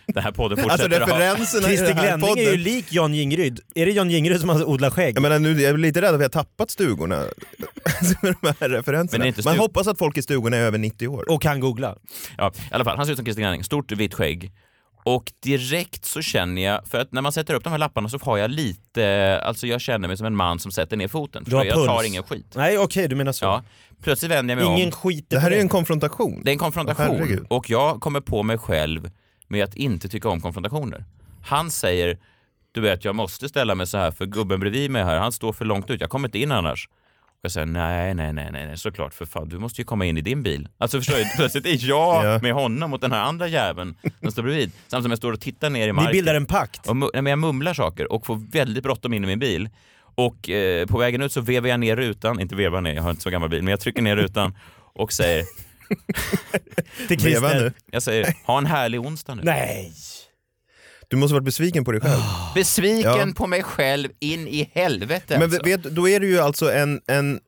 Den 0.07 0.23
här 0.23 0.31
podden 0.31 0.59
Alltså 0.59 0.77
fortsätter 0.77 1.01
att 1.01 1.09
ha... 1.09 1.19
referenserna 1.19 1.71
i 1.71 1.77
Christer 1.77 1.93
Glenning 1.93 2.29
är 2.29 2.41
ju 2.41 2.45
podden. 2.45 2.63
lik 2.63 2.85
Jan 2.93 3.13
Jingryd. 3.13 3.59
Är 3.75 3.85
det 3.85 3.91
Jan 3.91 4.09
Jingryd 4.09 4.39
som 4.39 4.49
har 4.49 4.63
odlat 4.63 4.93
skägg? 4.93 5.15
Jag, 5.15 5.21
menar, 5.21 5.39
nu, 5.39 5.61
jag 5.61 5.73
är 5.73 5.77
lite 5.77 6.01
rädd 6.01 6.13
att 6.13 6.19
vi 6.19 6.23
har 6.23 6.29
tappat 6.29 6.71
stugorna 6.71 7.15
med 8.21 8.35
de 8.41 8.53
här 8.59 8.69
referenserna. 8.69 9.33
Man 9.45 9.57
hoppas 9.59 9.87
att 9.87 9.97
folk 9.97 10.17
i 10.17 10.21
stugorna 10.21 10.57
är 10.57 10.61
över 10.61 10.77
90 10.77 11.07
år. 11.07 11.31
Och 11.31 11.41
kan 11.41 11.59
googla. 11.59 11.95
Ja, 12.37 12.51
i 12.71 12.73
alla 12.73 12.83
fall, 12.83 12.97
han 12.97 13.05
ser 13.05 13.13
ut 13.13 13.17
som 13.17 13.25
Christer 13.25 13.41
Glenning, 13.41 13.63
stort 13.63 13.91
vitt 13.91 14.13
skägg. 14.13 14.51
Och 15.07 15.31
direkt 15.43 16.05
så 16.05 16.21
känner 16.21 16.61
jag, 16.61 16.87
för 16.87 16.99
att 16.99 17.11
när 17.11 17.21
man 17.21 17.31
sätter 17.31 17.53
upp 17.53 17.63
de 17.63 17.69
här 17.69 17.77
lapparna 17.77 18.09
så 18.09 18.17
har 18.21 18.37
jag 18.37 18.51
lite, 18.51 19.39
alltså 19.43 19.67
jag 19.67 19.81
känner 19.81 20.07
mig 20.07 20.17
som 20.17 20.25
en 20.25 20.35
man 20.35 20.59
som 20.59 20.71
sätter 20.71 20.97
ner 20.97 21.07
foten. 21.07 21.43
Du 21.47 21.55
har 21.55 21.65
jag 21.65 21.75
tar 21.75 21.97
puls. 21.97 22.07
ingen 22.07 22.23
skit. 22.23 22.53
Nej 22.55 22.77
okej, 22.77 23.07
du 23.07 23.15
menar 23.15 23.31
så. 23.31 23.45
Ja. 23.45 23.63
Plötsligt 24.03 24.31
vänder 24.31 24.55
jag 24.55 24.63
mig 24.63 24.73
Ingen 24.75 24.87
om. 24.87 24.91
skit 24.91 25.25
Det 25.29 25.39
här 25.39 25.51
är 25.51 25.55
ju 25.55 25.61
en 25.61 25.69
konfrontation. 25.69 26.41
Det 26.43 26.51
är 26.51 26.53
en 26.53 26.59
Åh, 26.59 26.63
konfrontation 26.63 27.15
herregud. 27.15 27.45
och 27.49 27.69
jag 27.69 28.01
kommer 28.01 28.21
på 28.21 28.43
mig 28.43 28.57
själv 28.57 29.11
med 29.47 29.63
att 29.63 29.75
inte 29.75 30.09
tycka 30.09 30.29
om 30.29 30.41
konfrontationer. 30.41 31.05
Han 31.43 31.71
säger, 31.71 32.17
du 32.71 32.81
vet 32.81 33.05
jag 33.05 33.15
måste 33.15 33.49
ställa 33.49 33.75
mig 33.75 33.87
så 33.87 33.97
här 33.97 34.11
för 34.11 34.25
gubben 34.25 34.59
bredvid 34.59 34.91
mig 34.91 35.03
här, 35.03 35.17
han 35.17 35.31
står 35.31 35.53
för 35.53 35.65
långt 35.65 35.89
ut, 35.89 36.01
jag 36.01 36.09
kommer 36.09 36.27
inte 36.27 36.39
in 36.39 36.51
annars. 36.51 36.89
Jag 37.45 37.51
säger 37.51 37.65
nej, 37.67 38.13
nej, 38.13 38.33
nej, 38.33 38.51
nej, 38.51 38.77
såklart 38.77 39.13
för 39.13 39.25
fan, 39.25 39.49
du 39.49 39.59
måste 39.59 39.81
ju 39.81 39.85
komma 39.85 40.05
in 40.05 40.17
i 40.17 40.21
din 40.21 40.43
bil. 40.43 40.67
Alltså 40.77 40.97
förstår 40.97 41.15
du, 41.17 41.25
plötsligt 41.37 41.65
är 41.65 41.87
jag 41.89 42.25
Ja. 42.25 42.39
med 42.41 42.53
honom 42.53 42.89
mot 42.89 43.01
den 43.01 43.11
här 43.11 43.21
andra 43.21 43.47
jäveln 43.47 43.95
som 44.21 44.31
står 44.31 44.43
bredvid. 44.43 44.71
Samtidigt 44.87 45.03
som 45.03 45.11
jag 45.11 45.17
står 45.17 45.33
och 45.33 45.39
tittar 45.41 45.69
ner 45.69 45.83
i 45.83 45.85
Ni 45.87 45.93
marken. 45.93 46.11
bildar 46.11 46.35
en 46.35 46.45
pakt. 46.45 46.87
Och 46.87 46.95
nej, 46.97 47.09
men 47.13 47.25
jag 47.25 47.39
mumlar 47.39 47.73
saker 47.73 48.11
och 48.11 48.25
får 48.25 48.51
väldigt 48.51 48.83
bråttom 48.83 49.13
in 49.13 49.23
i 49.23 49.27
min 49.27 49.39
bil. 49.39 49.69
Och 50.15 50.49
eh, 50.49 50.85
på 50.87 50.97
vägen 50.97 51.21
ut 51.21 51.31
så 51.31 51.41
vevar 51.41 51.67
jag 51.69 51.79
ner 51.79 51.95
rutan, 51.95 52.39
inte 52.39 52.55
vevar 52.55 52.81
ner, 52.81 52.93
jag 52.93 53.03
har 53.03 53.09
inte 53.09 53.21
så 53.23 53.29
gammal 53.29 53.49
bil, 53.49 53.63
men 53.63 53.71
jag 53.71 53.79
trycker 53.79 54.01
ner 54.01 54.15
rutan 54.15 54.57
och 54.77 55.13
säger, 55.13 55.45
Till 57.07 57.19
Christer. 57.21 57.73
jag 57.91 58.03
säger, 58.03 58.33
ha 58.45 58.57
en 58.57 58.65
härlig 58.65 59.01
onsdag 59.01 59.35
nu. 59.35 59.41
Nej. 59.45 59.93
Du 61.15 61.19
måste 61.19 61.33
varit 61.33 61.45
besviken 61.45 61.85
på 61.85 61.91
dig 61.91 62.01
själv. 62.01 62.21
Besviken 62.55 63.01
Ja. 63.27 63.33
på 63.35 63.47
mig 63.47 63.63
själv 63.63 64.09
in 64.19 64.47
i 64.47 64.69
helvete 64.73 65.23
Men 65.39 65.43
alltså. 65.43 65.63
vet, 65.63 65.83
då 65.83 66.09
är 66.09 66.19
du 66.19 66.27
ju 66.29 66.39
alltså 66.39 66.71
en, 66.73 67.01
en, 67.07 67.39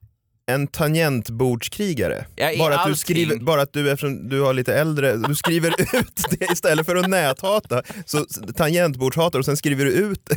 en 0.51 0.67
tangentbordskrigare. 0.67 2.25
Ja, 2.35 2.51
i 2.51 2.57
bara, 2.57 2.67
att 2.73 2.77
du 2.79 2.81
allting. 2.81 2.95
skriver, 2.95 3.35
bara 3.35 3.61
att 3.61 3.73
du, 3.73 3.91
eftersom 3.91 4.29
du 4.29 4.41
har 4.41 4.53
lite 4.53 4.73
äldre, 4.75 5.15
du 5.17 5.35
skriver 5.35 5.69
ut 5.99 6.25
det 6.39 6.51
istället 6.51 6.85
för 6.85 6.95
att 6.95 7.09
näthata, 7.09 7.81
så 8.05 8.25
tangentbordshatar 8.55 9.39
och 9.39 9.45
sen 9.45 9.57
skriver 9.57 9.85
du 9.85 9.91
ut 9.91 10.29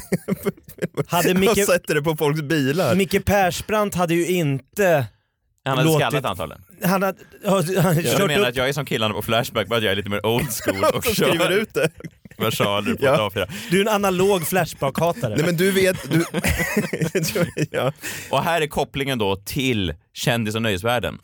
Hade 1.07 1.31
och 1.31 1.37
Micke, 1.37 1.67
sätter 1.67 1.95
det 1.95 2.03
på 2.03 2.17
folks 2.17 2.43
bilar. 2.43 2.95
Micke 2.95 3.25
Persbrandt 3.25 3.95
hade 3.95 4.15
ju 4.15 4.27
inte... 4.27 5.07
Han 5.65 5.79
hade 5.79 5.89
låtit- 5.91 6.07
skallat 6.07 6.25
antagligen. 6.25 6.63
Han 6.85 7.03
hade, 7.03 7.19
han 7.45 7.53
hade 7.85 8.01
Jag 8.01 8.19
kört 8.19 8.27
menar 8.27 8.41
upp... 8.43 8.49
att 8.49 8.57
jag 8.57 8.69
är 8.69 8.73
som 8.73 8.87
killarna 8.87 9.15
på 9.15 9.23
Flashback, 9.23 9.69
bara 9.69 9.77
att 9.77 9.83
jag 9.83 9.93
är 9.93 9.97
lite 9.97 10.11
mer 10.11 10.27
old 10.27 10.49
school 10.65 10.85
och 10.85 10.95
och 10.97 11.05
skriver 11.05 11.37
kör 11.39 11.51
ut 11.51 11.75
det. 11.75 11.91
Versaler 12.41 12.95
på 12.95 13.05
Ja. 13.05 13.27
ett 13.27 13.35
A4. 13.35 13.49
Du 13.71 13.77
är 13.77 13.81
en 13.83 13.89
analog 13.95 14.43
Flashback-hatare. 14.43 15.35
Nej 15.37 15.47
men 15.47 15.57
du 15.57 15.71
vet, 15.71 16.11
du, 16.11 16.25
ja. 17.71 17.93
Och 18.31 18.43
här 18.43 18.61
är 18.61 18.67
kopplingen 18.67 19.19
då 19.19 19.37
till 19.37 19.95
kändis 20.15 20.55
och 20.55 20.63
nöjesvärlden. 20.63 21.19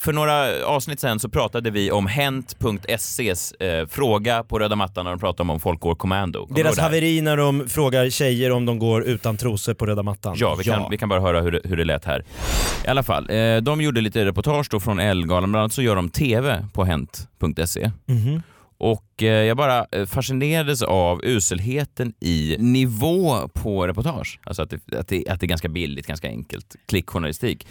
För 0.00 0.12
några 0.12 0.64
avsnitt 0.66 1.00
sen 1.00 1.20
så 1.20 1.28
pratade 1.28 1.70
vi 1.70 1.90
om 1.90 2.06
Hent.ses 2.06 3.52
eh, 3.52 3.86
fråga 3.86 4.42
på 4.42 4.58
röda 4.58 4.76
mattan 4.76 5.04
när 5.04 5.10
de 5.12 5.20
pratade 5.20 5.42
om 5.42 5.50
om 5.50 5.60
folk 5.60 5.80
går 5.80 5.94
kommando. 5.94 6.46
Kommer 6.46 6.62
Deras 6.62 6.78
haveri 6.78 7.20
när 7.20 7.36
de 7.36 7.68
frågar 7.68 8.10
tjejer 8.10 8.50
om 8.52 8.66
de 8.66 8.78
går 8.78 9.02
utan 9.02 9.36
trosor 9.36 9.74
på 9.74 9.86
röda 9.86 10.02
mattan. 10.02 10.34
Ja, 10.38 10.54
vi 10.54 10.64
kan, 10.64 10.90
vi 10.90 10.98
kan 10.98 11.08
bara 11.08 11.20
höra 11.20 11.40
hur 11.40 11.52
det, 11.52 11.60
hur 11.64 11.76
det 11.76 11.84
lät 11.84 12.04
här. 12.04 12.24
I 12.84 12.88
alla 12.88 13.02
fall, 13.02 13.30
eh, 13.30 13.56
de 13.56 13.80
gjorde 13.80 14.00
lite 14.00 14.24
reportage 14.24 14.66
då 14.70 14.80
från 14.80 14.98
Ellegalan, 14.98 15.50
bland 15.52 15.62
annat 15.62 15.72
så 15.72 15.82
gör 15.82 15.96
de 15.96 16.10
TV 16.10 16.64
på 16.72 16.84
Hent.se. 16.84 17.90
Mhm. 18.06 18.42
Och 18.78 19.22
eh, 19.22 19.28
jag 19.28 19.56
bara 19.56 19.86
eh, 19.92 20.06
fascinerades 20.06 20.82
av 20.82 21.24
uselheten 21.24 22.14
i 22.20 22.56
nivå 22.58 23.48
på 23.48 23.86
reportage. 23.86 24.40
Alltså 24.44 24.62
att 24.62 24.70
det, 24.70 24.98
att 24.98 25.08
det, 25.08 25.28
att 25.28 25.40
det 25.40 25.46
är 25.46 25.48
ganska 25.48 25.68
billigt, 25.68 26.06
ganska 26.06 26.28
enkelt. 26.28 26.76
Klickjournalistik. 26.86 27.66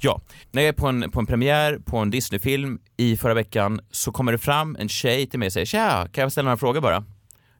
Ja, 0.00 0.20
när 0.52 0.62
jag 0.62 0.68
är 0.68 0.72
på 0.72 0.86
en, 0.86 1.10
på 1.10 1.20
en 1.20 1.26
premiär 1.26 1.78
på 1.78 1.98
en 1.98 2.10
Disneyfilm 2.10 2.78
i 2.96 3.16
förra 3.16 3.34
veckan 3.34 3.80
så 3.90 4.12
kommer 4.12 4.32
det 4.32 4.38
fram 4.38 4.76
en 4.80 4.88
tjej 4.88 5.26
till 5.26 5.38
mig 5.38 5.46
och 5.46 5.52
säger 5.52 5.66
“Tja, 5.66 6.08
kan 6.12 6.22
jag 6.22 6.32
ställa 6.32 6.44
några 6.44 6.56
frågor 6.56 6.80
bara?” 6.80 7.04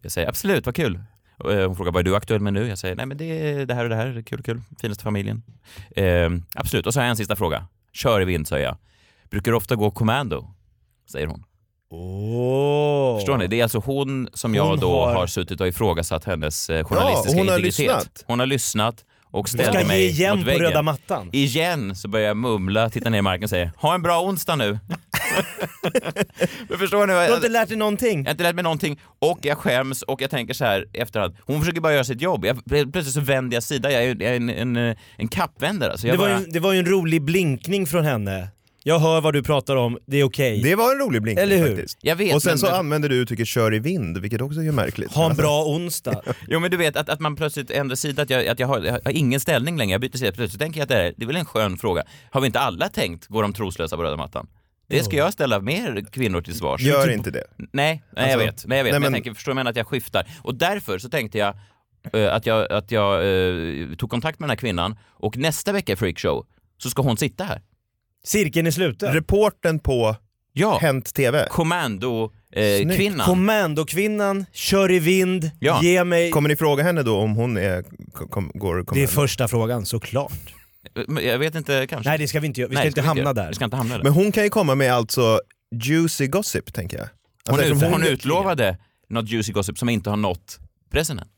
Jag 0.03 0.13
säger 0.13 0.29
“Absolut, 0.29 0.67
vad 0.67 0.75
kul”. 0.75 1.01
Eh, 1.51 1.67
hon 1.67 1.77
frågar 1.77 1.93
“Vad 1.93 2.01
är 2.01 2.05
du 2.05 2.17
aktuell 2.17 2.41
med 2.41 2.53
nu?” 2.53 2.69
Jag 2.69 2.79
säger 2.79 2.97
“Nej 2.97 3.07
men 3.07 3.17
det 3.17 3.25
är 3.25 3.67
det 3.67 3.75
här 3.75 3.85
och 3.85 3.91
det 3.91 3.97
här, 3.97 4.23
kul, 4.27 4.43
kul, 4.43 4.63
finaste 4.81 5.05
familjen”. 5.05 5.43
Eh, 5.97 6.31
absolut, 6.55 6.87
och 6.87 6.95
så 6.95 7.01
har 7.01 7.05
jag 7.05 7.11
en 7.11 7.17
sista 7.17 7.37
fråga. 7.37 7.67
“Kör 7.93 8.21
i 8.21 8.25
vind” 8.25 8.49
säger 8.49 8.67
jag. 8.67 8.77
“Brukar 9.31 9.51
du 9.51 9.57
ofta 9.57 9.77
gå 9.77 9.91
kommando?” 9.91 10.55
säger 11.13 11.27
hon. 11.27 11.45
Åh. 11.91 13.17
Förstår 13.19 13.37
ni? 13.37 13.47
Det 13.47 13.59
är 13.59 13.63
alltså 13.63 13.79
hon 13.79 14.29
som 14.35 14.55
jag 14.55 14.65
Hon 14.67 14.81
då 14.81 15.05
har- 15.05 15.15
har... 15.15 15.27
suttit 15.27 15.61
och 15.61 15.69
ifrågasatt 15.69 16.25
hennes 16.25 16.71
eh, 16.71 16.77
Ja, 16.77 16.85
journalistiska 16.85 17.39
hon 17.39 17.49
har 17.49 17.55
integritet. 17.59 17.79
lyssnat. 17.79 18.25
Hon 18.27 18.39
har 18.39 18.47
lyssnat 18.47 19.05
och 19.31 19.49
ställde 19.49 19.79
ska 19.79 19.89
mig 19.89 20.07
igen 20.07 20.37
mot 20.37 20.45
på 20.45 20.51
väggen. 20.51 20.63
röda 20.63 20.83
mattan. 20.83 21.31
Igen 21.33 21.97
så 21.97 22.09
börjar 22.09 22.27
jag 22.27 22.37
mumla, 22.37 22.91
titta 22.91 23.11
ner 23.11 23.19
i 23.19 23.23
marken 23.23 23.45
och 23.45 23.51
säger 23.51 23.73
“Ha 23.77 23.95
en 23.95 24.03
bra 24.03 24.21
onsdag 24.23 24.57
nu”. 24.57 24.79
Men 26.69 26.79
förstår 26.79 27.07
ni? 27.07 27.13
Du 27.13 27.19
har 27.19 27.37
inte 27.37 27.49
lärt 27.49 27.69
dig 27.69 27.77
någonting. 27.77 28.19
jag 28.19 28.25
har 28.27 28.31
inte 28.31 28.43
lärt 28.43 28.55
mig 28.55 28.65
någonting 28.65 29.01
och 29.19 29.39
jag 29.43 29.59
skäms 29.59 30.03
och 30.03 30.23
jag 30.23 30.31
tänker 30.31 30.55
så 30.55 30.65
här 30.65 30.85
i 30.93 30.99
efterhand. 30.99 31.37
Hon 31.47 31.61
försöker 31.61 31.81
bara 31.81 31.93
göra 31.93 32.05
sitt 32.05 32.21
jobb. 32.23 32.45
Jag, 32.45 32.65
plötsligt 32.65 33.15
så 33.15 33.21
vänder 33.21 33.57
jag 33.57 33.63
sida. 33.63 33.93
Jag 33.93 34.03
är, 34.05 34.07
jag 34.09 34.23
är 34.33 34.37
en, 34.37 34.77
en, 34.77 34.97
en 35.17 35.29
kappvändare. 35.29 35.99
Så 35.99 36.07
jag 36.07 36.15
Det 36.15 36.21
var, 36.21 36.29
bara, 36.29 36.41
ju, 36.41 36.47
det 36.47 36.61
var 36.61 36.73
ju 36.73 36.79
en 36.79 36.87
rolig 36.87 37.23
blinkning 37.23 37.87
från 37.87 38.05
henne. 38.05 38.49
Jag 38.89 38.99
hör 38.99 39.21
vad 39.21 39.35
du 39.35 39.43
pratar 39.43 39.77
om, 39.77 39.99
det 40.07 40.17
är 40.17 40.25
okej. 40.25 40.63
Det 40.63 40.75
var 40.75 40.93
en 40.93 40.99
rolig 40.99 41.23
blinkning 41.23 41.43
Eller 41.43 41.59
hur? 41.59 41.67
faktiskt. 41.77 41.99
jag 42.03 42.17
vet, 42.17 42.35
Och 42.35 42.43
sen 42.43 42.51
men, 42.51 42.59
så 42.59 42.67
använder 42.67 43.09
du 43.09 43.15
uttrycket 43.17 43.49
kör 43.49 43.75
i 43.75 43.79
vind, 43.79 44.19
vilket 44.19 44.41
också 44.41 44.61
är 44.61 44.73
märkligt. 44.73 45.13
Ha 45.13 45.31
en 45.31 45.37
bra 45.37 45.65
onsdag. 45.65 46.23
Jo 46.49 46.61
men 46.61 46.71
du 46.71 46.77
vet 46.77 46.97
att, 46.97 47.09
att 47.09 47.21
man 47.21 47.37
plötsligt 47.37 47.71
ändrar 47.71 47.97
sida, 47.97 48.23
att, 48.23 48.31
jag, 48.31 48.47
att 48.47 48.59
jag, 48.59 48.67
har, 48.67 48.81
jag 48.81 48.93
har 48.93 49.11
ingen 49.13 49.41
ställning 49.41 49.77
längre, 49.77 49.93
jag 49.93 50.01
byter 50.01 50.17
sida. 50.17 50.33
Plötsligt 50.33 50.61
tänker 50.61 50.81
jag 50.81 50.83
att 50.83 50.89
det, 50.89 50.97
är, 50.97 51.15
det 51.17 51.25
är 51.25 51.27
väl 51.27 51.37
en 51.37 51.45
skön 51.45 51.77
fråga. 51.79 52.03
Har 52.31 52.41
vi 52.41 52.47
inte 52.47 52.61
alla 52.61 52.89
tänkt, 52.89 53.27
går 53.27 53.43
de 53.43 53.53
troslösa 53.53 53.97
på 53.97 54.03
röda 54.03 54.17
mattan? 54.17 54.47
Det 54.89 55.03
ska 55.03 55.17
jag 55.17 55.33
ställa 55.33 55.61
mer 55.61 56.05
kvinnor 56.13 56.41
till 56.41 56.55
svars. 56.55 56.81
Gör 56.81 57.11
inte 57.11 57.31
det. 57.31 57.45
Nej, 57.57 57.67
nej 57.73 58.03
Alltså, 58.17 58.31
jag 58.31 58.39
vet. 58.39 58.67
Nej, 58.67 58.79
jag 58.79 58.85
vet. 58.85 58.93
nej, 58.93 59.01
men, 59.01 59.03
jag 59.03 59.03
men- 59.03 59.13
tänker, 59.13 59.35
förstår 59.35 59.53
du 59.53 59.55
vad 59.55 59.59
jag 59.59 59.65
menar 59.65 59.71
att 59.71 59.77
jag 59.77 59.87
skiftar? 59.87 60.27
Och 60.43 60.55
därför 60.55 60.99
så 60.99 61.09
tänkte 61.09 61.39
jag 61.39 61.55
eh, 62.13 62.35
att 62.35 62.47
jag, 62.47 62.73
att 62.73 62.91
jag 62.91 63.15
eh, 63.15 63.89
tog 63.95 64.11
kontakt 64.11 64.39
med 64.41 64.47
den 64.47 64.51
här 64.51 64.57
kvinnan 64.57 64.99
och 65.09 65.37
nästa 65.37 65.73
vecka 65.73 65.93
i 65.93 65.97
Freakshow 65.97 66.47
så 66.79 66.91
ska 66.91 67.03
hon 67.03 67.17
sitta 67.17 67.45
här. 67.45 67.63
Cirkeln 68.25 68.67
är 68.67 68.71
sluten. 68.71 69.13
Reporten 69.13 69.79
på 69.79 70.17
Ja, 70.53 70.79
Hänt 70.83 71.15
TV. 71.15 71.47
kommando 71.51 72.33
eh, 72.53 72.97
kvinnan. 72.97 73.27
Kommandokvinnan, 73.27 74.47
kör 74.53 74.91
i 74.93 74.99
vind, 74.99 75.51
Ja. 75.61 75.81
ge 75.83 76.05
mig... 76.05 76.31
Kommer 76.31 76.49
ni 76.49 76.57
fråga 76.57 76.83
henne 76.85 77.03
då 77.03 77.17
om 77.17 77.35
hon 77.37 77.57
är, 77.57 77.85
kom, 78.31 78.51
går 78.55 78.75
Det 78.77 78.81
är 78.81 78.85
kommando? 78.85 79.09
första 79.09 79.49
frågan, 79.49 79.87
såklart. 79.87 80.55
Men 81.09 81.25
jag 81.27 81.39
vet 81.39 81.55
inte, 81.55 81.87
kanske. 81.87 82.11
Nej 82.11 82.19
det 82.19 82.29
ska 82.29 82.41
vi 82.41 82.47
inte 82.47 82.61
göra, 82.61 82.69
vi 82.69 82.75
ska 82.75 82.81
Nej, 82.81 82.89
inte 82.89 83.01
det 83.01 83.07
hamna 83.07 83.23
göra. 83.23 83.33
där. 83.33 83.49
Vi 83.49 83.55
ska 83.55 83.65
inte 83.65 83.77
hamna 83.77 83.97
där. 83.97 84.05
Men 84.05 84.13
hon 84.13 84.33
kan 84.33 84.45
ju 84.45 84.51
komma 84.51 84.75
med 84.75 84.93
alltså 84.93 85.41
juicy 85.85 86.27
gossip 86.27 86.73
tänker 86.75 86.99
jag. 86.99 87.05
hon, 87.05 87.11
Alltså, 87.55 87.67
ut, 87.67 87.73
eftersom 87.73 87.93
hon 87.93 88.03
utlovade 88.05 88.79
något 89.09 89.29
juicy 89.29 89.53
gossip 89.53 89.79
som 89.79 89.89
inte 89.89 90.11
har 90.11 90.17
nått 90.17 90.59
pressen 90.91 91.19
än. 91.19 91.29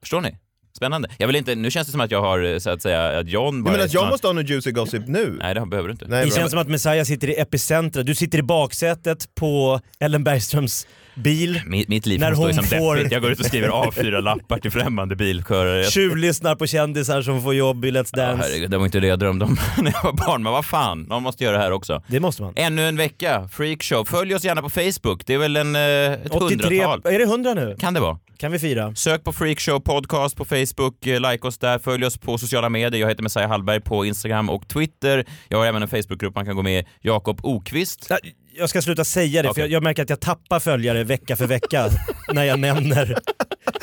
Förstår 0.00 0.20
ni? 0.20 0.36
Spännande. 0.76 1.08
Jag 1.18 1.26
vill 1.26 1.36
inte, 1.36 1.54
nu 1.54 1.70
känns 1.70 1.86
det 1.86 1.92
som 1.92 2.00
att 2.00 2.10
jag 2.10 2.20
har 2.20 2.52
eh, 2.52 2.58
så 2.58 2.70
att 2.70 2.82
säga 2.82 3.18
att 3.18 3.28
John 3.28 3.62
bara 3.64 3.70
men 3.72 3.80
är 3.80 3.84
att 3.84 3.92
jag 3.92 4.00
snart- 4.02 4.10
måste 4.10 4.26
ha 4.26 4.32
någon 4.32 4.46
juicy 4.46 4.70
gossip 4.70 5.02
nu? 5.08 5.36
Nej 5.40 5.54
det 5.54 5.66
behöver 5.66 5.88
du 5.88 5.92
inte. 5.92 6.06
Nej, 6.08 6.20
Det 6.24 6.30
bra. 6.30 6.36
känns 6.38 6.50
som 6.50 6.60
att 6.60 6.68
Messiah 6.68 7.04
sitter 7.04 7.28
i 7.30 7.40
epicentret, 7.40 8.06
du 8.06 8.14
sitter 8.14 8.38
i 8.38 8.42
baksätet 8.42 9.34
på 9.34 9.80
Ellen 10.00 10.24
Bergströms 10.24 10.86
bil, 11.14 11.60
Mitt, 11.66 11.88
mitt 11.88 12.06
liv 12.06 12.20
När 12.20 12.32
hon 12.32 12.54
som 12.54 12.64
får- 12.64 12.94
deppigt. 12.96 13.12
Jag 13.12 13.22
går 13.22 13.30
ut 13.32 13.40
och 13.40 13.46
skriver 13.46 13.68
A4-lappar 13.68 14.58
till 14.58 14.70
främmande 14.70 15.16
bilkörare. 15.16 15.84
Tjuvlyssnar 15.84 16.54
på 16.56 16.66
kändisar 16.66 17.22
som 17.22 17.42
får 17.42 17.54
jobb 17.54 17.84
i 17.84 17.90
Let's 17.90 18.10
Ja, 18.12 18.26
Dance. 18.26 18.48
herregud, 18.48 18.70
det 18.70 18.78
var 18.78 18.84
inte 18.84 19.00
det 19.00 19.06
jag 19.06 19.18
drömde 19.18 19.44
om 19.44 19.56
när 19.82 19.92
jag 19.92 20.02
var 20.02 20.12
barn, 20.26 20.42
men 20.42 20.52
vad 20.52 20.64
fan, 20.64 21.02
någon 21.02 21.22
måste 21.22 21.44
göra 21.44 21.56
det 21.56 21.62
här 21.62 21.70
också. 21.72 22.02
det 22.08 22.20
måste 22.20 22.42
man. 22.42 22.52
Ännu 22.56 22.88
en 22.88 22.96
vecka, 22.96 23.48
freakshow. 23.52 24.04
Följ 24.04 24.34
oss 24.34 24.44
gärna 24.44 24.62
på 24.62 24.70
Facebook, 24.70 25.26
det 25.26 25.34
är 25.34 25.38
väl 25.38 25.56
en, 25.56 25.76
eh, 25.76 25.82
ett 25.82 26.30
83, 26.30 26.82
hundratal. 26.84 27.12
är 27.14 27.18
det 27.18 27.24
100 27.24 27.54
nu? 27.54 27.76
Kan 27.80 27.94
det 27.94 28.00
vara? 28.00 28.18
Kan 28.38 28.52
vi 28.52 28.58
fira? 28.58 28.94
Sök 28.94 29.24
på 29.24 29.32
Freakshow 29.32 29.80
Podcast 29.80 30.36
på 30.36 30.44
Facebook, 30.44 31.06
eh, 31.06 31.30
like 31.30 31.46
oss 31.46 31.58
där, 31.58 31.78
följ 31.78 32.04
oss 32.06 32.18
på 32.18 32.38
sociala 32.38 32.68
medier. 32.68 33.00
Jag 33.00 33.08
heter 33.08 33.22
Messiah 33.22 33.48
Hallberg 33.48 33.80
på 33.80 34.04
Instagram 34.04 34.50
och 34.50 34.68
Twitter. 34.68 35.24
Jag 35.48 35.58
har 35.58 35.66
även 35.66 35.82
en 35.82 35.88
Facebookgrupp 35.88 36.34
man 36.34 36.44
kan 36.46 36.56
gå 36.56 36.62
med 36.62 36.84
Jakob 37.00 37.40
Okvist. 37.42 38.06
Nej, 38.10 38.18
Jag 38.56 38.70
ska 38.70 38.82
sluta 38.82 39.04
säga 39.04 39.42
det, 39.42 39.48
Okej. 39.48 39.54
för 39.54 39.60
jag, 39.60 39.70
jag 39.76 39.82
märker 39.82 40.02
att 40.02 40.10
jag 40.10 40.20
tappar 40.20 40.60
följare 40.60 41.04
vecka 41.04 41.36
för 41.36 41.46
vecka 41.46 41.88
när 42.32 42.44
jag 42.44 42.58
nämner. 42.58 43.18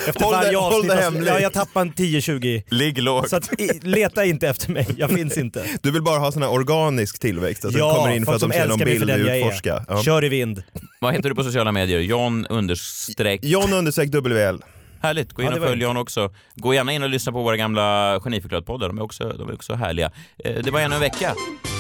Efter 0.08 0.24
Håll 0.24 0.34
det- 0.34 0.38
varje 0.38 0.58
håll 0.58 0.74
avsnitt. 0.74 0.88
det 0.92 0.94
av- 0.98 1.02
hemligt. 1.14 1.28
ja, 1.28 1.40
jag 1.40 1.54
tappar 1.54 1.82
en 1.82 1.94
10-20. 1.94 2.64
Ligg 2.70 2.98
lågt. 3.02 3.30
Så 3.30 3.36
att, 3.36 3.62
i, 3.62 3.80
leta 3.84 4.26
inte 4.26 4.48
efter 4.48 4.72
mig, 4.72 4.88
jag 4.98 5.10
finns 5.16 5.38
inte. 5.38 5.66
Du 5.82 5.92
vill 5.92 6.02
bara 6.02 6.20
ha 6.20 6.32
sån 6.32 6.42
här 6.42 6.52
organisk 6.52 7.20
tillväxt, 7.20 7.66
alltså 7.66 7.80
ja, 7.80 7.90
du 7.94 7.96
kommer 8.00 8.16
in 8.16 8.26
för 8.26 8.34
att 8.34 8.40
de 8.40 8.40
som 8.40 8.52
ser 8.52 8.68
någon 8.68 8.72
älskar 8.72 8.86
mig 8.86 9.00
för 9.00 9.06
bild 9.06 9.20
den 9.26 9.28
jag 9.28 9.38
utforska. 9.48 9.74
är. 9.76 9.86
Ja. 9.88 10.04
Kör 10.04 10.24
i 10.24 10.30
vind. 10.30 10.64
Vad 11.00 11.14
heter 11.14 11.30
du 11.30 11.36
på 11.36 11.44
sociala 11.44 11.72
medier? 11.72 12.00
John 12.00 12.46
understreck... 12.50 13.40
John 13.44 13.74
understreck 13.74 14.10
WL. 14.16 14.58
Härligt, 15.02 15.32
gå 15.34 15.42
in 15.42 15.48
och 15.48 15.58
följ 15.68 15.82
John 15.84 15.98
också. 15.98 16.34
Gå 16.56 16.74
gärna 16.74 16.94
in 16.94 17.04
och 17.04 17.10
lyssna 17.10 17.32
på 17.32 17.44
våra 17.44 17.58
gamla 17.58 18.20
Geniförklarat-poddar, 18.20 18.88
de 18.88 18.98
är 18.98 19.02
också, 19.04 19.30
de 19.38 19.50
är 19.50 19.54
också 19.54 19.74
härliga. 19.74 20.12
Eh, 20.46 20.56
Det 20.64 20.72
var 20.72 20.80
ännu 20.80 20.96
en 20.96 21.02
vecka. 21.02 21.36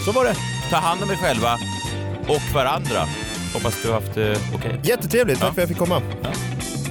Så 0.05 0.11
var 0.11 0.25
det. 0.25 0.35
Ta 0.69 0.75
hand 0.77 1.03
om 1.03 1.11
er 1.11 1.15
själva 1.15 1.57
och 2.27 2.41
varandra. 2.53 3.07
Hoppas 3.53 3.81
du 3.81 3.87
har 3.87 3.95
haft 3.95 4.13
det 4.15 4.37
okej. 4.55 4.79
Jättetrevligt, 4.83 5.39
tack 5.39 5.49
Ja. 5.49 5.53
för 5.53 5.61
att 5.61 5.69
jag 5.69 5.77
fick 5.77 5.77
komma. 5.77 6.01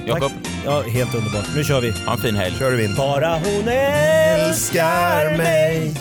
Jakob, 0.07 0.31
Ja, 0.65 0.81
helt 0.81 1.15
underbart. 1.15 1.45
Nu 1.55 1.63
kör 1.63 1.81
vi. 1.81 1.91
ha 2.05 2.13
en 2.13 2.17
fin 2.19 2.35
helg. 2.35 2.55
Kör 2.59 2.71
du 2.71 2.83
in. 2.85 2.95
Bara 2.95 3.33
hon 3.33 3.67
älskar 3.67 5.37
mig. 5.37 5.91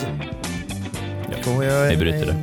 Får 1.42 1.64
jag 1.64 1.88
Vi 1.90 1.96
bryter 1.96 2.26
det. 2.26 2.42